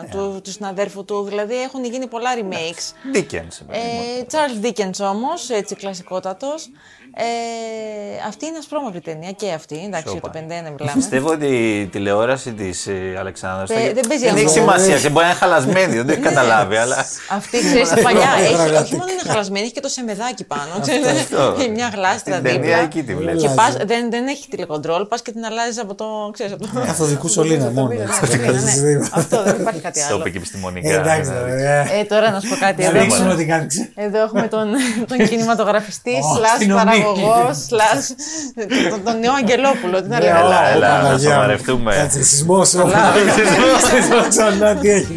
ε, 0.04 0.08
του, 0.10 0.40
του 0.44 0.50
συναδέρφου 0.50 1.04
του. 1.04 1.22
Δηλαδή, 1.28 1.62
έχουν 1.62 1.84
γίνει 1.84 2.06
πολλά 2.06 2.30
remakes. 2.36 3.16
Dickens. 3.16 3.58
Ε, 3.70 3.78
Charles 4.30 4.64
Dickens 4.66 5.08
όμως, 5.10 5.50
έτσι 5.50 5.74
κλασικότατος. 5.74 6.68
Ε, 7.14 7.24
αυτή 8.28 8.46
είναι 8.46 8.58
ασπρόμαυρη 8.58 9.00
ταινία 9.00 9.30
και 9.32 9.52
αυτή, 9.52 9.82
εντάξει, 9.86 10.12
για 10.12 10.20
το 10.20 10.30
51 10.34 10.36
μιλάμε. 10.46 10.92
Πιστεύω 10.94 11.28
ότι 11.30 11.46
η 11.80 11.86
τηλεόραση 11.86 12.52
της 12.52 12.88
Αλεξάνδρας. 13.18 13.68
Παι- 13.72 13.94
δεν 13.94 14.06
παίζει 14.08 14.24
δεν 14.24 14.36
έχει 14.36 14.44
αυτό. 14.46 14.58
σημασία. 14.60 14.98
και 15.00 15.08
Μπορεί 15.08 15.24
να 15.24 15.30
είναι 15.30 15.38
χαλασμένη, 15.40 15.94
δεν 15.96 16.06
το 16.06 16.12
έχει 16.12 16.20
καταλάβει. 16.20 16.76
αλλά... 16.76 16.96
Αυτή, 17.30 17.58
ξέρεις, 17.58 17.90
η 17.90 18.02
παλιά 18.06 18.28
έχει, 18.40 18.52
όχι 18.54 18.54
Πραγματικά. 18.54 18.96
μόνο 18.96 19.10
είναι 19.12 19.22
χαλασμένη, 19.30 19.64
έχει 19.64 19.74
και 19.74 19.80
το 19.80 19.88
σεμεδάκι 19.88 20.44
πάνω. 20.44 20.80
ξέρεις, 20.80 21.06
αυτό. 21.06 21.54
Έχει 21.58 21.68
μια 21.70 21.88
γλάστρα 21.94 22.34
Την 22.34 22.44
ταινία 22.44 22.60
δίπλα. 22.60 22.76
εκεί 22.78 23.02
τη 23.02 23.14
βλέπεις. 23.14 23.42
Και 23.42 23.48
Αλλάζει. 23.48 23.72
πας, 23.76 23.86
δεν, 23.86 24.10
δεν 24.10 24.26
έχει 24.26 24.48
τηλεκοντρόλ, 24.48 25.04
πας 25.06 25.22
και 25.22 25.32
την 25.32 25.44
αλλάζεις 25.44 25.78
από 25.78 25.94
το 25.94 26.04
Ξέρεις, 26.32 26.52
από 26.52 26.62
το... 26.74 26.80
Καθοδικού 26.86 27.28
σωλήνα 27.28 27.70
μόνο. 27.70 27.88
Ναι, 27.88 27.94
έτσι, 27.94 28.36
ναι, 28.38 28.52
δεν 28.52 28.62
ναι. 28.64 28.70
ξέρεις. 28.70 29.08
Αυτό 29.12 29.42
δεν 29.42 29.56
υπάρχει 29.60 29.80
κάτι 29.80 30.00
Το 30.00 30.06
άλλο. 30.08 30.16
είπε 30.18 30.30
και 30.30 30.36
επιστημονικά. 30.38 30.88
Ε, 30.90 30.94
εντάξει, 30.96 31.30
δηλαδή. 31.30 31.62
ε, 31.62 31.98
Ε, 32.00 32.04
τώρα 32.04 32.30
να 32.30 32.40
σου 32.40 32.48
πω 32.48 32.56
κάτι. 32.60 32.82
Να 32.82 32.88
Εδώ, 32.88 32.98
ρίξουμε 32.98 33.16
έχουμε- 33.16 33.32
ό,τι 33.34 33.44
κάνεις. 33.46 33.74
εδώ 33.94 34.18
έχουμε 34.22 34.48
τον, 34.48 34.66
τον 35.08 35.18
κινηματογραφιστή, 35.28 36.10
Ω, 36.10 36.36
slash 36.36 36.52
αστυνομική. 36.54 36.86
παραγωγό, 36.86 37.50
slash 37.68 38.04
τον, 38.90 39.04
τον 39.04 39.18
νέο 39.20 39.32
Αγγελόπουλο. 39.40 40.02
Τι 40.02 40.08
να 40.08 40.18
Ναι, 40.18 40.24
λέμε. 40.24 40.38
Έλα, 40.38 40.60
Ω, 40.60 40.70
έλα, 40.74 40.88
να 40.88 41.02
Παναγία 41.02 41.28
μου. 41.28 41.34
σοβαρευτούμε. 41.34 41.94
Κάτσε, 41.94 42.22
σεισμός. 42.24 42.70
Καλά. 42.70 43.12
Σεισμός 43.90 44.28
ξανά, 44.28 44.74
τι 44.74 44.90
έχει. 44.90 45.14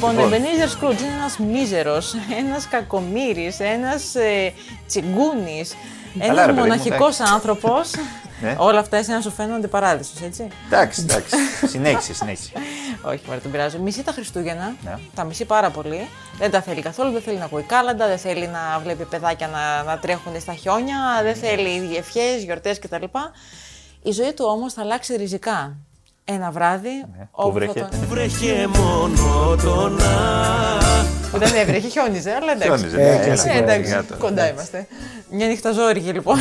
Λοιπόν, 0.00 0.18
ο 0.18 0.28
Λοιπόν. 0.28 0.42
Ebenezer 0.42 0.68
Scrooge 0.68 1.00
είναι 1.00 1.12
ένας 1.18 1.38
μίζερος, 1.38 2.14
ένας 2.38 2.68
κακομύρης, 2.68 3.60
ένας 3.60 4.14
ε, 4.14 4.52
τσιγκούνης, 4.86 5.74
Καλά, 6.18 6.32
ένας 6.32 6.46
ρε 6.46 6.52
παιδί 6.52 6.52
μου, 6.52 6.66
μοναχικός 6.66 7.20
άνθρωπος. 7.20 7.90
Ναι. 8.42 8.56
Όλα 8.58 8.78
αυτά 8.78 8.96
εσένα 8.96 9.20
σου 9.20 9.30
φαίνονται 9.30 9.66
παράδεισος, 9.66 10.20
έτσι. 10.20 10.48
Εντάξει, 10.66 11.00
εντάξει. 11.00 11.36
Συνέχισε, 11.66 12.14
συνέχισε. 12.14 12.52
Όχι, 13.02 13.22
μωρέ, 13.26 13.38
τον 13.38 13.50
πειράζω. 13.50 13.78
Μισεί 13.78 14.02
τα 14.02 14.12
Χριστούγεννα. 14.12 14.74
Ναι. 14.84 14.94
Τα 15.14 15.24
μισεί 15.24 15.44
πάρα 15.44 15.70
πολύ. 15.70 16.08
Δεν 16.38 16.50
τα 16.50 16.62
θέλει 16.62 16.82
καθόλου. 16.82 17.12
Δεν 17.12 17.22
θέλει 17.22 17.38
να 17.38 17.44
ακούει 17.44 17.62
κάλαντα. 17.62 18.06
Δεν 18.06 18.18
θέλει 18.18 18.46
να 18.46 18.78
βλέπει 18.82 19.04
παιδάκια 19.04 19.46
να, 19.48 19.82
να 19.82 19.98
τρέχουν 19.98 20.40
στα 20.40 20.54
χιόνια. 20.54 20.96
Δεν 21.22 21.34
θέλει 21.34 21.96
ευχές, 21.96 22.42
γιορτές 22.42 22.78
κτλ. 22.78 23.04
Η 24.02 24.10
ζωή 24.10 24.32
του 24.32 24.44
όμως 24.48 24.72
θα 24.72 24.80
αλλάξει 24.80 25.16
ριζικά. 25.16 25.76
Ένα 26.24 26.50
βράδυ. 26.50 27.04
Πού 27.32 27.42
θα 27.42 27.50
βρέχε. 27.50 27.80
τον- 27.80 27.88
Βρέχε 28.08 28.66
μονότονα 28.66 30.08
Που 31.30 31.38
δεν 31.38 31.54
έβρεχε, 31.54 31.88
χιόνιζε, 31.88 32.30
αλλά 32.30 32.52
εντάξει. 32.52 32.68
Χιόνιζε, 32.76 32.96
ναι, 32.96 33.02
Ε, 33.02 33.12
έλα, 33.14 33.24
κλασικό, 33.24 33.54
Ε, 33.54 33.58
εντάξει, 33.58 33.84
σιγά 33.90 34.04
τώρα. 34.04 34.20
κοντά 34.20 34.48
είμαστε. 34.50 34.86
Μια 35.30 35.46
νύχτα 35.46 35.72
ζόρικη 35.72 36.12
λοιπόν, 36.12 36.36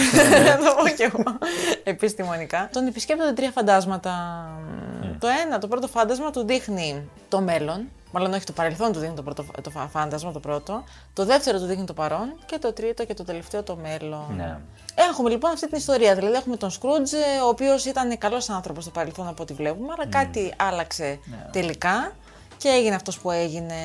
να 0.46 0.58
το 0.58 0.76
πω 0.78 0.88
και 0.90 1.04
εγώ 1.04 1.24
επιστημονικά. 1.84 2.70
Τον 2.72 2.88
επισκέπτονται 2.88 3.34
τρία 3.34 3.52
φαντάσματα. 3.52 4.14
Το 5.20 5.28
ένα, 5.46 5.58
το 5.60 5.68
πρώτο 5.68 5.88
φάντασμα 5.88 6.32
του 6.32 6.46
δείχνει 6.46 7.10
το 7.30 7.42
μέλλον. 7.42 7.88
Μάλλον 8.12 8.34
όχι 8.34 8.44
το 8.44 8.52
παρελθόν 8.52 8.92
του 8.92 9.00
δείχνει 9.00 9.16
το, 9.16 9.22
πρώτο, 9.24 9.46
το 9.62 9.70
φα- 9.70 9.88
φάντασμα, 9.92 10.32
το 10.32 10.40
πρώτο. 10.40 10.84
Το 11.14 11.26
δεύτερο 11.26 11.60
του 11.60 11.66
δείχνει 11.66 11.86
το 11.86 11.94
παρόν. 11.94 12.34
Και 12.46 12.58
το 12.60 12.74
τρίτο 12.74 13.06
και 13.06 13.14
το 13.14 13.24
τελευταίο 13.24 13.64
το 13.64 13.76
μέλλον. 13.82 14.26
Ναι. 14.38 14.58
Έχουμε 15.10 15.30
λοιπόν 15.30 15.52
αυτή 15.52 15.68
την 15.68 15.78
ιστορία. 15.78 16.16
Δηλαδή 16.16 16.36
έχουμε 16.36 16.58
τον 16.58 16.70
Σκρούτζ, 16.70 17.14
ο 17.44 17.48
οποίος 17.48 17.86
ήταν 17.86 18.18
καλός 18.18 18.50
άνθρωπος 18.50 18.84
στο 18.84 18.92
παρελθόν 18.92 19.28
από 19.28 19.44
ό,τι 19.44 19.54
βλέπουμε, 19.54 19.94
αλλά 19.98 20.08
κάτι 20.08 20.54
άλλαξε 20.58 21.20
τελικά 21.52 22.12
και 22.58 22.70
έγινε 22.70 22.96
αυτός 22.96 23.20
που 23.20 23.32
έγινε. 23.32 23.76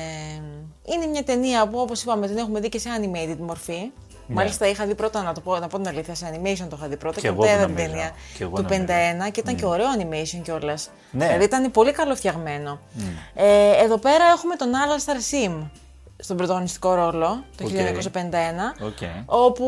Είναι 0.83 1.05
μια 1.05 1.23
ταινία 1.23 1.67
που, 1.67 1.79
όπως 1.79 2.01
είπαμε, 2.01 2.27
την 2.27 2.37
έχουμε 2.37 2.59
δει 2.59 2.69
και 2.69 2.79
σε 2.79 2.89
animated 2.99 3.37
μορφή. 3.39 3.91
Μάλιστα, 4.27 4.67
είχα 4.67 4.85
δει 4.85 4.95
πρώτα, 4.95 5.23
να, 5.23 5.33
το 5.33 5.41
πω, 5.41 5.59
να 5.59 5.67
πω 5.67 5.77
την 5.77 5.87
αλήθεια, 5.87 6.15
σε 6.15 6.31
animation 6.33 6.65
το 6.69 6.75
είχα 6.79 6.87
δει 6.87 6.97
πρώτα 6.97 7.15
Και 7.15 7.21
και, 7.21 7.27
εγώ 7.27 7.41
μετά 7.41 7.51
το 7.51 7.57
είδα 7.57 7.65
την 7.65 7.75
νομίζω. 7.75 7.91
ταινία 7.91 8.11
Και 8.37 8.43
εγώ 8.43 8.55
του 8.55 8.61
νομίζω. 8.61 8.83
51 9.27 9.31
και 9.31 9.39
ήταν 9.39 9.55
και 9.55 9.65
ωραίο 9.65 9.85
animation 9.99 10.39
κιόλας. 10.43 10.89
Ναι. 11.11 11.25
Δηλαδή 11.25 11.43
ήταν 11.43 11.71
πολύ 11.71 11.91
καλοφτιαγμένο. 11.91 12.79
Ε, 13.33 13.83
εδώ 13.83 13.97
πέρα 13.97 14.23
έχουμε 14.35 14.55
τον 14.55 14.69
Alastair 14.71 15.33
Sim 15.33 15.69
στον 16.17 16.37
πρωταγωνιστικό 16.37 16.93
ρόλο 16.93 17.43
το 17.57 17.63
Οκ. 17.65 17.69
1951 17.71 18.85
Οκ. 18.85 18.97
όπου 19.25 19.65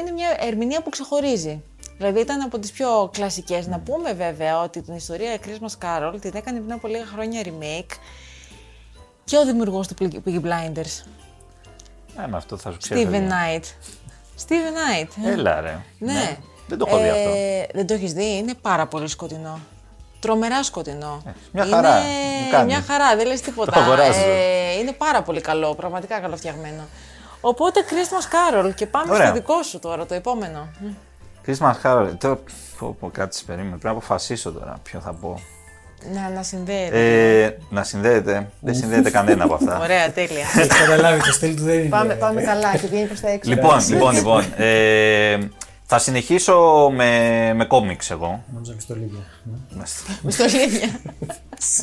είναι 0.00 0.10
μια 0.10 0.36
ερμηνεία 0.40 0.82
που 0.82 0.90
ξεχωρίζει. 0.90 1.62
Δηλαδή 1.96 2.20
ήταν 2.20 2.40
από 2.40 2.58
τις 2.58 2.70
πιο 2.72 3.10
κλασικές. 3.12 3.66
Να 3.66 3.78
πούμε 3.78 4.12
βέβαια 4.12 4.62
ότι 4.62 4.82
την 4.82 4.94
ιστορία 4.94 5.36
Christmas 5.44 5.84
Carol 5.84 6.14
την 6.20 6.32
έκανε 6.34 6.58
πριν 6.58 6.72
από 6.72 6.88
λίγα 6.88 7.06
χρόνια 7.06 7.42
remake 7.44 7.96
και 9.24 9.36
ο 9.36 9.44
δημιουργός 9.44 9.88
του 9.88 9.94
Piggy 10.24 10.40
Blinders, 10.40 11.04
Ε, 12.24 12.26
με 12.26 12.36
αυτό 12.36 12.56
θα 12.56 12.70
σου 12.70 12.78
ξέρω. 12.78 13.00
Steven 13.00 13.28
Knight. 13.28 13.64
Steven 14.46 15.02
Knight. 15.02 15.08
ε. 15.24 15.32
Έλα, 15.32 15.60
ρε. 15.60 15.78
Ναι. 15.98 16.38
Δεν 16.68 16.78
το 16.78 16.84
έχω 16.88 16.98
δει 16.98 17.08
αυτό. 17.08 17.30
Δεν 17.74 17.86
το 17.86 17.94
έχεις 17.94 18.12
δει, 18.12 18.36
είναι 18.36 18.54
πάρα 18.54 18.86
πολύ 18.86 19.08
σκοτεινό. 19.08 19.58
Τρομερά 20.20 20.62
σκοτεινό. 20.62 21.22
μια 21.52 21.64
χαρά, 21.64 21.98
Είναι 21.98 22.44
μου 22.44 22.50
κάνει. 22.50 22.64
μια 22.66 22.84
χαρά, 22.88 23.16
δεν 23.16 23.26
λες 23.26 23.40
τίποτα. 23.40 23.72
Το 23.72 23.80
αγοράζω. 23.80 24.20
Ε, 24.20 24.78
είναι 24.80 24.92
πάρα 24.92 25.22
πολύ 25.22 25.40
καλό, 25.40 25.74
πραγματικά 25.74 26.18
καλοφτιαγμένο. 26.20 26.82
Οπότε 27.40 27.84
Christmas 27.88 28.24
Carol 28.34 28.74
και 28.74 28.86
πάμε 28.86 29.12
Ωραία. 29.12 29.26
στο 29.26 29.34
δικό 29.34 29.62
σου 29.62 29.78
τώρα, 29.78 30.06
το 30.06 30.14
επόμενο. 30.14 30.68
Christmas 31.46 31.72
Carol. 31.82 32.08
Τώρα, 32.18 32.38
πω, 32.78 32.96
πω, 33.00 33.10
κάτσε, 33.10 33.42
περίμενε. 33.46 33.70
Πρέπει 33.70 33.84
να 33.84 33.90
αποφασίσω 33.90 34.52
τώρα 34.52 34.78
ποιο 34.82 35.00
θα 35.00 35.12
πω. 35.12 35.40
Να, 36.14 36.28
να 36.34 36.42
συνδέεται. 36.42 37.42
Ε, 37.44 37.56
να 37.70 37.82
συνδέεται. 37.84 38.50
Δεν 38.60 38.74
συνδέεται 38.74 39.10
κανένα 39.10 39.44
από 39.44 39.54
αυτά. 39.54 39.78
Ωραία, 39.84 40.10
τέλεια. 40.12 40.46
Έχει 40.58 40.68
καταλάβει, 40.68 41.20
το 41.22 41.32
στυλ 41.32 41.56
του 41.56 41.62
δεν 41.62 41.78
είναι. 41.78 41.88
πάμε, 41.88 42.14
πάμε 42.14 42.42
καλά 42.42 42.76
και 42.76 42.86
βγαίνει 42.86 43.06
προς 43.06 43.20
τα 43.20 43.28
έξω. 43.28 43.50
Λοιπόν, 43.50 43.88
λοιπόν, 43.88 44.14
λοιπόν. 44.14 44.44
Ε, 44.56 45.38
θα 45.90 45.98
συνεχίσω 45.98 46.88
με, 46.94 47.52
με 47.54 47.64
κόμιξ 47.64 48.10
εγώ. 48.10 48.44
Νόμιζα 48.52 48.72
και 48.72 48.80
στο 48.80 48.94
Λίβια. 48.94 49.24
Μισθολίδια. 50.22 51.00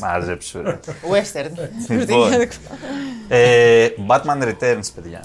Μάζεψου, 0.00 0.62
ρε. 0.62 0.78
Western. 0.86 1.50
Λοιπόν, 1.88 2.32
ε, 3.28 3.88
Batman 4.06 4.42
Returns, 4.42 4.88
παιδιά. 4.94 5.20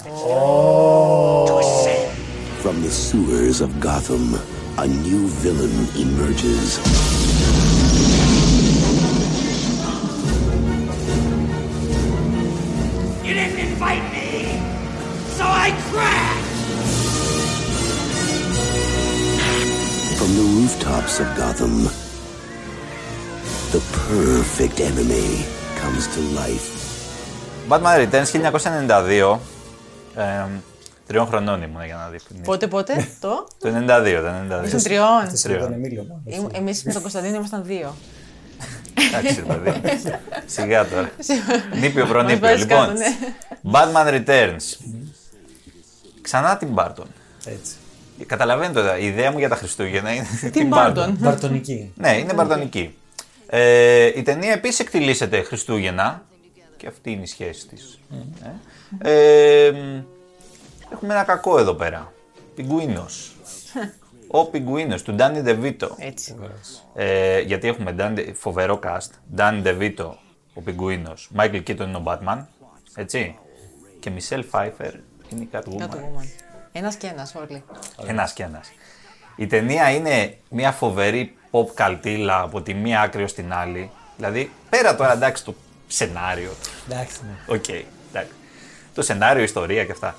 From 2.62 2.76
the 2.86 2.92
sewers 3.06 3.58
of 3.66 3.70
Gotham, 3.86 4.24
a 4.84 4.86
new 5.06 5.22
villain 5.42 5.76
emerges. 6.04 6.68
You 13.26 13.32
didn't 13.38 13.60
invite 13.68 14.04
me, 14.16 14.28
so 15.36 15.44
I 15.66 15.68
crashed! 15.88 16.21
From 20.32 20.40
the 20.44 20.52
rooftops 20.58 21.14
of 21.20 21.28
Gotham, 21.40 21.74
the 23.74 23.80
perfect 24.08 24.80
enemy 24.80 25.28
comes 25.80 26.04
to 26.14 26.20
life. 26.40 26.66
Batman 27.68 27.96
Returns 28.04 28.30
1992. 28.32 29.38
Ε, 30.16 30.46
τριών 31.06 31.26
χρονών 31.26 31.62
ήμουν 31.62 31.84
για 31.84 31.96
να 31.96 32.08
δεις. 32.08 32.22
Πότε, 32.44 32.66
πότε, 32.66 33.08
το; 33.20 33.46
Το 33.58 33.68
92, 33.68 34.20
το 34.22 34.56
92. 34.62 34.64
Ήσουν 34.66 34.82
τριών. 34.82 35.32
Τριών. 35.42 35.74
Ήμ- 36.24 36.46
Εμείς 36.52 36.82
με 36.84 36.92
τον 36.92 37.00
Κωνσταντίνο 37.02 37.36
ήμασταν 37.36 37.64
δύο. 37.64 37.94
Εντάξει, 39.08 39.44
ρε 39.48 39.54
παιδί. 39.54 39.80
Σιγά 40.46 40.86
τώρα. 40.88 41.10
Νήπιο 41.80 42.02
Μας 42.02 42.12
προνήπιο. 42.12 42.38
βάζεις 42.38 42.60
Λοιπόν, 42.60 42.78
κάτω, 42.86 42.92
ναι. 42.92 43.06
Batman 43.72 44.06
Returns. 44.26 44.86
Ξανά 46.22 46.56
την 46.56 46.68
Barton. 46.74 47.06
Έτσι. 47.44 47.72
Καταλαβαίνετε 48.26 48.80
τώρα, 48.80 48.98
η 48.98 49.06
ιδέα 49.06 49.30
μου 49.32 49.38
για 49.38 49.48
τα 49.48 49.56
Χριστούγεννα 49.56 50.12
είναι 50.14 50.26
Την 50.52 50.70
Barton. 50.74 51.12
Μπαρτονική. 51.18 51.92
Ναι, 51.96 52.18
είναι 52.18 52.32
μπαρτονική. 52.34 52.94
Ε, 53.46 54.06
η 54.18 54.22
ταινία 54.22 54.52
επίσης 54.52 54.78
εκτιλήσεται 54.78 55.42
Χριστούγεννα 55.42 56.22
και 56.76 56.86
αυτή 56.86 57.10
είναι 57.10 57.22
η 57.22 57.26
σχέση 57.26 57.66
της. 57.68 57.98
Ε, 59.02 59.10
ε, 59.10 59.66
έχουμε 60.92 61.14
ένα 61.14 61.22
κακό 61.22 61.58
εδώ 61.58 61.74
πέρα. 61.74 62.12
Πιγκουίνος. 62.54 63.36
Ο 64.34 64.46
Πιγκουίνος 64.46 65.02
του 65.02 65.12
Ντάνι 65.14 65.40
Ντεβίτο. 65.40 65.96
Έτσι. 65.98 66.36
Ε, 66.94 67.40
γιατί 67.40 67.68
έχουμε 67.68 67.94
Danny- 67.98 68.32
φοβερό 68.34 68.80
cast. 68.84 69.10
Ντάνι 69.34 69.60
Ντεβίτο, 69.60 70.18
ο 70.54 70.60
Πιγκουίνος. 70.60 71.28
Μάικλ 71.34 71.58
Κίτον 71.58 71.88
είναι 71.88 71.96
ο 71.96 72.02
Batman. 72.06 72.44
Έτσι. 72.94 73.36
Και 74.00 74.10
Μισελ 74.10 74.44
Φάιφερ 74.44 74.92
είναι 75.28 75.42
η 75.42 75.48
Catwoman. 75.52 75.88
Catwoman. 76.72 76.78
Ένας 76.80 76.96
και 76.96 77.06
ένας 77.06 77.34
όλοι. 77.34 77.64
Ένα 78.06 78.30
και 78.34 78.42
ένα. 78.42 78.60
Η 79.36 79.46
ταινία 79.46 79.90
είναι 79.90 80.36
μια 80.48 80.72
φοβερή 80.72 81.36
pop 81.50 81.66
καλτίλα 81.74 82.40
από 82.40 82.62
τη 82.62 82.74
μία 82.74 83.00
άκρη 83.00 83.22
ως 83.22 83.34
την 83.34 83.52
άλλη. 83.52 83.90
Δηλαδή, 84.16 84.52
πέρα 84.70 84.96
τώρα 84.96 85.12
εντάξει 85.12 85.44
το 85.44 85.54
σενάριο. 85.86 86.52
Εντάξει, 86.90 87.20
ναι. 87.22 87.54
Οκ, 87.54 87.68
εντάξει. 87.68 88.32
Το 88.94 89.02
σενάριο, 89.02 89.40
η 89.40 89.44
ιστορία 89.44 89.84
και 89.84 89.92
αυτά. 89.92 90.16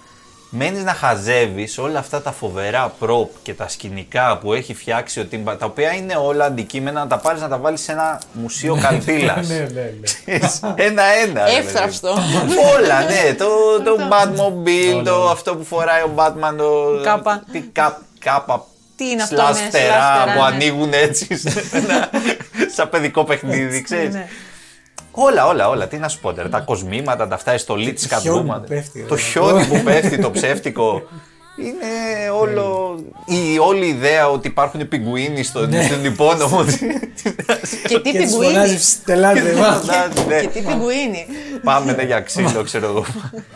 Μένεις 0.56 0.84
να 0.84 0.94
χαζεύεις 0.94 1.78
όλα 1.78 2.00
αυτά 2.00 2.22
τα 2.22 2.32
φοβερά 2.32 2.94
prop 3.00 3.28
και 3.44 3.54
τα 3.54 3.68
σκηνικά 3.68 4.38
που 4.38 4.54
έχει 4.54 4.74
φτιάξει 4.74 5.20
ο 5.20 5.28
Tim 5.32 5.36
Burton, 5.36 5.56
τα 5.60 5.66
οποία 5.66 5.92
είναι 5.94 6.16
όλα 6.16 6.46
αντικείμενα 6.46 7.00
να 7.00 7.08
τα 7.08 7.18
πάρεις 7.18 7.42
να 7.42 7.48
τα 7.48 7.58
βάλεις 7.58 7.82
σε 7.82 7.92
ένα 7.92 8.22
μουσείο 8.34 8.78
καλτίλα. 8.82 9.44
Ναι, 9.48 9.56
ναι, 9.58 9.66
ναι. 10.26 10.40
Ένα-ένα. 10.76 11.44
ρε 11.46 11.52
παιδί. 11.52 11.58
Εύθραυστο. 11.58 12.10
Όλα, 12.78 13.00
ναι. 13.04 13.34
Το, 13.38 13.46
το 13.84 13.98
Batmobile, 14.12 15.02
το 15.06 15.30
αυτό 15.30 15.56
που 15.56 15.64
φοράει 15.64 16.02
ο 16.02 16.12
Batman, 16.16 16.54
το. 16.58 17.02
Κάπα. 17.04 17.44
Τι 17.52 17.60
κά- 17.62 18.02
κάπα 18.20 18.66
Τι 18.96 19.10
είναι 19.10 19.24
αυτό, 19.24 19.36
σλά 19.36 19.52
ναι, 19.52 19.60
φτερά 19.60 19.94
σλά 19.94 20.24
που 20.24 20.30
φτερά, 20.30 20.50
ναι. 20.50 20.56
ανοίγουν 20.56 20.94
έτσι 20.94 21.38
σε 21.38 21.64
ένα- 21.78 22.10
σαν 22.76 22.90
παιδικό 22.90 23.24
παιχνίδι, 23.24 23.82
ξέρεις. 23.82 24.14
Ναι. 24.14 24.28
Όλα, 25.16 25.48
όλα, 25.48 25.70
όλα. 25.70 25.88
Τι 25.88 25.98
να 25.98 26.08
σου 26.08 26.20
πω 26.20 26.34
τώρα. 26.34 26.50
Τα 26.50 26.60
κοσμήματα, 26.60 27.28
τα 27.28 27.36
αυτά, 27.36 27.54
η 27.54 27.58
στολή 27.58 27.94
της 27.94 28.08
χιόνι 28.22 28.50
Catwoman. 28.50 28.60
που 28.62 28.68
πέφτει, 28.68 29.00
ρε. 29.00 29.06
Το 29.06 29.18
χιόνι 29.18 29.66
που 29.66 29.82
πέφτει, 29.84 30.20
το 30.20 30.32
ψεύτικο. 30.32 31.02
Είναι 31.58 32.30
όλο. 32.40 32.96
η 33.26 33.58
όλη 33.60 33.86
ιδέα 33.86 34.30
ότι 34.30 34.48
υπάρχουν 34.48 34.88
πιγκουίνοι 34.88 35.44
στον, 35.44 35.70
Ναι. 35.70 35.84
στον 35.84 36.06
υπόνομο. 36.06 36.64
Και 37.88 38.00
τι 38.00 38.12
Και 38.12 38.18
της 38.18 38.30
πιγκουίνι. 38.30 38.54
φωνάζεις 38.54 38.88
«Στελάτε, 38.92 39.52
βά». 39.54 39.82
Ναι. 40.28 40.40
Και 40.42 40.48
τι 40.48 40.62
πιγκουίνι. 40.62 41.26
Πάμε 41.64 41.92
ναι, 41.92 42.04
για 42.04 42.20
ξύλο, 42.22 42.64
ξέρω 42.64 42.86
εγώ. 42.88 43.06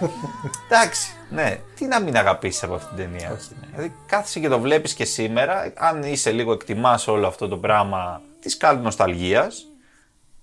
Εντάξει, 0.70 1.10
ναι. 1.30 1.58
Τι 1.76 1.86
να 1.86 2.00
μην 2.02 2.18
αγαπήσεις 2.18 2.64
από 2.64 2.74
αυτή 2.76 2.96
την 2.96 2.98
ταινία; 3.06 3.40
Δηλαδή, 3.72 3.94
κάθεσαι 4.08 4.40
και 4.40 4.48
το 4.48 4.60
βλέπεις 4.60 4.94
και 4.94 5.06
σήμερα. 5.06 5.74
Αν 5.78 6.04
είσαι 6.04 6.32
λίγο 6.32 6.52
εκτιμάς 6.52 7.08
όλο 7.08 7.28
αυτό 7.28 7.48
το 7.48 7.58
πράγμα 7.58 8.22
της 8.42 8.58
καλή 8.58 8.80
νοσταλγία 8.80 9.52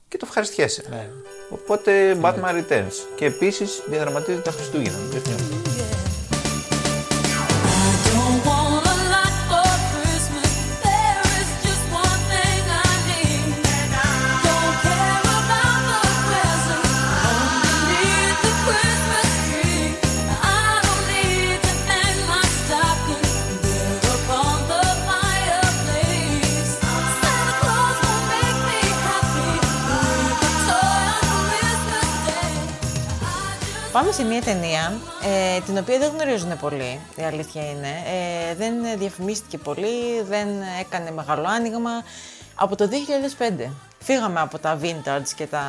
και 0.09 0.17
το 0.17 0.27
ευχαριστιέσαι. 0.29 0.83
Ναι. 0.91 1.09
Οπότε 1.51 2.19
Batman 2.23 2.35
Returns. 2.35 2.95
Και 3.15 3.25
επίσης 3.25 3.83
διαδραματίζεται 3.87 4.43
τα 4.43 4.51
Χριστούγεννα. 4.51 4.99
Πάμε 33.95 34.13
σε 34.13 34.25
μια 34.25 34.43
ταινία 34.43 34.93
ε, 35.23 35.61
την 35.61 35.79
οποία 35.79 35.99
δεν 35.99 36.11
γνωρίζουν 36.11 36.59
πολύ, 36.61 37.01
η 37.17 37.23
αλήθεια 37.23 37.71
είναι. 37.71 37.89
Ε, 37.89 38.55
δεν 38.55 38.75
διαφημίστηκε 38.99 39.59
πολύ, 39.59 40.23
δεν 40.29 40.49
έκανε 40.81 41.11
μεγάλο 41.11 41.47
άνοιγμα. 41.49 41.91
Από 42.55 42.77
το 42.77 42.89
2005. 43.59 43.71
Φύγαμε 43.99 44.41
από 44.41 44.59
τα 44.59 44.79
vintage 44.83 45.29
και 45.37 45.47
τα 45.47 45.63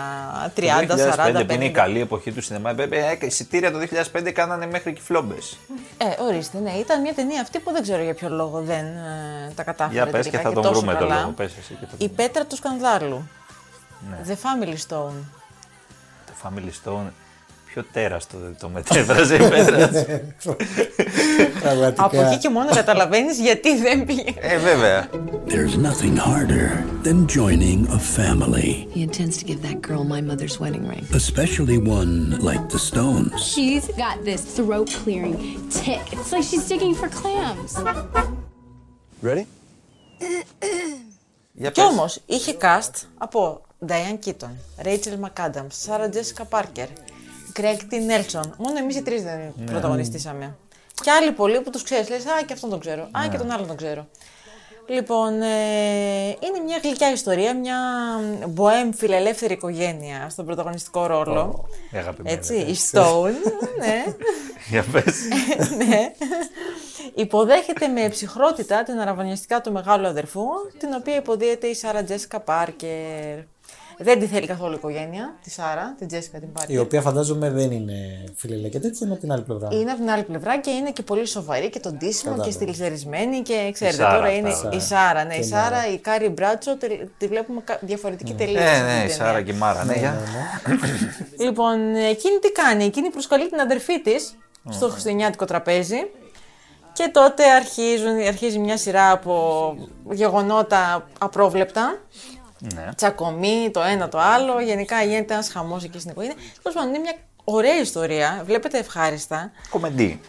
30, 0.55 0.59
40, 0.59 0.63
2005 0.65 1.41
50. 1.41 1.47
που 1.47 1.53
είναι 1.53 1.65
η 1.65 1.71
καλή 1.71 2.01
εποχή 2.01 2.31
του 2.31 2.41
σινεμά. 2.41 2.73
Βέβαια, 2.73 3.09
ε, 3.09 3.17
εισιτήρια 3.21 3.71
το 3.71 3.79
2005 4.13 4.31
κάνανε 4.31 4.65
μέχρι 4.65 4.93
και 4.93 5.01
φλόμπες. 5.01 5.57
Ε, 5.97 6.21
ορίστε, 6.23 6.59
ναι. 6.59 6.71
Ήταν 6.71 7.01
μια 7.01 7.13
ταινία 7.13 7.41
αυτή 7.41 7.59
που 7.59 7.71
δεν 7.71 7.81
ξέρω 7.81 8.03
για 8.03 8.13
ποιο 8.13 8.29
λόγο 8.29 8.61
δεν 8.61 8.85
ε, 8.85 9.51
τα 9.55 9.63
κατάφερε. 9.63 10.03
Για 10.03 10.11
πες 10.11 10.25
και 10.25 10.31
τελικά 10.31 10.49
θα 10.49 10.53
τον 10.53 10.63
τόσο 10.63 10.79
βρούμε 10.79 10.93
το 10.93 10.99
καλά. 10.99 11.19
λόγο. 11.19 11.31
Πες 11.31 11.53
εσύ 11.59 11.77
και 11.79 11.85
το 11.85 11.95
Η 11.97 12.09
πέτρα 12.09 12.45
του 12.45 12.55
σκανδάλου. 12.55 13.29
Ναι. 14.09 14.17
The 14.27 14.31
Family 14.31 14.75
Stone. 14.87 15.19
Το 16.25 16.33
Family 16.43 16.89
Stone. 16.89 17.11
Πιο 17.75 17.85
τέραστο 17.91 18.37
δεν 18.37 18.55
το 18.59 18.69
μετέφραζε 18.69 19.35
η 19.35 19.37
πέτρα. 19.37 19.89
Πραγματικά. 21.61 22.03
Από 22.03 22.21
εκεί 22.21 22.37
και 22.37 22.49
μόνο 22.49 22.69
καταλαβαίνει 22.75 23.33
γιατί 23.33 23.77
δεν 23.77 24.05
πήγε. 24.05 24.33
Ε, 24.39 24.57
βέβαια. 24.57 25.09
There's 25.47 25.75
nothing 25.89 26.15
harder 26.17 26.83
than 27.03 27.27
joining 27.27 27.87
a 27.87 27.99
family, 28.17 28.87
He 28.95 29.01
intends 29.09 29.35
to 29.41 29.45
give 29.49 29.61
that 29.67 29.77
girl 29.87 30.03
my 30.15 30.21
mother's 30.29 30.57
wedding 30.63 30.85
ring. 30.93 31.03
especially 31.23 31.77
one 31.99 32.13
like 32.49 32.63
the 32.75 32.79
Stones. 32.89 33.31
She's 33.53 33.85
got 34.03 34.15
this 34.29 34.41
throat 34.57 34.89
clearing 35.03 35.35
tick. 35.79 36.03
It's 36.15 36.31
like 36.35 36.45
she's 36.51 36.65
digging 36.71 36.95
for 37.01 37.09
clams. 37.21 37.71
Ready? 39.27 39.45
Για 41.53 41.69
Κι 41.71 41.81
πες. 41.81 41.89
όμω 41.89 42.05
είχε 42.25 42.57
cast 42.61 43.01
από 43.17 43.61
Diane 43.87 44.19
Keaton, 44.25 44.85
Rachel 44.85 45.17
McAdams, 45.25 45.75
Sarah 45.85 46.09
Jessica 46.15 46.45
Parker, 46.55 46.87
Greg 47.59 47.77
T. 47.91 47.93
Nelson. 47.93 48.49
Μόνο 48.57 48.77
εμείς 48.77 48.95
οι 48.95 49.01
τρεις 49.01 49.23
δεν 49.23 49.53
Ναι. 49.55 49.71
πρωταγωνιστήσαμε. 49.71 50.55
Και 51.03 51.11
άλλοι 51.11 51.31
πολλοί 51.31 51.61
που 51.61 51.69
τους 51.69 51.83
ξέρεις, 51.83 52.09
λες, 52.09 52.25
Α, 52.25 52.43
και 52.45 52.53
αυτόν 52.53 52.69
τον 52.69 52.79
ξέρω. 52.79 53.01
Α, 53.11 53.21
Ναι. 53.21 53.27
και 53.27 53.37
τον 53.37 53.51
άλλον 53.51 53.67
τον 53.67 53.75
ξέρω. 53.75 54.07
Λοιπόν, 54.87 55.41
ε, 55.41 56.25
είναι 56.27 56.59
μια 56.65 56.79
γλυκιά 56.83 57.11
ιστορία, 57.11 57.55
μια 57.55 57.77
μποέμ 58.47 58.91
φιλελεύθερη 58.91 59.53
οικογένεια 59.53 60.27
στον 60.29 60.45
πρωταγωνιστικό 60.45 61.05
ρόλο. 61.05 61.67
Η 61.91 61.97
αγαπημένη. 61.97 62.35
Έτσι, 62.35 62.55
η 62.55 62.75
Stone, 62.91 63.31
ναι. 63.85 64.03
Για 64.69 64.85
πες. 64.91 65.15
ναι. 65.87 66.11
Υποδέχεται 67.15 67.87
με 67.87 68.09
ψυχρότητα 68.09 68.83
την 68.83 68.99
αρραβωνιαστικιά 68.99 69.61
του 69.61 69.71
μεγάλου 69.71 70.07
αδερφού, 70.07 70.45
την 70.77 70.89
οποία 70.99 71.15
υποδύεται 71.15 71.67
η 71.67 71.73
Σάρα 71.73 72.03
Τζέσικα 72.03 72.39
Πάρκερ. 72.39 73.37
Δεν 73.97 74.19
τη 74.19 74.25
θέλει 74.25 74.47
καθόλου 74.47 74.71
η 74.71 74.75
οικογένεια, 74.77 75.35
τη 75.43 75.49
Σάρα, 75.51 75.95
την 75.97 76.07
Τζέσικα 76.07 76.39
την 76.39 76.51
Πάρκερ. 76.51 76.75
Η 76.75 76.77
οποία 76.79 77.01
φαντάζομαι 77.01 77.49
δεν 77.49 77.71
είναι 77.71 78.23
φιλελέ 78.35 78.67
και 78.69 78.79
τέτοια, 78.79 78.99
είναι 79.01 79.11
από 79.11 79.21
την 79.21 79.31
άλλη 79.31 79.41
πλευρά. 79.43 79.67
Είναι 79.71 79.91
από 79.91 79.99
την 79.99 80.09
άλλη 80.09 80.23
πλευρά 80.23 80.59
και 80.59 80.69
είναι 80.69 80.91
και 80.91 81.01
πολύ 81.03 81.25
σοβαρή 81.25 81.69
και 81.69 81.79
στο 81.79 81.97
ντύσιμο 81.97 82.31
Κατάλαβα. 82.35 82.43
και 82.43 82.51
στυλιζαρισμένη 82.51 83.41
και 83.41 83.69
ξέρετε 83.73 83.97
Σάρα 83.97 84.13
τώρα 84.15 84.25
αυτά, 84.25 84.37
είναι 84.37 84.49
ναι. 84.69 84.75
η 84.75 84.79
Σάρα. 84.79 85.23
Ναι, 85.25 85.33
η 85.33 85.37
Και 85.37 85.43
Σάρα, 85.43 85.87
η 85.93 85.97
Κάρι 85.97 86.29
Μπράντσοου 86.29 86.77
τε- 86.77 87.07
τη 87.17 87.27
βλέπουμε 87.27 87.61
κα- 87.63 87.79
διαφορετική 87.81 88.33
τελείως. 88.33 88.63
Ναι, 88.63 88.69
στην 88.73 88.85
ναι, 88.85 88.91
η 88.93 88.97
ταινία. 88.97 89.13
Σάρα 89.15 89.41
και 89.41 89.51
η 89.51 89.55
Μάρα. 89.55 89.83
Ναι, 89.85 89.93
για. 89.93 90.17
Λοιπόν, 91.45 91.95
εκείνη 91.95 92.37
τι 92.41 92.51
κάνει, 92.51 92.83
εκείνη 92.83 93.09
προσκαλεί 93.09 93.49
την 93.49 93.59
αδερφή 93.59 94.01
της 94.01 94.35
στο 94.69 94.89
χριστουγεννιάτικο 94.89 95.45
τραπέζι 95.45 95.97
και 96.93 97.09
τότε 97.13 97.43
αρχίζουν, 97.51 98.27
αρχίζει 98.27 98.59
μια 98.59 98.77
σειρά 98.77 99.11
από 99.11 99.75
γεγονότα 100.11 101.07
απρόβλεπτα. 101.19 101.99
Ναι. 102.59 102.89
Τσακωμοί, 102.95 103.69
το 103.73 103.81
ένα 103.81 104.09
το 104.09 104.19
άλλο. 104.19 104.59
Γενικά 104.61 105.03
γίνεται 105.03 105.33
ένας 105.33 105.49
χαμός 105.49 105.83
εκεί 105.83 105.99
στην 105.99 106.11
οικογένεια. 106.11 106.35
Τέλος 106.61 106.77
πάντων, 106.77 106.89
είναι 106.89 106.99
μια 106.99 107.13
ωραία 107.43 107.79
ιστορία. 107.79 108.41
Βλέπετε 108.45 108.77
ευχάριστα. 108.77 109.51
Κομμεντή. 109.69 110.21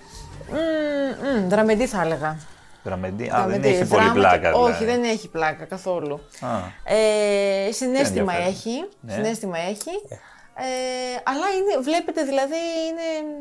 Μμμ, 0.50 1.38
μμ, 1.42 1.48
δραμεντή 1.48 1.86
θα 1.86 2.00
έλεγα. 2.02 2.38
Δραμεντή. 2.82 3.24
Α, 3.24 3.26
δεν 3.28 3.36
Δραμεντή, 3.38 3.68
έχει 3.68 3.84
πολύ 3.84 4.02
δράμα- 4.02 4.12
πλάκα. 4.12 4.52
Όχι, 4.52 4.72
δηλαδή. 4.84 5.00
δεν 5.00 5.10
έχει 5.10 5.28
πλάκα 5.28 5.64
καθόλου. 5.64 6.20
Α. 6.40 6.48
Ε, 6.94 7.72
συνέστημα 7.72 8.32
ενδιαφέρον. 8.32 8.46
έχει. 8.48 8.88
Ναι. 9.00 9.12
Συνέστημα 9.12 9.58
έχει. 9.58 9.90
Ε, 10.58 11.20
αλλά 11.24 11.46
είναι, 11.56 11.82
βλέπετε 11.82 12.22
δηλαδή 12.22 12.54
είναι 12.88 13.36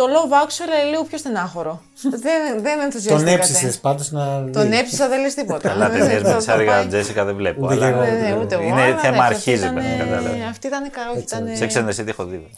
το 0.00 0.06
Love 0.14 0.32
Actually 0.44 0.90
λίγο 0.90 1.04
πιο 1.04 1.18
στενάχωρο. 1.18 1.82
δεν, 2.24 2.62
δεν 2.62 2.80
ενθουσιαστικά. 2.80 3.16
Τον 3.24 3.26
έψησες 3.26 3.78
πάντως 3.78 4.10
να. 4.10 4.40
δει. 4.40 4.50
Τον 4.50 4.72
έψησα, 4.72 5.08
δεν 5.08 5.20
λες 5.20 5.34
τίποτα. 5.34 5.68
Καλά, 5.68 5.88
Δεν- 5.88 5.98
ταινίε 6.00 6.14
με 6.20 6.20
θα- 6.20 6.28
τη 6.28 6.32
θα 6.34 6.40
Σάρα 6.40 6.64
πάει- 6.64 6.86
Τζέσικα 6.86 7.24
δεν 7.24 7.34
βλέπω. 7.34 7.64
Ούτε 7.64 7.74
αλλά 7.74 7.86
και 7.90 7.92
εγώ, 7.94 8.02
Ναι, 8.04 8.10
ναι, 8.28 8.36
ούτε 8.40 8.54
εγώ. 8.54 8.64
Είναι 8.64 8.82
αλλά 8.82 8.96
θέμα 8.98 9.14
εντάξει, 9.26 9.34
αρχίζει, 9.34 9.64
αυτή 9.64 9.74
παιδί, 9.74 9.94
ήταν- 9.94 10.08
κατάλαβες. 10.08 10.46
Αυτή 10.50 10.66
ήταν 10.66 10.90
καλά, 10.90 11.10
όχι, 11.10 11.18
ήταν. 11.18 11.48
Σε 11.56 11.66
ξένε 11.66 11.92
τι 11.94 12.04
έχω 12.08 12.24
δει. 12.24 12.50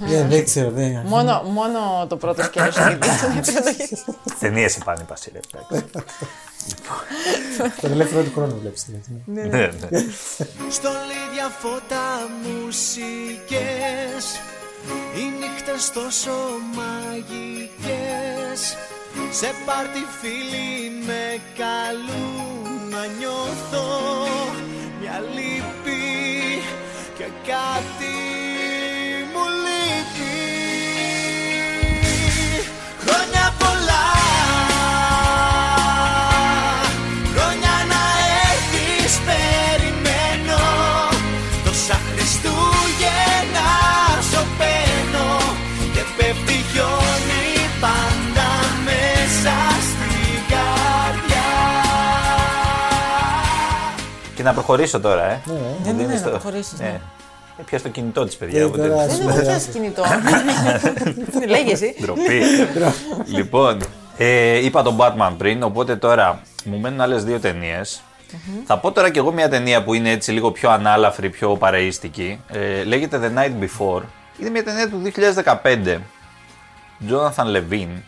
Ε, 0.00 0.06
Δεν, 0.06 0.28
δεν 0.28 0.44
ξέρω. 0.44 0.70
Δεν... 0.70 1.02
Μόνο, 1.06 1.42
μόνο 1.42 2.06
το 2.08 2.16
πρώτο 2.16 2.42
σκέλος 2.42 2.76
έχει 2.76 2.94
δει 3.00 3.08
στην 3.18 3.56
επιλογή. 3.56 3.88
Ταινίες 4.40 4.78
πάνε 4.84 5.04
πασί, 5.08 5.30
ρε. 5.34 5.40
Τον 7.80 7.90
ελεύθερο 7.92 8.22
του 8.22 8.32
χρόνου 8.34 8.58
βλέπεις. 8.60 8.86
Ναι, 9.24 9.42
ναι. 9.42 9.68
Στολίδια 10.70 11.48
φώτα 11.60 12.04
μουσικές 12.42 14.24
Οι 15.16 15.24
νύχτες 15.40 15.90
τόσο 15.90 16.36
μαγικές. 16.74 18.60
Σε 19.30 19.54
πάρτι 19.66 20.06
φίλοι 20.20 21.04
με 21.06 21.40
καλούν 21.56 22.88
να 22.90 23.06
νιώθω 23.06 23.86
Μια 25.00 25.22
λύπη 25.34 26.62
και 27.18 27.24
κάτι 27.46 28.35
να 54.46 54.52
προχωρήσω 54.52 55.00
τώρα, 55.00 55.24
ε. 55.24 55.40
Ναι, 55.44 55.52
Μου 55.52 55.76
ναι, 55.84 55.92
ναι, 55.92 56.02
δίνεις 56.04 56.22
να 56.22 56.28
προχωρήσεις, 56.30 56.78
ναι. 56.78 57.00
Ε, 57.58 57.62
πιάσε 57.64 57.84
το 57.84 57.90
κινητό 57.90 58.24
της, 58.24 58.36
παιδιά. 58.36 58.58
Και 58.58 58.64
οπότε- 58.64 58.88
τώρα 58.88 59.06
Δεν 59.06 59.28
έχω 59.28 59.38
πιάσει 59.40 59.68
κινητό. 59.68 60.02
Λέγε 61.48 61.72
εσύ; 61.72 61.94
Ντροπή. 62.02 62.42
λοιπόν, 63.26 63.78
ε, 64.16 64.56
είπα 64.64 64.82
τον 64.82 64.96
Batman 64.98 65.32
πριν, 65.38 65.62
οπότε 65.62 65.96
τώρα 65.96 66.40
μου 66.64 66.78
μένουν 66.78 67.00
άλλες 67.00 67.24
δύο 67.24 67.38
ταινίες. 67.38 68.00
Θα 68.66 68.78
πω 68.78 68.92
τώρα 68.92 69.10
κι 69.10 69.18
εγώ 69.18 69.32
μια 69.32 69.48
ταινία 69.48 69.82
που 69.84 69.94
είναι 69.94 70.10
έτσι 70.10 70.32
λίγο 70.32 70.50
πιο 70.50 70.70
ανάλαφρη, 70.70 71.30
πιο 71.30 71.56
παρεΐστικη. 71.56 72.40
Ε, 72.52 72.84
λέγεται 72.84 73.20
The 73.22 73.38
Night 73.38 73.64
Before. 73.64 74.02
Είναι 74.40 74.50
μια 74.50 74.64
ταινία 74.64 74.88
του 74.90 75.02
2015. 75.04 75.96
Jonathan 77.08 77.44
Levine. 77.56 78.02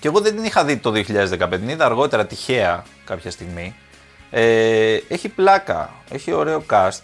Και 0.00 0.08
εγώ 0.08 0.20
δεν 0.20 0.34
την 0.34 0.44
είχα 0.44 0.64
δει 0.64 0.76
το 0.76 0.90
2015, 0.90 1.58
την 1.58 1.68
είδα 1.68 1.84
αργότερα 1.84 2.26
τυχαία 2.26 2.84
κάποια 3.04 3.30
στιγμή. 3.30 3.74
Ε, 4.30 4.96
έχει 5.08 5.28
πλάκα, 5.28 5.90
έχει 6.10 6.32
ωραίο 6.32 6.64
cast. 6.70 7.02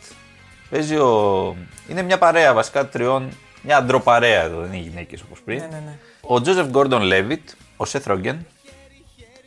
Παίζει 0.71 0.97
ο... 0.97 1.57
Είναι 1.89 2.03
μια 2.03 2.19
παρέα 2.19 2.55
βασικά 2.55 2.89
τριών, 2.89 3.29
μια 3.63 3.77
αντροπαρέα 3.77 4.43
εδώ, 4.43 4.61
δεν 4.61 4.73
είναι 4.73 4.83
γυναίκες 4.89 5.23
όπως 5.23 5.41
πριν. 5.45 5.59
Ναι, 5.61 5.67
ναι, 5.67 5.83
ναι. 5.87 5.99
Ο 6.21 6.41
Τζόζεφ 6.41 6.67
Γκόρντον 6.67 7.03
Λέβιτ, 7.03 7.49
ο 7.77 7.85
Σεθ 7.85 8.07
Ρόγκεν 8.07 8.47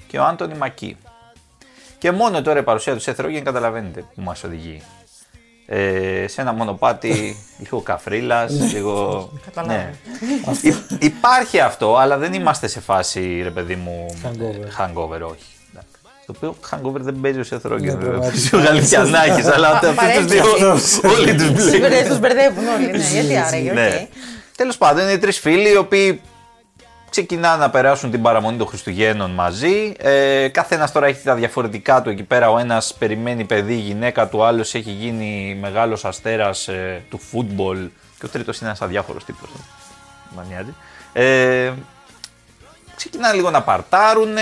και 0.08 0.20
ο 0.20 0.24
Άντωνι 0.24 0.56
Μακί. 0.58 0.98
Και 1.98 2.12
μόνο 2.12 2.42
τώρα 2.42 2.60
η 2.60 2.63
παρουσία 2.63 2.94
του 2.94 3.00
Σεθ 3.00 3.20
Ρόγκεν 3.20 3.44
καταλαβαίνετε 3.44 4.00
που 4.16 4.22
μας 4.22 4.44
οδηγεί. 4.44 4.82
Ε, 5.70 6.26
σε 6.28 6.42
ένα 6.42 6.54
μονοπάτι, 6.54 7.36
λίγο 7.60 7.82
καφρίλας, 7.82 8.52
λίγο... 8.74 9.30
Καταλάβω. 9.46 9.74
ναι. 9.74 9.94
Υ- 10.62 11.04
υπάρχει 11.04 11.60
αυτό, 11.60 11.96
αλλά 11.98 12.18
δεν 12.18 12.34
είμαστε 12.34 12.68
σε 12.68 12.80
φάση, 12.80 13.42
ρε 13.44 13.50
παιδί 13.52 13.76
μου, 13.76 14.06
Hangover. 14.24 14.86
hangover 14.86 15.22
όχι. 15.22 15.46
Εντάξει. 16.28 16.32
Το 16.32 16.34
οποίο 16.34 16.56
hangover 16.70 17.00
δεν 17.02 17.20
παίζει 17.22 17.40
ο 17.40 17.44
Σεθ 17.44 17.63
Ναι, 17.63 17.70
Ρόγκεν, 17.70 18.00
βέβαια. 18.00 18.10
πραγματικά. 18.10 18.50
Παίζει 18.50 18.56
ο 18.56 18.60
Γαλιφιανάκης, 18.60 19.46
αλλά 19.48 19.70
αυτούς 19.70 20.16
τους 20.16 20.26
δύο 20.26 20.44
όλοι 21.10 21.36
τους 21.36 21.52
μπλέκουν. 21.52 22.08
Τους 22.08 22.20
μπερδεύουν 22.20 22.68
όλοι, 22.68 22.92
ναι. 22.92 22.98
Γιατί 22.98 23.38
άραγε, 23.38 23.70
οκ. 23.70 23.76
Ναι. 23.76 24.08
Τέλος 24.56 24.78
πάντων, 24.78 25.04
είναι 25.04 25.18
τρεις 25.18 25.40
φίλοι 25.40 25.72
οι 25.72 25.76
οποίοι 25.76 26.22
ξεκινάνε 27.10 27.58
να 27.58 27.70
περάσουν 27.70 28.12
την 28.12 28.22
παραμονή 28.22 28.58
των 28.58 28.68
Χριστουγέννων 28.68 29.32
μαζί. 29.32 29.94
Ε, 29.98 30.48
Καθένας 30.48 30.92
τώρα 30.92 31.06
έχει 31.08 31.24
τα 31.24 31.36
διαφορετικά 31.36 32.02
του 32.02 32.10
εκεί 32.10 32.24
πέρα. 32.24 32.50
Ο 32.50 32.58
ένας 32.58 32.96
περιμένει 33.00 33.44
παιδί, 33.44 33.74
η 33.74 33.80
γυναίκα 33.80 34.28
του, 34.28 34.44
άλλος 34.44 34.74
έχει 34.76 34.92
γίνει 34.92 35.58
μεγάλος 35.62 36.06
αστέρας 36.06 36.70
του 37.10 37.20
φούτμπολ. 37.30 37.78
Και 38.20 38.26
ο 38.26 38.30
τρίτος 38.30 38.58
είναι 38.60 38.70
ένας 38.70 38.82
αδιάφορος 38.82 39.26
τύπος. 39.26 39.50
Μα 40.36 40.46
νοιάζει. 40.50 40.74
Ε, 41.13 41.72
ξεκινάνε 42.96 43.36
λίγο 43.36 43.50
να 43.50 43.62
παρτάρουν. 43.62 44.36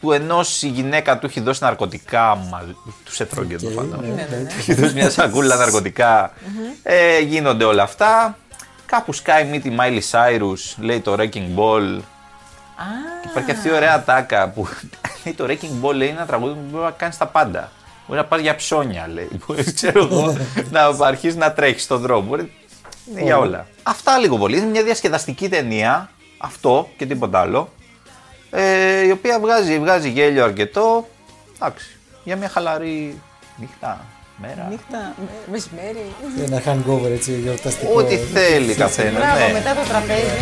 Του 0.00 0.12
ενός 0.12 0.62
η 0.62 0.68
γυναίκα 0.68 1.18
του 1.18 1.26
έχει 1.26 1.40
δώσει 1.40 1.62
ναρκωτικά. 1.62 2.36
Μαζί, 2.50 2.76
τους 3.04 3.20
έτρωγε 3.20 3.56
το 3.56 3.68
φαντάζομαι. 3.68 4.06
ναι, 4.06 4.26
ναι, 4.30 4.36
ναι. 4.36 4.48
Του 4.48 4.54
έχει 4.58 4.74
δώσει 4.74 4.94
μια 4.94 5.10
σακούλα 5.10 5.56
ναρκωτικά. 5.56 6.32
Ε, 6.82 7.18
γίνονται 7.18 7.64
όλα 7.64 7.82
αυτά. 7.82 8.36
Κάπου 8.86 9.12
σκάει 9.12 9.44
μύτη 9.44 9.74
Miley 9.78 10.00
Cyrus, 10.10 10.74
λέει 10.78 11.00
το 11.00 11.12
Wrecking 11.18 11.58
Ball. 11.58 12.00
Και 13.22 13.28
υπάρχει 13.30 13.50
αυτή 13.50 13.68
η 13.68 13.72
ωραία 13.72 14.04
τάκα 14.04 14.48
που 14.48 14.68
λέει 15.24 15.34
το 15.34 15.44
Wrecking 15.48 15.84
Ball 15.86 15.94
λέει 15.94 16.08
είναι 16.08 16.16
ένα 16.16 16.26
τραγούδι 16.26 16.52
που 16.52 16.66
μπορεί 16.70 16.84
να 16.84 16.90
κάνεις 16.90 17.16
τα 17.16 17.26
πάντα. 17.26 17.70
Μπορεί 18.06 18.20
να 18.20 18.26
πάρει 18.26 18.42
για 18.42 18.54
ψώνια, 18.54 19.08
λέει. 19.12 19.30
Μπορεί, 19.46 19.72
ξέρω 19.72 20.04
εγώ, 20.04 20.36
να 20.70 21.06
αρχίσεις 21.06 21.36
να 21.36 21.52
τρέχεις 21.52 21.82
στον 21.82 22.00
δρόμο. 22.00 22.28
Μπορεί 22.28 22.52
είναι 23.10 23.22
για 23.22 23.38
όλα. 23.38 23.66
Αυτά 23.82 24.18
λίγο 24.18 24.38
πολύ. 24.38 24.56
Είναι 24.56 24.66
μια 24.66 24.82
διασκεδαστική 24.82 25.48
ταινία. 25.48 26.10
Αυτό 26.38 26.88
και 26.96 27.06
τίποτα 27.06 27.40
άλλο. 27.40 27.72
Ε, 28.50 29.06
η 29.06 29.10
οποία 29.10 29.40
βγάζει, 29.40 29.78
βγάζει 29.78 30.08
γέλιο 30.08 30.44
αρκετό. 30.44 31.08
Εντάξει. 31.54 31.86
Για 32.24 32.36
μια 32.36 32.48
χαλαρή 32.48 33.20
νύχτα, 33.56 34.04
μέρα. 34.36 34.66
Νύχτα, 34.70 35.14
με- 35.20 35.28
μεσημέρι. 35.50 36.04
Ένα 36.46 36.62
hangover 36.66 37.10
έτσι 37.10 37.32
γιορταστικό. 37.32 37.92
Ό,τι 37.94 38.16
θέλει 38.16 38.74
καθένας. 38.74 39.12
Μπράβο, 39.22 39.46
Ναι. 39.46 39.52
μετά 39.52 39.74
το 39.74 39.88
τραπέζι. 39.88 40.40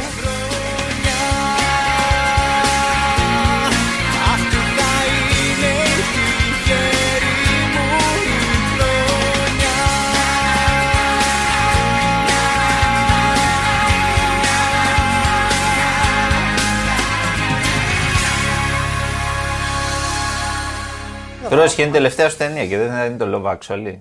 Τώρα 21.51 21.65
είναι 21.77 21.89
η 21.89 21.91
τελευταία 21.91 22.31
σου 22.31 22.37
ταινία 22.37 22.67
και 22.67 22.79
δεν 22.79 23.07
είναι 23.11 23.17
το 23.17 23.27
Love 23.45 23.57
Actually. 23.59 23.99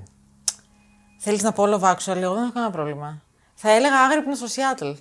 Θέλεις 1.20 1.42
να 1.44 1.52
πω 1.52 1.64
Love 1.64 1.82
Actually, 1.94 2.16
εγώ 2.22 2.34
δεν 2.34 2.44
έχω 2.44 2.52
κανένα 2.54 2.72
πρόβλημα. 2.72 3.22
Θα 3.56 3.72
έλεγα 3.72 4.00
άγρυπνο 4.00 4.36
στο 4.36 4.46
Seattle. 4.46 4.96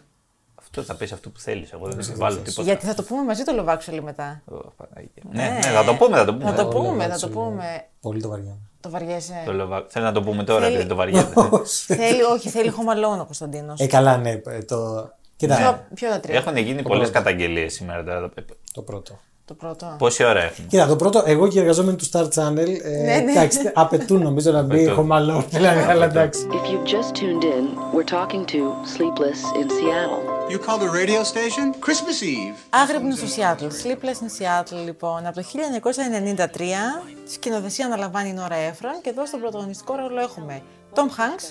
Αυτό 0.55 0.83
θα 0.83 0.95
πεις 0.97 1.13
αυτό 1.13 1.31
που 1.31 1.41
θέλεις. 1.41 1.73
Εγώ 1.73 1.87
δεν 1.89 2.05
θα 2.05 2.13
βάλω 2.17 2.37
τίποτα. 2.37 2.63
Γιατί 2.63 2.87
θα 2.87 2.95
το 2.95 3.03
πούμε 3.03 3.23
μαζί 3.23 3.43
το 3.45 3.53
Love 3.67 3.73
Actually 3.77 4.01
μετά. 4.03 4.43
Ω, 4.45 4.55
Παναγία. 4.55 5.23
Ναι, 5.33 5.49
ναι, 5.49 5.61
θα 5.61 5.85
το 5.85 5.95
πούμε, 5.95 6.17
θα 6.17 6.25
το 6.25 6.35
πούμε. 6.35 6.51
Θα 6.51 6.55
το 6.57 6.69
πούμε, 6.69 7.09
θα 7.09 7.19
το 7.19 7.29
πούμε. 7.29 7.87
Πολύ 8.01 8.21
το 8.23 8.29
βαριά. 8.29 8.57
Το 8.81 8.91
βαριέσαι. 8.91 9.43
Το 9.47 9.53
Love 9.53 9.77
Actually. 9.79 9.85
Θέλω 9.89 10.05
να 10.05 10.13
το 10.13 10.23
πούμε 10.23 10.45
τώρα, 10.45 10.61
Θέλει- 10.61 10.75
επειδή 10.75 10.89
το 10.89 10.95
βαριέται. 10.95 11.33
θέλει, 12.03 12.23
όχι, 12.23 12.49
θέλει 12.49 12.73
Home 12.77 12.93
Alone 12.97 13.21
ο 13.21 13.25
Κωνσταντίνος. 13.25 13.81
Ε, 13.81 13.87
καλά, 13.87 14.17
ναι. 14.17 14.31
ε, 14.31 14.63
Το... 14.63 15.11
Κοίτα, 15.37 15.57
Ποιο, 15.57 15.87
ποιο 15.95 16.09
τα 16.11 16.21
τρία; 16.21 16.37
Έχουν 16.37 16.57
γίνει 16.57 16.83
πολλές 16.83 17.11
καταγγελίες 17.11 17.73
σήμερα. 17.75 18.05
τώρα. 18.05 18.31
το 18.73 18.83
πρώτο. 18.83 19.19
Το 19.47 19.55
πρώτο. 19.55 19.95
Πόση 19.99 20.25
ώρα 20.25 20.43
έχουμε. 20.43 20.67
Κοίτα, 20.69 20.87
το 20.87 20.97
πρώτο, 20.97 21.23
εγώ 21.27 21.49
και 21.49 21.59
οι 21.59 21.61
εργαζόμενοι 21.61 21.97
του 21.97 22.05
Star 22.13 22.23
Channel, 22.35 22.69
ε, 22.83 22.89
Ναι, 22.89 23.17
ναι. 23.17 23.31
εντάξει, 23.31 23.71
απαιτούν 23.75 24.23
νομίζω 24.23 24.51
να 24.51 24.63
μπει 24.63 24.75
Απαιτούν. 24.75 24.95
χωμαλό. 24.95 25.45
Δηλαδή, 25.51 25.81
αλλά 25.81 26.05
εντάξει. 26.05 26.47
If 26.51 26.55
you've 26.55 26.89
just 26.95 27.15
tuned 27.15 27.45
in, 27.45 27.65
we're 27.95 28.11
talking 28.19 28.45
to 28.55 28.59
Sleepless 28.97 29.41
in 29.61 29.69
Seattle. 29.77 30.23
You 30.53 30.59
called 30.67 30.83
a 30.89 30.91
radio 31.01 31.21
station? 31.33 31.67
Christmas 31.87 32.21
Eve. 32.23 32.55
Άγρυπνος 32.71 33.19
στο 33.19 33.27
Seattle. 33.37 33.71
Sleepless 33.87 34.19
in 34.25 34.31
Seattle, 34.39 34.85
λοιπόν. 34.85 35.27
Από 35.27 35.35
το 35.35 35.43
1993, 35.43 37.03
σκηνοθεσία 37.33 37.87
αναλαμβάνει 37.87 38.29
η 38.29 38.33
Νόρα 38.33 38.55
Έφρον 38.57 38.93
και 39.03 39.11
εδώ 39.11 39.27
στον 39.27 39.41
πρωταγωνιστικό 39.41 39.95
ρόλο 39.95 40.21
έχουμε 40.21 40.63
Tom 40.95 41.01
Hanks 41.19 41.47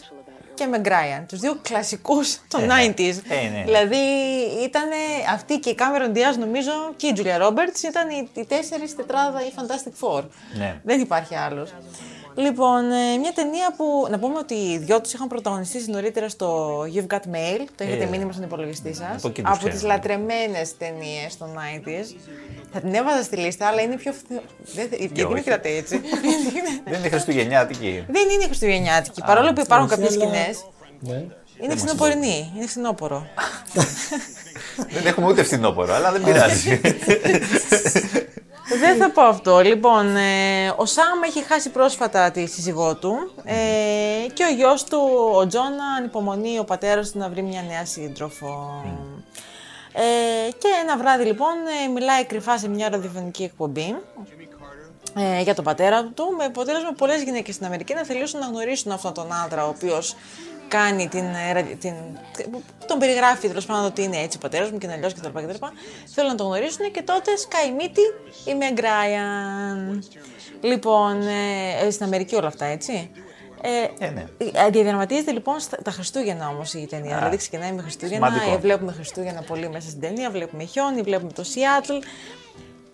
και 0.55 0.67
Meg 0.71 0.87
Ryan, 0.87 1.23
τους 1.27 1.39
δύο 1.39 1.59
κλασικούς 1.61 2.37
των 2.47 2.61
90s. 2.61 3.15
Ε, 3.27 3.49
ναι. 3.49 3.63
Δηλαδή 3.65 3.97
ήταν 4.63 4.89
αυτή 5.33 5.59
και 5.59 5.69
η 5.69 5.77
Cameron 5.79 6.17
Diaz 6.17 6.37
νομίζω 6.39 6.71
και 6.95 7.07
η 7.07 7.13
Julia 7.17 7.47
Roberts 7.47 7.83
ήταν 7.87 8.09
οι, 8.09 8.29
οι 8.33 8.45
τέσσερις 8.45 8.95
τετράδα 8.95 9.41
η 9.41 9.51
Fantastic 9.55 10.05
Four. 10.05 10.23
Ναι. 10.57 10.79
Δεν 10.83 10.99
υπάρχει 10.99 11.35
άλλος. 11.35 11.73
Λοιπόν, 12.35 12.91
ε, 12.91 13.17
μια 13.17 13.31
ταινία 13.33 13.73
που 13.77 14.07
να 14.09 14.19
πούμε 14.19 14.37
ότι 14.37 14.53
οι 14.53 14.77
δυο 14.77 15.01
τους 15.01 15.13
είχαν 15.13 15.27
πρωταγωνιστήσει 15.27 15.89
νωρίτερα 15.91 16.29
στο 16.29 16.79
You've 16.93 17.13
Got 17.13 17.17
Mail, 17.35 17.59
το 17.75 17.83
έχετε 17.83 18.03
Ε, 18.03 18.07
μήνυμα 18.07 18.31
στον 18.31 18.43
υπολογιστή 18.43 18.93
σας, 18.93 19.15
από 19.17 19.27
εκεί 19.27 19.41
τους 19.41 19.51
από 19.51 19.63
τις 19.65 19.73
ξέρουμε. 19.75 19.93
λατρεμένες 19.93 20.77
ταινίες 20.77 21.37
των 21.37 21.49
90s. 21.55 22.15
Θα 22.73 22.79
την 22.79 22.93
έβαζα 22.93 23.23
στη 23.23 23.35
λίστα, 23.35 23.67
αλλά 23.67 23.81
είναι 23.81 23.95
πιο... 23.95 24.11
φθο- 24.13 24.41
Δεν, 24.75 24.87
θε- 24.89 24.99
γιατί 24.99 25.25
με 25.27 25.33
όχι. 25.33 25.41
κρατάει 25.43 25.75
έτσι. 25.75 26.01
Δεν 26.89 26.99
είναι 26.99 27.09
Χριστουγεννιάτικη. 27.09 28.03
Δεν 28.07 28.29
είναι 28.29 28.43
χριστουγεννιάτικη, 28.43 29.21
παρόλο 29.25 29.53
που 29.53 29.61
υπάρχουν 29.61 29.87
όχι, 29.87 29.95
κάποιες 29.95 30.15
αλλά- 30.21 30.25
σκηνές. 30.31 30.65
Ναι. 30.99 31.23
Είναι 31.61 31.75
ξινοπορεινή, 31.75 32.53
είναι 32.55 32.65
ξινόπορο. 32.65 33.27
Δεν 34.89 35.05
έχουμε 35.05 35.27
ούτε 35.27 35.43
φθινόπωρο, 35.43 35.93
αλλά 35.93 36.11
δεν 36.11 36.23
πειράζει. 36.23 36.81
Δεν 38.79 38.97
θα 38.97 39.11
πω 39.11 39.21
αυτό. 39.21 39.59
Λοιπόν, 39.59 40.15
ε, 40.15 40.73
ο 40.75 40.85
Σάμ 40.85 41.23
έχει 41.25 41.43
χάσει 41.43 41.69
πρόσφατα 41.69 42.31
τη 42.31 42.45
σύζυγό 42.45 42.95
του 42.95 43.31
ε, 43.43 43.53
και 44.33 44.43
ο 44.43 44.53
γιος 44.55 44.83
του, 44.83 44.99
ο 45.33 45.47
Τζόνα, 45.47 45.85
ανυπομονεί 45.97 46.59
ο 46.59 46.63
πατέρας 46.63 47.11
του 47.11 47.19
να 47.19 47.29
βρει 47.29 47.41
μια 47.41 47.61
νέα 47.61 47.85
σύντροφο. 47.85 48.83
Ε, 49.93 50.51
και 50.51 50.67
ένα 50.81 50.97
βράδυ 50.97 51.23
λοιπόν 51.23 51.53
ε, 51.85 51.87
μιλάει 51.87 52.25
κρυφά 52.25 52.57
σε 52.57 52.69
μια 52.69 52.89
ραδιοφωνική 52.89 53.43
εκπομπή 53.43 53.95
ε, 55.17 55.41
για 55.41 55.55
τον 55.55 55.63
πατέρα 55.63 56.03
του, 56.13 56.33
με 56.37 56.43
αποτέλεσμα 56.43 56.91
πολλές 56.97 57.21
γυναίκες 57.23 57.53
στην 57.55 57.65
Αμερική 57.65 57.93
να 57.93 58.03
θελήσουν 58.05 58.39
να 58.39 58.45
γνωρίσουν 58.45 58.91
αυτόν 58.91 59.13
τον 59.13 59.33
άντρα, 59.45 59.65
ο 59.65 59.69
οποίος 59.69 60.15
κάνει 60.67 61.07
την, 61.07 61.23
ε, 61.23 61.53
ρα- 61.53 61.63
την, 61.79 61.93
τον 62.87 62.99
περιγράφει 62.99 63.47
τέλος 63.47 63.65
πάντων 63.65 63.85
ότι 63.85 64.03
είναι 64.03 64.17
έτσι 64.17 64.37
ο 64.37 64.39
πατέρας 64.41 64.71
μου 64.71 64.77
και 64.77 64.85
είναι 64.85 64.95
αλλιώς 64.95 65.13
κτλ. 65.13 65.27
κτλ. 65.27 65.65
Θέλουν 66.13 66.29
να 66.31 66.35
τον 66.37 66.45
γνωρίσουν 66.47 66.91
και 66.91 67.01
τότε 67.01 67.37
σκάει 67.37 67.71
μύτη 67.71 68.01
η 68.45 68.55
Meg 68.59 68.79
Ryan. 68.79 69.99
Λοιπόν, 70.61 71.21
ε, 71.21 71.85
ε, 71.85 71.91
στην 71.91 72.05
Αμερική 72.05 72.35
όλα 72.35 72.47
αυτά, 72.47 72.65
έτσι. 72.65 73.11
Ε, 73.61 74.05
Ε, 74.05 74.09
ναι. 74.09 74.25
ε, 74.37 74.69
Διαδραματίζεται 74.69 75.31
λοιπόν 75.31 75.59
στα, 75.59 75.77
τα 75.83 75.91
Χριστούγεννα 75.91 76.47
όμως 76.47 76.73
η 76.73 76.87
ταινία. 76.89 77.13
Α. 77.13 77.17
δηλαδή 77.17 77.37
ξεκινάει 77.37 77.71
με 77.71 77.81
Χριστούγεννα, 77.81 78.27
Σημαντικό. 78.27 78.55
ε, 78.55 78.57
βλέπουμε 78.57 78.91
Χριστούγεννα 78.91 79.41
πολύ 79.41 79.69
μέσα 79.69 79.89
στην 79.89 80.01
ταινία, 80.01 80.29
βλέπουμε 80.31 80.63
χιόνι, 80.63 81.01
βλέπουμε 81.01 81.31
το 81.31 81.43
Seattle. 81.53 82.03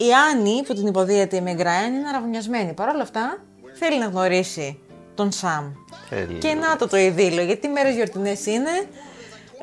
Η 0.07 0.13
Άννη 0.31 0.63
που 0.67 0.73
την 0.73 0.87
υποδίεται 0.87 1.35
η 1.35 1.41
Meg 1.45 1.59
Ryan 1.59 1.87
είναι 1.97 2.07
αραβωνιασμένη. 2.09 2.73
Παρ' 2.73 2.89
όλα 2.89 3.01
αυτά 3.01 3.37
θέλει 3.79 3.99
να 3.99 4.05
γνωρίσει 4.05 4.79
τον 5.15 5.31
Σαμ. 5.31 5.65
Θέλει. 6.09 6.33
Και 6.39 6.53
να 6.53 6.75
το 6.75 6.87
το 6.87 6.97
ειδήλιο, 6.97 7.43
γιατί 7.43 7.67
μέρες 7.67 7.95
γιορτινές 7.95 8.45
είναι. 8.45 8.69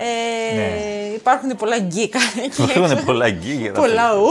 Ε, 0.01 0.55
Ναι. 0.57 0.71
Υπάρχουν 1.15 1.57
πολλά 1.57 1.79
γκίκα 1.79 2.19
εκεί 2.45 2.63
Υπάρχουν 2.63 2.91
έξω. 2.91 3.05
πολλά 3.05 3.31
γκί 3.31 3.53
για 3.53 3.71
να 3.73 3.79
Πολλά 3.81 4.15
ου. 4.19 4.27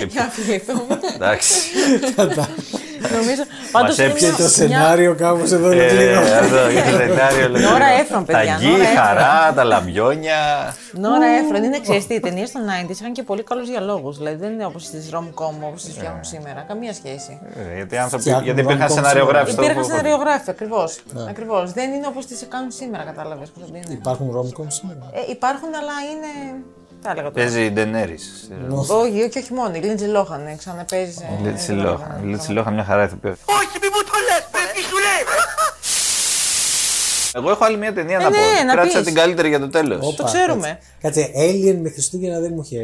Ε, 0.00 0.04
Για 0.04 0.22
να 0.24 0.30
φιληθούμε. 0.30 1.00
Εντάξει. 1.14 1.54
Νομίζω. 3.18 3.42
Πάντως 3.72 3.88
Μας 3.88 3.98
είναι 3.98 4.06
έπιασε 4.06 4.26
μια- 4.26 4.36
Το 4.36 4.42
μια- 4.42 4.78
σενάριο 4.78 5.14
κάπως 5.14 5.50
εδώ 5.52 5.66
Ε, 5.70 5.74
ολοκληρώνεται. 5.74 6.38
αυτό, 6.42 6.60
για 6.74 6.82
το 6.84 6.90
σενάριο 6.90 7.44
Νόρα 7.48 7.58
ολοκληρώνεται. 7.58 8.00
Έφρον, 8.00 8.24
παιδιά, 8.24 8.52
Τα 8.52 8.58
γκί, 8.58 8.66
Νόρα 8.66 8.78
η 8.78 8.86
Έφρον. 8.86 9.04
χαρά, 9.04 9.52
τα 9.56 9.64
λαμπιόνια. 9.64 10.40
Νόρα 11.04 11.26
Έφρον 11.40 11.62
είναι 11.66 11.80
ξέρεις 11.80 12.04
οι 12.08 12.20
ταινίες 12.20 12.50
των 12.52 12.62
90s 12.70 12.98
είχαν 13.00 13.12
και 13.12 13.22
πολύ 13.22 13.42
καλούς 13.42 13.66
διαλόγους. 13.68 14.14
Δηλαδή 14.18 14.36
δεν 14.36 14.50
είναι 14.52 14.64
όπως 14.70 14.82
τι 14.90 14.98
rom-com 15.14 15.54
όπως 15.70 15.80
τι 15.84 15.90
φτιάχνουν 15.96 16.24
σήμερα. 16.24 16.60
Καμία 16.68 16.92
σχέση. 17.00 17.32
Ε, 17.70 17.74
Γιατί, 17.74 17.94
οι 17.94 17.98
άνθρωποι, 17.98 18.22
Φτιάχνουν 18.22 18.44
γιατί 18.48 18.60
υπήρχαν 18.60 18.88
rom-com 18.88 18.94
σεναριογράφοι 18.94 19.50
στο 19.52 19.62
Υπήρχαν 19.62 19.84
σεναριογράφοι, 19.84 20.50
ακριβώς. 20.50 20.90
Ναι. 21.12 21.22
Ακριβώς. 21.32 21.72
Δεν 21.72 21.92
είναι 21.92 22.06
όπως 22.06 22.26
τις 22.26 22.46
κάνουν 22.48 22.70
σήμερα, 22.70 23.02
κατάλαβες. 23.10 23.48
Υπάρχουν 24.00 24.26
rom-com 24.36 24.66
σήμερα; 24.68 25.04
Ε, 25.12 25.20
υπάρχουν, 25.36 25.70
αλλά 25.80 25.96
είναι 26.10 26.30
Τα 27.02 27.10
έλεγα 27.10 27.30
τώρα. 27.30 27.44
Παίζει 27.44 27.64
η 27.64 27.70
Ντενέρη. 27.70 28.18
Όχι, 28.68 29.22
όχι, 29.22 29.38
όχι 29.38 29.52
μόνο. 29.52 29.74
Η 29.74 29.78
Λίντζι 29.80 30.04
Λόχαν 30.06 30.46
ε, 30.46 30.54
ξαναπέζει. 30.56 31.12
σε- 31.12 31.28
Η 31.40 31.42
Λίτση 31.44 31.72
Λόχαν. 31.72 32.20
Η 32.22 32.26
Λίτση 32.26 32.50
Λόχαν 32.52 32.74
μια 32.74 32.84
χαρά 32.84 33.04
ηθοποιός. 33.04 33.36
Όχι, 33.46 33.78
μη 33.82 33.86
μου 33.94 34.02
το 34.10 34.12
λες, 34.28 34.46
παιδί, 34.52 34.72
τι 34.74 34.82
σου 34.82 34.96
λέει. 35.06 35.22
Εγώ 37.34 37.50
έχω 37.50 37.64
άλλη 37.64 37.76
μια 37.76 37.92
ταινία 37.92 38.16
Ε, 38.16 38.22
να 38.22 38.30
πω. 38.30 38.36
ναι, 38.36 38.62
να 38.66 38.72
Κράτησα 38.72 38.96
πεις. 38.98 39.06
την 39.06 39.14
καλύτερη 39.14 39.48
για 39.48 39.58
το 39.60 39.68
τέλος. 39.68 40.06
Όπα, 40.06 40.24
ξέρουμε. 40.24 40.78
Κάτσε, 41.00 41.30
Alien 41.36 41.78
με 41.82 41.90
Χριστούγεννα 41.90 42.40
δεν 42.40 42.52
μου 42.54 42.62
είχε. 42.64 42.80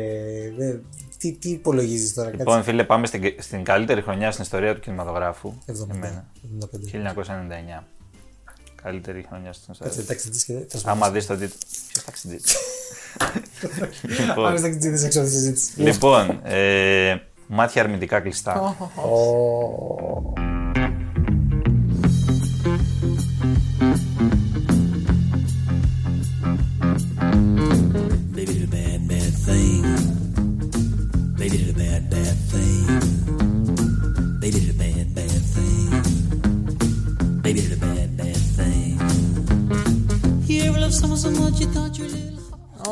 δεν- 0.56 0.84
Τι, 1.18 1.32
τι 1.32 1.48
υπολογίζεις 1.50 2.14
τώρα, 2.14 2.30
Λοιπόν, 2.30 2.54
κάτσε. 2.54 2.70
φίλε, 2.70 2.84
πάμε 2.84 3.06
στην, 3.06 3.22
στην 3.38 3.64
καλύτερη 3.64 4.02
χρονιά 4.02 4.30
στην 4.30 4.42
ιστορία 4.44 4.74
του 4.74 4.80
κινηματογράφου. 4.80 5.52
70, 5.66 5.94
Εμένα. 5.94 6.24
75. 6.42 6.90
1999. 6.90 7.84
Καλύτερη 8.82 9.24
χρονιά 9.28 9.52
στην 9.52 9.72
ιστορία. 9.72 9.92
Κάτσε, 9.94 10.06
ταξιτζής 10.08 10.44
και 10.44 10.52
θα 10.68 10.78
σου 10.78 10.84
πω. 10.84 10.90
Άμα 10.90 11.10
δεις 11.10 11.26
το 11.26 11.34
τίτλο. 11.36 11.56
Ποιος 11.92 12.04
ταξιτζή. 13.18 14.32
Πάμε 14.34 14.60
ταξιτζίδες 14.60 15.04
έξω 15.04 15.18
από 15.18 15.28
τη 15.28 15.34
συζήτηση. 15.34 15.72
Λοιπόν, 15.76 16.40
ε, 16.44 17.16
μάτια 17.46 17.82
αρνητικά 17.82 18.20
κλειστά. 18.20 18.76
Ω. 18.94 20.32
Baby 20.34 20.57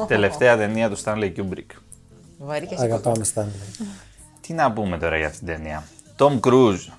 Τελευταία 0.07 0.57
ταινία 0.57 0.91
του 0.91 0.99
Stanley 1.05 1.33
Kubrick. 1.37 1.67
Βαρύ 2.39 2.67
και 2.67 2.77
Αγαπάμε 2.79 3.25
Στάνλι. 3.25 3.53
Τι 4.41 4.53
να 4.53 4.73
πούμε 4.73 4.99
τώρα 4.99 5.17
για 5.17 5.27
αυτήν 5.27 5.47
την 5.47 5.57
ταινία. 5.57 5.85
Tom 6.19 6.41
Cruise 6.41 6.93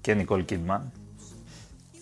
και 0.00 0.16
Nicole 0.28 0.44
Kidman. 0.50 0.80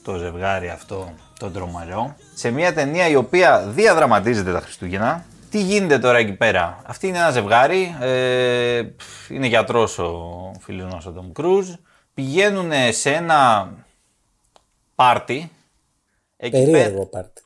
Το 0.02 0.16
ζευγάρι 0.16 0.68
αυτό, 0.68 1.12
το 1.38 1.50
τρομερό. 1.50 2.16
Σε 2.34 2.50
μια 2.50 2.74
ταινία 2.74 3.08
η 3.08 3.14
οποία 3.14 3.66
διαδραματίζεται 3.66 4.52
τα 4.52 4.60
Χριστούγεννα. 4.60 5.24
Τι 5.50 5.62
γίνεται 5.62 5.98
τώρα 5.98 6.18
εκεί 6.18 6.32
πέρα. 6.32 6.78
Αυτή 6.86 7.06
είναι 7.06 7.18
ένα 7.18 7.30
ζευγάρι. 7.30 7.96
Ε, 8.00 8.82
πφ, 8.96 9.30
είναι 9.30 9.46
γιατρός 9.46 9.98
ο 9.98 10.52
φίλος 10.60 10.92
μας 10.92 11.06
ο 11.06 11.14
Tom 11.16 11.40
Cruise. 11.42 11.74
Πηγαίνουν 12.14 12.70
σε 12.90 13.10
ένα 13.10 13.70
πάρτι. 14.94 15.50
Εκεί 16.36 16.50
πέρα- 16.64 16.70
Περίεργο 16.70 17.06
πάρτι. 17.06 17.42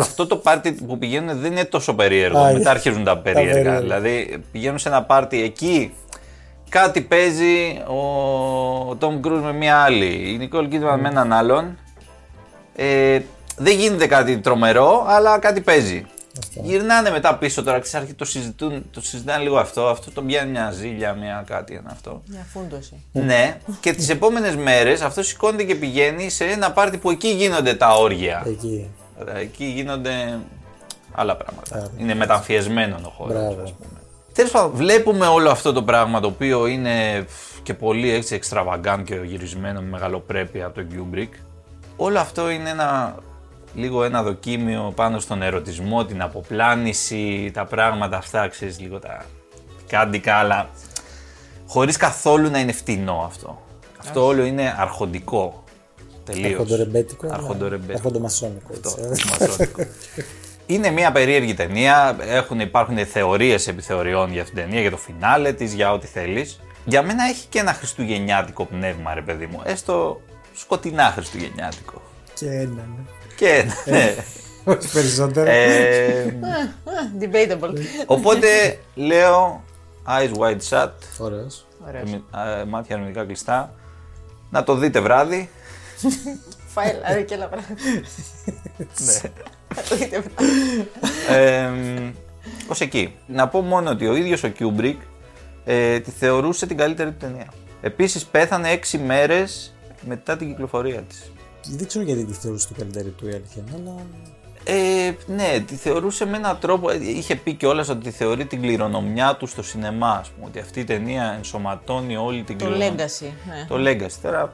Αυτό 0.00 0.26
το 0.26 0.36
πάρτι 0.36 0.72
που 0.72 0.98
πηγαίνουν 0.98 1.38
δεν 1.40 1.52
είναι 1.52 1.64
τόσο 1.64 1.94
περίεργο. 1.94 2.38
Α, 2.38 2.52
Μετά 2.52 2.70
αρχίζουν 2.70 3.04
τα 3.04 3.18
περίεργα. 3.18 3.52
περίεργα. 3.52 3.80
δηλαδή 3.80 4.42
πηγαίνουν 4.52 4.78
σε 4.78 4.88
ένα 4.88 5.02
πάρτι 5.02 5.42
εκεί. 5.42 5.94
Κάτι 6.68 7.00
παίζει 7.00 7.82
ο 7.86 8.96
Tom 9.00 9.26
Cruise 9.26 9.40
με 9.42 9.52
μια 9.52 9.76
άλλη. 9.76 10.06
Η 10.06 10.38
Nicole 10.52 10.64
Kidman 10.72 10.98
με 11.00 11.08
έναν 11.08 11.32
άλλον. 11.32 11.78
Ε, 12.76 13.18
δεν 13.56 13.76
γίνεται 13.78 14.06
κάτι 14.06 14.38
τρομερό, 14.38 15.04
αλλά 15.08 15.38
κάτι 15.38 15.60
παίζει. 15.60 16.04
Γυρνάνε 16.62 17.10
μετά 17.10 17.36
πίσω 17.36 17.62
τώρα, 17.62 17.78
ξέρεις, 17.80 18.06
αρχι- 18.06 18.18
το 18.18 18.24
συζητούν, 18.24 18.84
το 18.92 19.00
συζητάνε 19.00 19.42
λίγο 19.42 19.56
αυτό, 19.58 19.86
αυτό 19.86 20.10
τον 20.10 20.26
πιάνει 20.26 20.50
μια 20.50 20.70
ζήλια, 20.70 21.12
μια 21.12 21.44
κάτι, 21.46 21.74
ένα 21.74 21.90
αυτό. 21.92 22.22
Μια 22.26 22.46
φούντωση. 22.52 23.02
Ναι, 23.12 23.56
και 23.80 23.92
τις 23.92 24.08
επόμενες 24.08 24.56
μέρες 24.56 25.00
αυτό 25.00 25.22
σηκώνεται 25.22 25.62
και 25.62 25.74
πηγαίνει 25.74 26.30
σε 26.30 26.44
ένα 26.44 26.72
πάρτι 26.72 26.96
που 26.98 27.10
εκεί 27.10 27.28
γίνονται 27.28 27.74
τα 27.74 27.94
όργια. 27.94 28.42
Εκεί. 28.46 28.90
Ωραία, 29.20 29.36
Εκεί 29.36 29.64
γίνονται 29.64 30.38
άλλα 31.12 31.36
πράγματα. 31.36 31.90
Είναι 31.98 32.14
μεταμφιεσμένο 32.14 32.96
ο 33.02 33.08
χώρος. 33.08 33.32
Μπράβο. 33.32 33.74
Τέλος 34.32 34.50
πάντων, 34.50 34.70
βλέπουμε 34.74 35.26
όλο 35.26 35.50
αυτό 35.50 35.72
το 35.72 35.82
πράγμα 35.82 36.20
το 36.20 36.26
οποίο 36.26 36.66
είναι 36.66 37.24
φ, 37.28 37.60
και 37.62 37.74
πολύ 37.74 38.10
έτσι 38.10 38.34
εξτραβαγκάν 38.34 39.04
και 39.04 39.14
γυρισμένο 39.14 39.80
με 39.80 39.88
μεγαλοπρέπεια 39.88 40.66
από 40.66 40.74
τον 40.74 40.86
Kubrick. 40.92 41.28
Όλο 41.96 42.18
αυτό 42.18 42.50
είναι 42.50 42.70
ένα, 42.70 43.14
λίγο 43.74 44.04
ένα 44.04 44.22
δοκίμιο 44.22 44.92
πάνω 44.94 45.18
στον 45.18 45.42
ερωτισμό, 45.42 46.04
την 46.04 46.22
αποπλάνηση, 46.22 47.50
τα 47.54 47.64
πράγματα 47.64 48.16
αυτά, 48.16 48.48
ξέρεις, 48.48 48.80
λίγο 48.80 48.98
τα 48.98 49.24
κάντικα, 49.86 50.34
αλλά 50.34 50.68
χωρίς 51.66 51.96
καθόλου 51.96 52.50
να 52.50 52.58
είναι 52.58 52.72
φτηνό 52.72 53.22
αυτό. 53.26 53.62
Αυτό 53.98 54.24
όλο 54.26 54.44
είναι 54.44 54.74
αρχοντικό. 54.78 55.64
Τελείως. 56.26 56.50
Αρχοντορεμπέτικο. 56.52 57.26
ναι. 57.26 57.32
Αρχοντορεμπέτικο. 57.34 57.92
Αρχοντομασόνικο. 57.96 58.72
Αυτό, 58.72 58.96
έτσι. 59.10 59.26
μασόνικο. 59.28 59.82
Είναι 60.66 60.90
μια 60.90 61.12
περίεργη 61.12 61.54
ταινία. 61.54 62.16
Έχουν, 62.20 62.60
υπάρχουν 62.60 63.06
θεωρίες 63.06 63.68
επιθεωριών 63.68 64.32
για 64.32 64.42
αυτήν 64.42 64.56
την 64.56 64.64
ταινία, 64.64 64.80
για 64.80 64.90
το 64.90 64.96
φινάλε 64.96 65.52
της, 65.52 65.72
για 65.72 65.92
ό,τι 65.92 66.06
θέλεις. 66.06 66.60
Για 66.84 67.02
μένα 67.02 67.24
έχει 67.24 67.46
και 67.48 67.58
ένα 67.58 67.72
χριστουγεννιάτικο 67.72 68.64
πνεύμα, 68.64 69.14
ρε 69.14 69.20
παιδί 69.20 69.46
μου. 69.46 69.60
Έστω 69.64 70.20
σκοτεινά 70.54 71.02
χριστουγεννιάτικο. 71.02 72.02
Και 72.34 72.46
ένα, 72.46 72.68
ναι. 72.68 73.02
Και 73.36 73.48
ένα, 73.48 73.74
ναι. 73.98 74.14
Όχι 74.74 74.88
περισσότερο. 74.92 75.50
Ε, 75.50 76.38
Debatable. 77.20 77.70
οπότε 78.06 78.78
λέω 78.94 79.64
eyes 80.08 80.38
wide 80.38 80.58
shut. 80.70 80.90
Ωραίος. 81.18 81.66
Ωραίος. 81.86 82.02
Ερμη- 82.02 82.24
α, 82.30 82.64
Μάτια 82.66 82.94
ερμηνικά 82.96 83.24
κλειστά. 83.24 83.74
Να 84.50 84.64
το 84.64 84.74
δείτε 84.74 85.00
βράδυ. 85.00 85.50
Φάει 86.66 86.92
δηλαδή 86.92 87.24
και 87.24 87.34
άλλα 87.34 87.48
πράγματα. 87.48 87.74
Ναι. 88.78 89.30
Θα 89.74 89.82
το 89.88 89.96
δείτε 89.96 90.16
μετά. 90.24 90.44
ε, 91.34 91.70
ως 92.68 92.80
εκεί. 92.80 93.14
Να 93.26 93.48
πω 93.48 93.60
μόνο 93.60 93.90
ότι 93.90 94.06
ο 94.06 94.14
ίδιος 94.16 94.42
ο 94.42 94.52
Kubrick 94.58 94.96
ε, 95.64 96.00
τη 96.00 96.10
θεωρούσε 96.10 96.66
την 96.66 96.76
καλύτερη 96.76 97.10
του 97.10 97.16
ταινία. 97.20 97.52
Επίσης 97.80 98.24
πέθανε 98.24 98.68
έξι 98.70 98.98
μέρες 98.98 99.74
μετά 100.06 100.36
την 100.36 100.48
κυκλοφορία 100.48 101.00
της. 101.02 101.30
Δεν 101.68 101.86
ξέρω 101.86 102.04
γιατί 102.04 102.24
τη 102.24 102.32
θεωρούσε 102.32 102.68
το 102.68 102.74
καλύτερη 102.78 103.08
του 103.08 103.26
η 103.28 103.32
αλήθεια, 103.34 103.62
είναι, 103.68 103.90
αλλά. 103.90 104.02
Ε, 104.68 105.14
ναι, 105.26 105.60
τη 105.66 105.74
θεωρούσε 105.74 106.26
με 106.26 106.36
έναν 106.36 106.58
τρόπο. 106.60 106.90
ε, 106.90 106.98
Είχε 107.02 107.36
πει 107.36 107.52
κιόλας 107.52 107.88
ότι 107.88 108.04
τη 108.04 108.10
θεωρεί 108.10 108.46
την 108.46 108.60
κληρονομιά 108.60 109.36
του 109.36 109.46
στο 109.46 109.62
σινεμά. 109.62 110.10
Ας 110.10 110.28
πούμε, 110.28 110.46
ότι 110.46 110.58
αυτή 110.58 110.80
η 110.80 110.84
ταινία 110.84 111.34
ενσωματώνει 111.36 112.16
όλη 112.16 112.42
την 112.42 112.58
Το 112.58 112.64
κληρονομιά. 112.64 113.06
legacy. 113.06 113.26
Ναι. 113.48 113.64
Το 113.68 113.90
legacy. 113.90 114.16
Τώρα, 114.22 114.52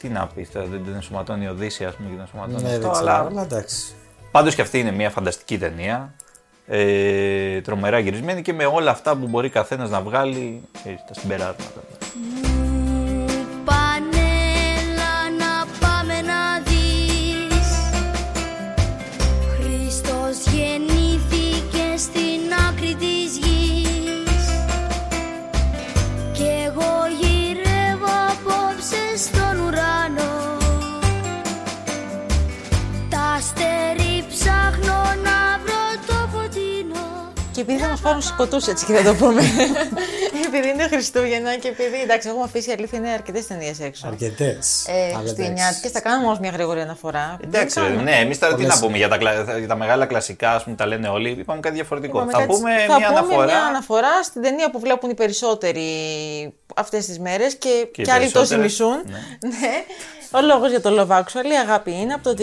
τι 0.00 0.08
να 0.08 0.26
πεις, 0.26 0.50
τώρα 0.52 0.66
δεν 0.66 0.84
την 0.84 0.94
ενσωματώνει 0.94 1.44
η 1.44 1.48
Οδύσσια, 1.48 1.88
ας 1.88 1.94
πούμε, 1.94 2.08
και 2.08 2.14
την 2.14 2.20
ενσωματώνει 2.22 2.62
Ναι, 2.62 2.68
αυτό. 2.68 2.80
δεν 2.80 2.90
ξέρω, 2.92 3.08
αλλά 3.08 3.26
αλλά 3.26 3.42
εντάξει. 3.42 3.94
Πάντως 4.30 4.54
και 4.54 4.62
αυτή 4.62 4.78
είναι 4.78 4.90
μια 4.90 5.10
φανταστική 5.10 5.58
ταινία. 5.58 6.14
Ε, 6.66 7.60
τρομερά 7.60 7.98
γυρισμένη 7.98 8.42
και 8.42 8.52
με 8.52 8.64
όλα 8.64 8.90
αυτά 8.90 9.16
που 9.16 9.26
μπορεί 9.26 9.48
καθένας 9.48 9.90
να 9.90 10.00
βγάλει 10.00 10.60
ξέρεις, 10.72 11.04
τα 11.08 11.14
συμπεράσματα. 11.14 11.80
Επειδή 37.64 37.78
θα 37.82 37.88
μας 37.88 38.00
πάρουν 38.00 38.22
σκοτούς 38.22 38.66
έτσι 38.66 38.84
και 38.86 38.92
θα 38.92 39.02
το 39.02 39.14
πούμε. 39.14 39.42
επειδή 40.46 40.68
είναι 40.68 40.88
Χριστούγεννα 40.88 41.56
και 41.56 41.68
επειδή. 41.68 42.00
Εντάξει, 42.02 42.28
έχουμε 42.28 42.44
αφήσει 42.44 42.70
η 42.70 42.72
αλήθεια 42.72 42.98
είναι 42.98 43.10
αρκετές 43.10 43.46
ταινίες 43.46 43.80
έξω. 43.80 44.06
Αρκετές. 44.06 44.84
Ε, 44.88 45.14
Χριστουγεννιάτικες, 45.18 45.90
θα 45.90 46.00
κάνουμε 46.00 46.26
όμως 46.26 46.38
μια 46.38 46.50
γρήγορη 46.50 46.80
αναφορά. 46.80 47.36
Εντάξει, 47.44 47.74
Δεν 47.80 47.82
ρε, 47.88 47.94
κάνουμε. 47.94 48.10
ναι, 48.10 48.16
εμείς 48.16 48.38
τώρα 48.38 48.54
τι 48.54 48.62
Πολλές 48.62 48.80
να 48.80 48.86
πούμε 48.86 48.96
για 48.96 49.08
τα, 49.08 49.16
κλα- 49.18 49.58
για 49.58 49.68
τα 49.68 49.76
μεγάλα 49.76 50.06
κλασικά, 50.06 50.50
ας 50.54 50.64
πούμε, 50.64 50.76
τα 50.76 50.86
λένε 50.86 51.08
όλοι. 51.08 51.30
Είπαμε 51.30 51.60
κάτι 51.60 51.74
διαφορετικό. 51.74 52.16
Είπαμε 52.16 52.32
θα 52.32 52.38
κάτι- 52.38 52.52
πούμε 52.52 52.70
θα 52.88 52.96
μια 52.98 53.06
πούμε 53.06 53.18
αναφορά. 53.18 53.44
μια 53.44 53.62
αναφορά 53.64 54.22
στην 54.22 54.42
ταινία 54.42 54.70
που 54.70 54.80
βλέπουν 54.80 55.10
οι 55.10 55.14
περισσότεροι 55.14 55.84
αυτές 56.76 57.06
τις 57.06 57.18
μέρες 57.18 57.54
και, 57.54 57.88
Και 57.92 58.00
οι 58.02 58.04
και 58.04 58.12
άλλοι 58.12 58.30
τόσοι 58.30 58.56
περισσότερες, 58.56 58.64
μισούν. 58.64 59.02
ναι. 59.40 59.48
ναι. 59.60 59.72
Ο 60.30 60.40
λόγος 60.40 60.70
για 60.70 60.80
το 60.80 60.90
Love 61.08 61.16
Actually, 61.18 61.52
αγάπη 61.62 61.90
είναι 62.00 62.12
από 62.14 62.22
το 62.22 62.34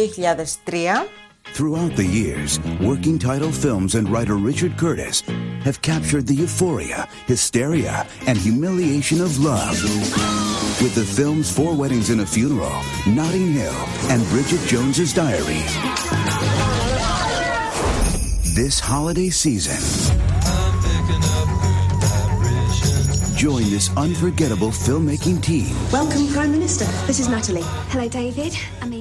2003. 0.65 1.07
Throughout 1.53 1.95
the 1.95 2.05
years, 2.05 2.59
working 2.79 3.19
title 3.19 3.51
films 3.51 3.95
and 3.95 4.07
writer 4.09 4.35
Richard 4.35 4.77
Curtis 4.77 5.21
have 5.63 5.81
captured 5.81 6.25
the 6.25 6.33
euphoria, 6.33 7.07
hysteria, 7.27 8.07
and 8.25 8.37
humiliation 8.37 9.19
of 9.21 9.37
love. 9.37 9.73
With 10.81 10.95
the 10.95 11.03
films 11.03 11.53
Four 11.53 11.75
Weddings 11.75 12.09
and 12.09 12.21
a 12.21 12.25
Funeral, 12.25 12.71
Notting 13.05 13.51
Hill, 13.51 13.73
and 14.09 14.25
Bridget 14.29 14.61
Jones's 14.67 15.13
Diary. 15.13 15.61
This 18.55 18.79
holiday 18.79 19.29
season, 19.29 19.77
join 23.35 23.63
this 23.71 23.89
unforgettable 23.97 24.69
filmmaking 24.69 25.41
team 25.41 25.75
Welcome, 25.91 26.27
Prime 26.27 26.51
Minister. 26.51 26.85
This 27.07 27.19
is 27.19 27.27
Natalie. 27.27 27.63
Hello, 27.89 28.07
David. 28.07 28.55
I 28.81 28.85
mean, 28.85 29.00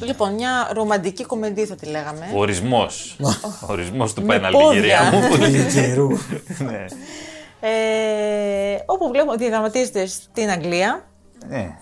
Λοιπόν, 0.00 0.34
μια 0.34 0.70
ρομαντική 0.72 1.24
κομμεντή 1.24 1.64
θα 1.66 1.74
τη 1.74 1.86
λέγαμε. 1.86 2.30
Ο 2.34 2.38
ορισμός. 2.38 3.16
Ο 3.22 3.66
ορισμός 3.72 4.12
του 4.14 4.22
Με 4.22 4.34
πέναλτι, 4.34 4.58
πόδια. 4.58 4.80
κυρία 4.80 5.02
μου. 5.12 5.28
Καιρού. 5.72 6.08
Ναι. 6.68 6.84
Ε, 7.60 8.78
όπου 8.86 9.08
βλέπουμε 9.08 9.32
ότι 9.32 9.42
διαδραματίζεται 9.42 10.06
στην 10.06 10.50
Αγγλία. 10.50 11.04
Ναι. 11.48 11.76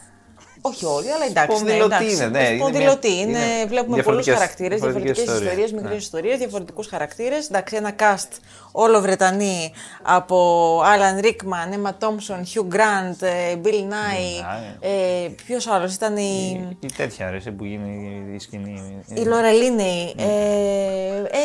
Όχι 0.69 0.85
όλοι, 0.85 1.13
αλλά 1.13 1.25
εντάξει. 1.25 1.57
Σπονδυλωτή 1.57 1.95
εντάξει. 1.95 2.15
είναι, 2.15 2.27
ναι, 2.27 2.49
είναι 2.49 2.59
Σπονδυλωτή 2.59 3.09
μια- 3.09 3.21
είναι, 3.21 3.39
είναι 3.39 3.67
βλέπουμε 3.67 4.03
πολλούς 4.03 4.25
διαφορετικές- 4.25 4.35
χαρακτήρες, 4.35 4.81
διαφορετικές 4.81 5.17
διαφορετικές 5.17 5.23
ιστορίες. 5.25 5.43
ιστορίες, 5.53 5.73
μικρές 5.73 5.91
Ναι. 5.91 5.97
ιστορίες, 5.97 6.39
διαφορετικούς 6.39 6.87
χαρακτήρες. 6.87 7.47
Εντάξει, 7.47 7.77
ένα 7.77 7.93
cast 7.99 8.31
όλο 8.73 9.01
Βρετανοί 9.01 9.73
από 10.03 10.37
Alan 10.81 11.25
Rickman, 11.25 11.69
Emma 11.77 11.91
Thompson, 12.01 12.41
Hugh 12.53 12.75
Grant, 12.75 13.23
ε, 13.23 13.55
Bill 13.65 13.83
Nighy. 13.93 14.45
Ε, 14.81 15.29
Ποιος 15.47 15.67
άλλος 15.67 15.95
ήταν 15.95 16.17
η. 16.17 16.69
Η 16.81 16.87
τέτοια 16.97 17.31
ρε, 17.31 17.51
που 17.51 17.65
γίνεται 17.65 18.23
η 18.35 18.39
σκηνή. 18.39 19.03
Η 19.15 19.21
Λόρα 19.21 19.53
Λίνεϊ. 19.53 20.15
Ε, 20.19 20.27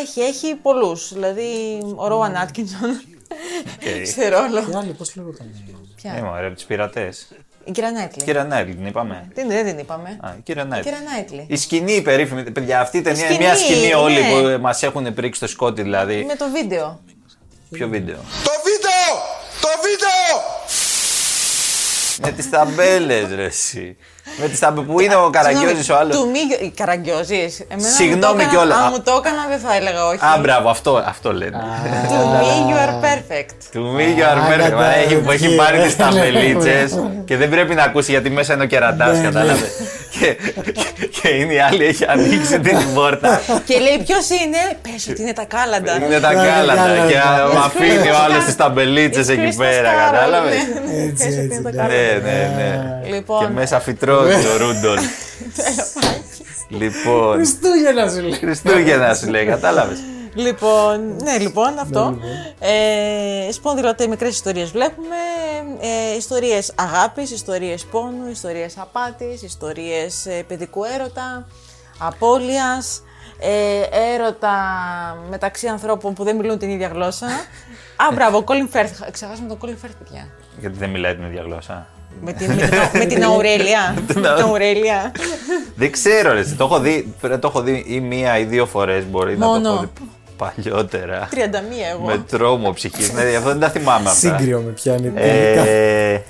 έχει, 0.01 0.19
έχει 0.21 0.55
πολλούς. 0.55 1.13
Δηλαδή, 1.13 1.77
ο 1.95 2.07
Ρόαν 2.07 2.35
Άτκινσον 2.35 2.89
Οκ. 2.89 4.05
σε 4.15 4.29
ρόλο. 4.29 4.63
Και 4.69 4.77
άλλη, 4.77 4.91
πώς 4.91 5.15
λέγονταν; 5.15 5.47
Ποια; 5.95 6.13
Ε, 6.17 6.21
μωρέ, 6.21 6.45
από 6.45 6.55
τις 6.55 6.65
πειρατές. 6.65 7.27
Η 7.63 7.71
Κύρα 7.71 7.91
Νάιτλι. 7.91 8.23
Κύρα 8.23 8.43
Νάιτλι, 8.43 8.75
την 8.75 8.85
είπαμε. 8.85 9.27
Τι 9.33 9.45
δεν 9.45 9.65
την 9.65 9.77
είπαμε. 9.77 10.17
Α, 10.21 10.33
η 10.37 10.41
Κύρα 10.43 10.61
Η 10.61 10.65
Νάιτλι. 10.65 10.91
Κύρα 10.91 11.03
Νάιτλι. 11.11 11.45
Η 11.47 11.55
σκηνή 11.57 11.93
η 11.93 12.01
περίφημη. 12.01 12.51
Παιδιά, 12.51 12.79
αυτή 12.79 12.97
η 12.97 13.01
ταινία 13.01 13.25
είναι 13.25 13.33
σκηνή, 13.33 13.45
μια 13.45 13.55
σκηνή 13.55 13.87
ναι. 13.87 13.95
όλοι 13.95 14.19
που 14.19 14.61
μας 14.61 14.83
έχουν 14.83 15.13
πρήξει 15.13 15.39
το 15.39 15.47
συκώτι, 15.47 15.81
δηλαδή. 15.81 16.23
Με 16.27 16.35
το 16.35 16.45
βίντεο. 16.49 16.99
Ποιο 17.71 17.87
βίντεο; 17.87 18.15
Το 18.43 18.51
βίντεο! 18.63 19.11
Το 19.61 19.67
βίντεο! 19.81 20.41
Με 22.21 22.31
τις 22.31 22.49
ταμπέλες, 22.49 23.25
ρε. 23.35 23.43
Εσύ. 23.43 23.97
Με 24.41 24.47
τις 24.47 24.59
ταμπέλε. 24.59 24.85
Που 24.85 24.99
είναι 24.99 25.15
ο 25.15 25.29
Καραγκιόζης 25.29 25.89
ο 25.89 25.95
άλλος. 25.97 26.15
Του 26.15 26.29
μη... 26.29 26.69
Καραγκιόζης. 26.69 27.59
Εμένα 27.67 27.87
Συγγνώμη 27.89 28.23
αν 28.25 28.31
μου 28.33 28.37
το 28.37 28.41
έκανα- 28.41 28.49
κιόλας. 28.49 28.77
Αν 28.77 28.89
μου 28.91 29.01
το 29.01 29.11
έκανα 29.25 29.47
δεν 29.49 29.59
θα 29.59 29.75
έλεγα 29.75 30.05
όχι. 30.07 30.25
Α, 30.25 30.37
μπράβο, 30.41 30.69
αυτό, 30.69 31.03
αυτό 31.05 31.33
λένε. 31.33 31.57
To 32.09 32.13
me 32.13 32.71
you 32.71 32.77
are 32.85 32.95
perfect. 33.05 33.55
Του 33.71 33.91
Μίγιο 33.95 34.27
Αρμέρ, 34.29 34.73
μα, 34.75 34.93
έχει, 34.95 35.15
που 35.15 35.31
έχει 35.31 35.55
πάρει 35.55 35.79
τις 35.81 35.95
ταμπελίτσες 35.95 36.99
και 37.25 37.37
δεν 37.37 37.49
πρέπει 37.49 37.73
να 37.75 37.83
ακούσει 37.83 38.11
γιατί 38.11 38.29
μέσα 38.29 38.53
είναι 38.53 38.63
ο 38.63 38.67
κερατάς, 38.67 39.17
Ναι, 39.17 39.23
κατάλαβες. 39.23 39.69
Και, 40.19 40.37
και, 40.71 41.05
και 41.21 41.29
είναι 41.29 41.53
η 41.53 41.59
άλλη, 41.59 41.85
έχει 41.85 42.05
ανοίξει 42.07 42.59
την 42.59 42.77
πόρτα. 42.93 43.41
Και 43.65 43.79
λέει 43.79 44.03
ποιος 44.05 44.29
είναι, 44.29 44.57
πες 44.81 45.07
ότι 45.09 45.21
είναι 45.21 45.33
τα 45.33 45.45
κάλαντα. 45.45 45.95
Είναι 45.95 46.19
τα 46.19 46.33
κάλαντα 46.33 47.05
και 47.07 47.17
α, 47.17 47.47
μ' 47.53 47.57
αφήνει 47.57 48.09
ο 48.09 48.17
άλλο 48.23 48.43
τις 48.45 48.55
ταμπελίτσες 48.55 49.29
εκεί 49.29 49.55
πέρα, 49.57 49.89
κατάλαβες; 49.93 50.53
Έτσι, 50.53 51.25
Πες 51.25 51.37
ότι 51.37 51.39
έτσι. 51.39 51.55
είναι 51.55 51.61
τα 51.61 51.71
ναι. 51.71 51.77
κάλαντα. 51.77 51.93
Ναι, 51.93 52.31
ναι, 52.31 52.51
ναι. 52.55 53.15
Λοιπόν, 53.15 53.39
Και 53.39 53.51
μέσα 53.53 53.79
φυτρώνει 53.79 54.33
ο 54.33 54.57
Ρούντολ. 54.57 54.99
Λοιπόν. 56.69 57.33
Χριστούγεννα 57.35 58.09
σου 58.09 58.21
λέει. 58.21 58.31
Χριστούγεννα 58.39 59.13
σου 59.13 59.29
λέει, 59.29 59.45
κατάλαβες; 59.45 59.97
Λοιπόν, 60.33 61.15
ναι, 61.23 61.37
λοιπόν, 61.37 61.79
αυτό. 61.79 62.17
Ε, 62.59 63.51
σπονδυλωτέ 63.51 64.07
μικρές 64.07 64.33
ιστορίες 64.33 64.71
βλέπουμε. 64.71 65.15
Ε, 65.79 66.15
ιστορίες 66.17 66.73
αγάπης, 66.75 67.31
ιστορίες 67.31 67.85
πόνου, 67.85 68.29
ιστορίες 68.31 68.77
απάτης, 68.77 69.41
ιστορίες 69.41 70.25
ε, 70.25 70.43
παιδικού 70.47 70.83
έρωτα, 70.83 71.47
απώλειας, 71.97 73.03
ε, 73.39 74.13
έρωτα 74.13 74.55
μεταξύ 75.29 75.67
ανθρώπων 75.67 76.13
που 76.13 76.23
δεν 76.23 76.35
μιλούν 76.35 76.57
την 76.57 76.69
ίδια 76.69 76.87
γλώσσα. 76.87 77.25
Α, 77.95 78.13
μπράβο, 78.13 78.43
Colin 78.47 78.75
Firth. 78.75 79.09
Ξεχάσαμε 79.11 79.47
τον 79.47 79.57
Colin 79.61 79.85
Firth, 79.85 79.95
παιδιά. 80.03 80.27
Γιατί 80.59 80.77
δεν 80.77 80.89
μιλάει 80.89 81.15
την 81.15 81.23
ίδια 81.23 81.41
γλώσσα; 81.41 81.87
Με 82.21 82.33
την, 82.33 82.53
με 82.53 82.55
την, 82.55 82.99
με 82.99 83.05
την 83.05 83.23
Αουρέλια. 83.23 83.93
με 84.07 84.13
την 84.13 84.27
Αουρέλια. 84.27 85.11
Δεν 85.75 85.91
ξέρω, 85.91 86.33
ρε. 86.33 86.43
Το 86.43 86.63
έχω 86.63 86.79
δει, 86.79 87.15
πρέπει 87.19 87.33
να 87.33 87.39
το 87.39 87.47
έχω 87.47 87.61
δει 87.61 87.83
ή 87.87 87.99
μία 87.99 88.37
ή 88.37 88.43
δύο 88.43 88.65
φορές. 88.65 89.05
Μπορεί 89.05 89.37
να 89.37 89.45
το 89.45 89.51
Μόνο. 89.51 89.69
έχω 89.69 89.79
δει 89.79 89.89
παλιότερα. 90.41 91.29
31 91.31 91.35
εγώ. 91.93 92.05
Με 92.05 92.17
τρόμο 92.17 92.71
ψυχή. 92.73 93.13
ναι, 93.13 93.35
αυτό 93.35 93.49
δεν 93.49 93.59
τα 93.59 93.69
θυμάμαι 93.69 94.09
αυτά. 94.09 94.37
Σύγκριο 94.37 94.61
με 94.61 94.71
πιάνει. 94.71 95.09
τελικά. 95.09 95.67
Ε, 95.67 96.23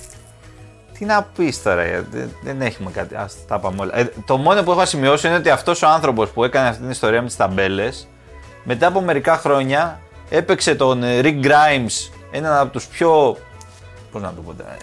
τι 0.98 1.06
να 1.06 1.28
πεις 1.38 1.64
τώρα, 1.64 1.82
ε, 1.82 2.06
δεν, 2.12 2.30
δεν 2.44 2.62
έχουμε 2.62 2.92
κάτι. 2.92 3.16
Ας 3.16 3.36
τα 3.48 3.60
πάμε 3.60 3.82
όλα. 3.82 3.98
Ε, 3.98 4.12
το 4.26 4.38
μόνο 4.38 4.64
που 4.64 4.72
έχω 4.72 4.86
σημειώσει 4.86 5.28
είναι 5.28 5.36
ότι 5.36 5.50
αυτός 5.50 5.82
ο 5.82 5.88
άνθρωπος 5.88 6.30
που 6.30 6.44
έκανε 6.44 6.68
αυτή 6.68 6.82
την 6.82 6.90
ιστορία 6.90 7.22
με 7.22 7.28
τις 7.28 7.36
ταμπέλες, 7.36 8.08
μετά 8.64 8.88
από 8.88 9.02
μερικά 9.02 9.38
χρόνια 9.38 10.00
έπαιξε 10.30 10.76
τον 10.76 11.04
ε, 11.04 11.20
Rick 11.22 11.44
Grimes, 11.44 12.12
έναν 12.32 12.58
από 12.58 12.72
τους 12.72 12.86
πιο. 12.86 13.38
Πώς 14.12 14.22
να 14.22 14.34
το 14.34 14.42
πω 14.42 14.54
τώρα, 14.54 14.78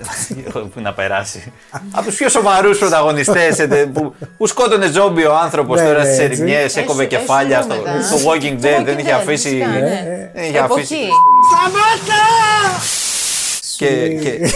που 0.69 0.81
να 0.89 0.93
περάσει. 0.93 1.53
από 1.91 2.05
τους 2.07 2.15
πιο 2.17 2.29
σοβαρούς 2.29 2.79
πρωταγωνιστές 2.79 3.67
που, 3.93 4.15
που 4.39 4.47
σκότωνε 4.47 4.91
ζόμπι 4.91 5.25
ο 5.27 5.37
άνθρωπος 5.37 5.81
Ναι, 5.81 5.87
τώρα 5.87 5.99
ναι, 5.99 6.05
στις 6.05 6.19
έτσι. 6.19 6.25
ερευνιέ, 6.25 6.59
Έσου- 6.61 6.79
έκοβε 6.79 7.03
έσου 7.05 7.11
κεφάλια 7.17 7.63
στο, 7.63 7.75
μετά. 7.75 8.03
στο 8.03 8.17
Walking 8.17 8.57
Στο 8.59 8.69
Dead, 8.69 8.81
Walking 8.81 8.85
δεν 8.85 8.99
είχε 8.99 9.11
Dead, 9.11 9.17
αφήσει. 9.17 9.49
φυσικά, 9.49 9.67
ναι. 9.67 10.31
Δεν 10.35 10.45
είχε 10.45 10.59
αφήσει. 10.59 10.95
Εποχή. 10.95 11.09
Και, 13.77 14.09
και, 14.15 14.51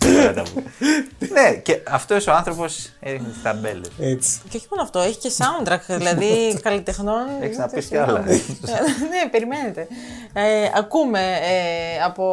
ναι, 1.32 1.50
και 1.54 1.80
αυτός 1.90 2.26
ο 2.26 2.32
άνθρωπος 2.32 2.88
έριχνε 3.00 3.28
τις 3.28 3.42
ταμπέλες. 3.42 3.88
Έτσι. 4.00 4.38
Και 4.48 4.56
όχι 4.56 4.66
μόνο 4.70 4.82
αυτό, 4.82 4.98
έχει 5.00 5.18
και 5.18 5.30
soundtrack, 5.38 5.80
δηλαδή 5.86 6.28
καλλιτεχνών. 6.62 7.26
Έχεις 7.40 7.56
να 7.56 7.66
Δεν 7.66 7.74
πεις 7.74 7.86
κι 7.86 7.94
ξέρω. 7.94 8.08
άλλα. 8.08 8.20
ναι, 9.12 9.28
περιμένετε. 9.30 9.86
Ε, 10.32 10.42
ακούμε 10.76 11.20
ε, 11.20 12.02
από 12.04 12.24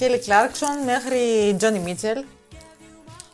Kelly 0.00 0.18
Clarkson 0.28 0.84
μέχρι 0.86 1.20
Johnny 1.60 1.88
Mitchell. 1.88 2.24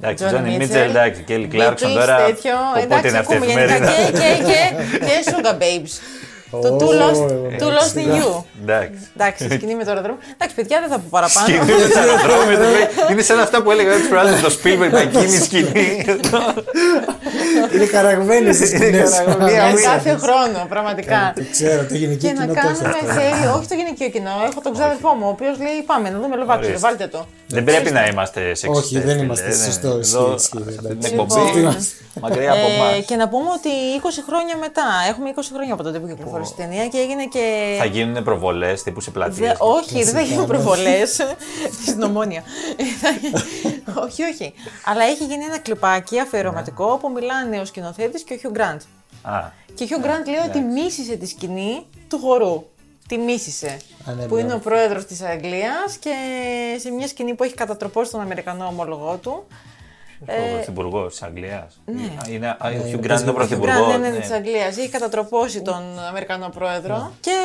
Εντάξει, 0.00 0.24
Johnny 0.24 0.28
Τζόνι 0.28 0.54
Mitchell, 0.54 0.58
Μίτσελ, 0.58 0.88
εντάξει, 0.90 1.22
Κέλλη 1.22 1.46
Κλάρκσον 1.46 1.90
Beatles, 1.90 1.94
τώρα. 1.94 2.16
τέτοιο. 2.26 2.52
Οπότε 2.70 2.82
Εντάξει, 2.82 3.08
είναι 3.08 3.18
αυτή 3.18 3.34
ακούμε 3.34 3.52
γενικά 3.52 3.74
εφημερίδα. 3.74 4.10
και, 4.10 4.18
και, 4.18 4.42
και, 4.44 4.98
και 4.98 5.24
Sugar 5.30 5.54
Babes. 5.62 5.92
Το 6.50 6.76
Too 6.80 6.92
Lost, 7.02 7.22
too 7.62 7.70
lost 7.76 7.94
in 8.02 8.08
You. 8.18 8.42
Εντάξει. 8.62 8.98
Εντάξει, 9.16 9.48
σκηνή 9.50 9.74
με 9.74 9.84
το 9.84 9.90
αεροδρόμιο. 9.90 10.20
Εντάξει, 10.34 10.54
παιδιά, 10.54 10.80
δεν 10.80 10.88
θα 10.88 10.96
πω 10.98 11.06
παραπάνω. 11.10 11.46
Σκηνή 11.46 11.64
με 11.82 11.88
το 11.94 11.98
αεροδρόμιο, 12.04 12.56
το 12.58 12.62
λέει. 12.74 12.86
Είναι 13.10 13.22
σαν 13.22 13.38
αυτά 13.40 13.62
που 13.62 13.70
έλεγα 13.70 13.92
έτσι 13.92 14.08
προάλλες 14.08 14.40
το 14.40 14.50
Spielberg 14.56 14.90
με 14.90 15.00
εκείνη 15.00 15.24
η 15.34 15.38
σκηνή. 15.48 15.88
Είναι 17.74 17.84
καραγμένε 17.84 18.48
οι 18.50 18.66
σκηνές. 18.72 19.10
καραγμένες. 19.10 19.52
Για 19.52 19.72
Μία 19.72 19.82
κάθε 19.92 20.12
χρόνο, 20.24 20.58
πραγματικά. 20.68 21.32
Το 21.36 21.42
ξέρω, 21.50 21.84
το 21.88 21.94
γυναικείο 21.94 22.28
Και 22.28 22.34
να 22.34 22.40
κοινό 22.44 22.52
το 22.54 22.60
έχει 22.68 22.80
κάνουμε 22.82 22.98
αυτό. 23.08 23.20
θέλει, 23.20 23.46
όχι 23.56 23.66
το 23.72 23.74
γυναικείο 23.80 24.08
κοινό. 24.08 24.34
Έχω 24.50 24.60
τον 24.66 24.72
ξάδερφό 24.76 25.10
μου, 25.18 25.26
ο 25.26 25.32
οποίος 25.36 25.54
λέει: 25.66 25.76
Πάμε 25.90 26.06
να 26.10 26.18
δούμε 26.22 26.34
Love 26.40 26.50
Actually, 26.54 26.56
Ορίστε. 26.70 26.78
βάλτε 26.86 27.06
το. 27.14 27.20
Δεν 27.56 27.64
πρέπει 27.64 27.90
να 27.98 28.02
είμαστε 28.10 28.40
σεξιστές. 28.54 28.78
Όχι, 28.84 28.94
δεν 29.06 29.14
φίλε, 29.16 29.24
είμαστε. 29.24 29.48
ναι. 29.48 29.54
Σωστό, 29.68 29.88
Εδώ, 29.88 29.98
ισχύει, 30.00 30.34
ισχύει, 30.34 30.72
σε 30.74 30.78
αυτή 30.80 30.88
την 30.88 30.90
εντάξει. 30.90 31.12
εκπομπή, 31.12 31.40
Λοιπόν, 31.58 31.76
μακριά 32.24 32.50
από 32.56 32.66
Ε, 32.70 32.74
εμάς. 32.74 33.04
και 33.08 33.16
να 33.22 33.26
πούμε 33.32 33.48
ότι 33.58 33.72
20 34.02 34.22
χρόνια 34.28 34.54
μετά, 34.66 34.86
έχουμε 35.10 35.26
20 35.34 35.50
χρόνια 35.54 35.72
από 35.76 35.82
τότε 35.86 35.98
που 36.00 36.06
κυκλοφόρησε 36.40 36.54
η 36.62 36.64
ταινία 36.66 36.88
και 36.88 36.98
έγινε 36.98 37.24
και. 37.26 37.74
Θα 37.78 37.84
γίνουν 37.84 38.24
προβολές 38.24 38.82
τύπου 38.82 39.00
σε 39.00 39.10
Δε- 39.10 39.18
πλατείε. 39.18 39.54
όχι, 39.58 40.02
δεν 40.04 40.14
θα 40.14 40.20
γίνουν 40.20 40.46
προβολές 40.46 41.20
στην 41.86 42.02
ομόνια. 42.02 42.42
όχι, 44.04 44.22
όχι. 44.22 44.52
Αλλά 44.84 45.04
έχει 45.04 45.24
γίνει 45.24 45.44
ένα 45.44 45.58
κλιπάκι 45.58 46.18
αφιερωματικό 46.18 46.98
που 47.00 47.10
μιλάνε 47.10 47.60
ο 47.60 47.64
σκηνοθέτης 47.64 48.22
και 48.22 48.34
ο 48.34 48.38
Hugh 48.42 48.56
Grant. 48.58 48.80
Α, 49.32 49.50
Και 49.74 49.84
ο 49.84 49.86
Hugh 49.90 50.04
Grant 50.04 50.26
λέει 50.28 50.48
ότι 50.48 50.58
μίσησε 50.60 51.16
τη 51.16 51.26
σκηνή 51.26 51.86
του 52.08 52.18
χορού. 52.18 52.64
Τη 53.08 53.18
μίσησε. 53.18 53.76
Α, 54.04 54.12
ναι, 54.12 54.24
που 54.26 54.34
είναι 54.36 54.44
μπράβο. 54.46 54.56
ο 54.56 54.68
πρόεδρος 54.70 55.04
της 55.04 55.22
Αγγλίας 55.22 55.96
και 56.00 56.10
σε 56.78 56.90
μια 56.90 57.08
σκηνή 57.08 57.34
που 57.34 57.44
έχει 57.44 57.54
κατατροπώσει 57.54 58.10
τον 58.10 58.20
Αμερικανό 58.20 58.66
ομολογό 58.66 59.16
του. 59.22 59.46
Ο 60.20 60.32
Ε, 60.32 60.52
πρωθυπουργός 60.54 61.10
της 61.12 61.22
Αγγλίας. 61.22 61.80
ναι. 61.84 62.32
Είναι, 62.34 62.48
α, 62.48 62.56
ο 62.64 62.68
Ναι, 62.68 62.76
Hugh 62.76 62.86
είναι 62.86 62.96
Grant 62.96 63.02
είναι 63.02 63.12
ο 63.12 63.16
Ο 63.16 63.30
Hugh 63.30 63.34
πρωθυπουργός. 63.34 63.94
Grant, 63.94 64.00
ναι, 64.00 64.08
ναι, 64.08 64.18
της 64.18 64.30
Αγγλίας. 64.30 64.76
Έχει 64.76 64.88
κατατροπώσει 64.88 65.62
τον 65.62 65.98
Αμερικανό 66.08 66.48
πρόεδρο 66.48 67.12
και 67.20 67.36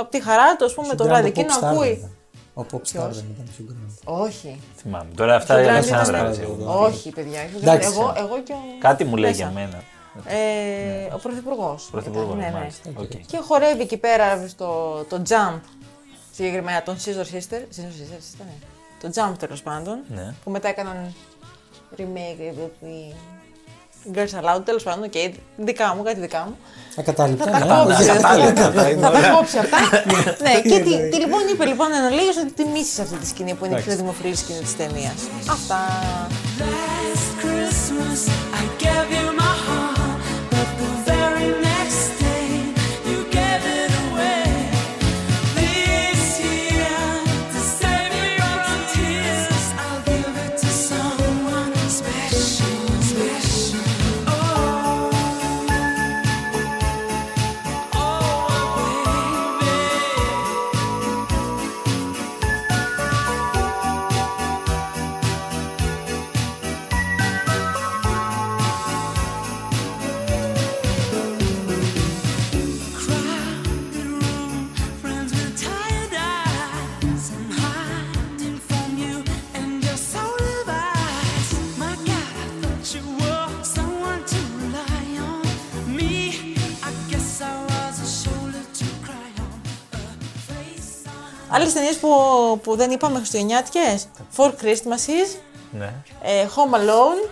από 0.00 0.10
τη 0.10 0.22
χαρά 0.22 0.56
του, 0.56 0.64
ας 0.64 0.74
πούμε, 0.74 0.94
το 0.94 1.04
Hugh 1.04 1.06
Grant, 1.06 1.08
βράδυ 1.10 1.24
ο 1.26 1.28
εκείνο 1.28 1.48
pop 1.48 1.56
star 1.56 1.60
δεν 1.60 1.68
ακούει. 1.70 1.88
ήταν. 1.88 2.10
Ο 2.54 2.64
pop 2.72 2.76
star 2.76 3.08
δεν 3.10 3.24
ήταν 3.34 3.46
Hugh 3.58 3.70
Grant. 3.70 4.22
Όχι. 4.24 4.60
Θυμάμαι. 4.76 5.10
Τώρα 5.14 5.34
αυτά 5.34 5.54
Hugh 5.54 5.58
είναι 5.58 5.66
Grant 5.66 5.70
ένας 5.72 5.86
ήταν- 5.86 6.00
άνδρας, 6.14 6.38
εγώ. 6.38 6.78
Όχι, 6.84 7.10
παιδιά. 7.10 7.40
Hugh 7.44 7.56
Grant. 7.58 7.62
Εντάξει. 7.62 7.88
Εγώ, 7.92 8.14
εγώ 8.16 8.40
και 8.42 8.52
ο. 8.52 8.56
Κάτι 8.78 9.04
μου 9.04 9.16
λέει 9.16 9.30
Μέσα. 9.30 9.42
για 9.44 9.52
μένα. 9.54 9.82
Ε, 10.26 11.14
Ο 11.14 11.18
πρωθυπουργός. 11.18 11.88
Πρωθυπουργός, 11.90 12.34
ναι, 12.36 12.44
ναι. 12.44 12.50
μάλιστα. 12.52 12.90
Οκ. 12.94 13.10
Και 13.26 13.36
χορεύει 13.48 13.82
εκεί 13.82 13.96
πέρα 13.96 14.48
στο 14.48 14.66
το 15.08 15.22
jump. 15.28 15.60
Συγκεκριμένα 16.32 16.82
τον 16.82 16.96
Scissor 16.96 17.34
Sister. 17.34 17.60
Scissor 17.60 17.92
Sisters 17.98 18.34
ήταν. 18.34 18.46
Το 19.00 19.10
jump 19.14 19.38
τέλος 19.38 19.62
πάντων. 19.62 19.98
Ναι. 20.08 20.34
Που 20.44 20.50
μετά 20.50 20.68
έκαναν 20.68 21.14
remake. 21.98 22.40
ε, 22.40 22.86
ε, 22.86 22.88
οι 22.88 23.14
Girls 24.14 24.34
Aloud 24.40 24.64
τέλος 24.64 24.82
πάντων. 24.82 25.08
Και 25.08 25.30
δικά 25.56 25.94
μου, 25.94 26.02
κάτι 26.02 26.20
δικά 26.20 26.44
μου. 26.48 26.56
Ακατάληπτα. 26.98 27.44
Θα 27.44 27.50
τα 27.50 27.58
ναι. 27.84 27.84
κόψει. 27.84 28.10
Ακατάληπτα, 28.10 28.70
Θα 28.72 28.88
είναι 28.88 29.00
θα 29.00 29.10
τα 29.10 29.18
ωραία. 29.18 29.30
κόψει 29.30 29.58
αυτά. 29.58 29.78
Ναι, 30.42 30.60
και 30.60 30.78
τι, 30.80 31.08
τι 31.08 31.16
λοιπόν 31.16 31.40
είπε 31.52 31.64
λοιπόν 31.64 31.92
εν 31.92 32.04
ολίγης 32.12 32.36
ότι 32.36 32.52
τιμήσεις 32.52 32.98
αυτή 32.98 33.16
τη 33.16 33.26
σκηνή 33.26 33.54
που 33.54 33.64
είναι 33.64 33.78
η 33.78 33.82
πιο 33.82 33.96
δημοφιλή 33.96 34.36
σκηνή 34.36 34.58
της 34.58 34.76
ταινίας. 34.76 35.14
Αυτά. 35.50 35.78
Άλλες 91.56 91.72
ταινίες 91.72 91.96
που, 91.96 92.08
που 92.62 92.76
δεν 92.76 92.90
είπαμε 92.90 93.16
Χριστουγεννιάτικε. 93.18 93.98
Four 94.36 94.48
Christmases, 94.48 95.36
Ναι. 95.78 95.92
ε, 96.22 96.46
Home 96.54 96.74
Alone. 96.76 97.30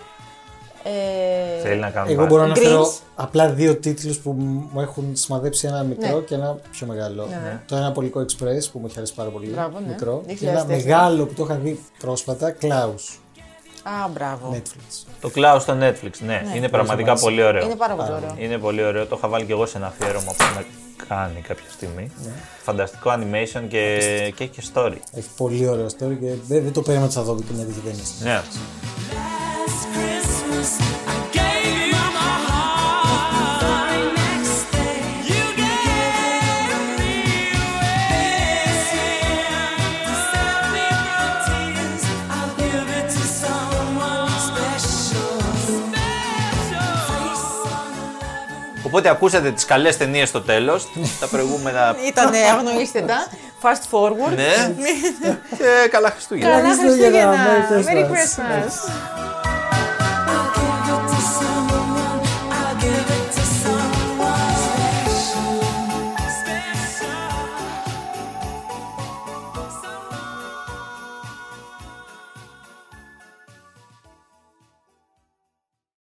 Ε, 0.87 1.61
Θέλει 1.63 1.81
να 1.81 1.91
κάνουμε 1.91 2.13
Εγώ 2.13 2.27
μπορώ 2.27 2.47
να 2.47 2.55
Grease. 2.55 2.59
αναφέρω 2.59 2.93
απλά 3.15 3.49
δύο 3.51 3.77
τίτλους 3.77 4.19
που 4.19 4.31
μου 4.73 4.81
έχουν 4.81 5.11
σημαδέψει 5.17 5.67
ένα 5.67 5.83
μικρό 5.83 6.17
Ναι. 6.17 6.21
και 6.23 6.35
ένα 6.35 6.59
πιο 6.71 6.87
μεγάλο. 6.87 7.27
Ναι, 7.27 7.37
ναι. 7.45 7.61
Το 7.67 7.77
ένα 7.77 7.93
Πολικό 7.93 8.21
Express 8.21 8.69
που 8.73 8.79
μου 8.79 8.87
έχει 8.87 8.95
αρέσει 8.97 9.15
πάρα 9.15 9.29
πολύ. 9.31 9.47
Μπράβο, 9.47 9.79
ναι. 9.81 9.87
Μικρό. 9.87 10.23
Και 10.27 10.35
2004. 10.35 10.47
ένα 10.49 10.65
μεγάλο 10.65 11.27
που 11.27 11.33
το 11.35 11.45
είχα 11.45 11.55
δει 11.55 11.81
πρόσφατα, 11.99 12.57
Klaus. 12.61 13.17
Α, 13.85 14.09
μπράβο. 14.09 14.57
Netflix. 14.57 15.07
Το 15.21 15.31
Cloud 15.35 15.57
στο 15.61 15.73
Netflix, 15.81 16.13
ναι. 16.27 16.43
Ναι. 16.49 16.57
Είναι 16.57 16.69
πραγματικά 16.69 17.15
Πολύ 17.15 17.21
πολύ 17.21 17.43
ωραίο. 17.43 17.65
Είναι 17.65 17.77
πάρα 17.77 17.95
πολύ 17.95 18.13
ωραίο. 18.13 18.35
Είναι 18.39 18.59
πολύ 18.59 18.85
ωραίο. 18.85 19.07
Το 19.07 19.17
είχα 19.19 19.29
βάλει 19.29 19.45
και 19.45 19.53
εγώ 19.53 19.67
σε 19.67 19.79
ένα 19.79 19.87
αφιέρωμα 19.87 20.33
που 20.37 20.43
έχουμε 20.43 20.67
κάνει 21.09 21.41
κάποια 21.41 21.71
στιγμή. 21.71 22.11
Ναι. 22.25 22.33
Φανταστικό 22.63 23.11
animation 23.11 23.63
και, 23.69 23.99
και 24.37 24.45
έχει 24.45 24.53
και 24.53 24.63
story. 24.75 24.97
Έχει 25.15 25.29
πολύ 25.37 25.69
ωραίο 25.69 25.87
story 25.87 26.17
και 26.21 26.35
δεν, 26.47 26.63
δεν 26.63 26.73
το 26.73 26.81
περίμενα 26.81 27.05
ότι 27.05 27.15
θα 27.15 27.23
δω 27.23 27.37
και 27.37 27.53
μια 27.55 27.65
τέτοια 27.65 27.83
ταινία. 27.83 28.05
Ναι. 28.23 28.43
Οπότε 48.95 49.09
ακούσατε 49.09 49.51
τις 49.51 49.65
καλές 49.65 49.97
ταινίες 49.97 50.29
στο 50.29 50.41
τέλος, 50.41 50.89
τα 51.21 51.27
προηγούμενα... 51.27 51.97
Ήτανε, 52.09 52.39
αγνοήστε 52.39 53.01
τα. 53.01 53.27
Fast 53.63 53.91
forward. 53.91 54.35
ναι, 54.35 54.75
και 55.59 55.89
καλά 55.91 56.11
Χριστούγεννα. 56.11 56.51
Καλά 56.51 56.75
Χριστούγεννα, 56.75 57.37
Χριστούγεννα. 57.69 58.07
Merry 58.07 58.07
Merry 58.07 58.13
Christmas. 58.13 58.65
Christmas. 58.65 59.44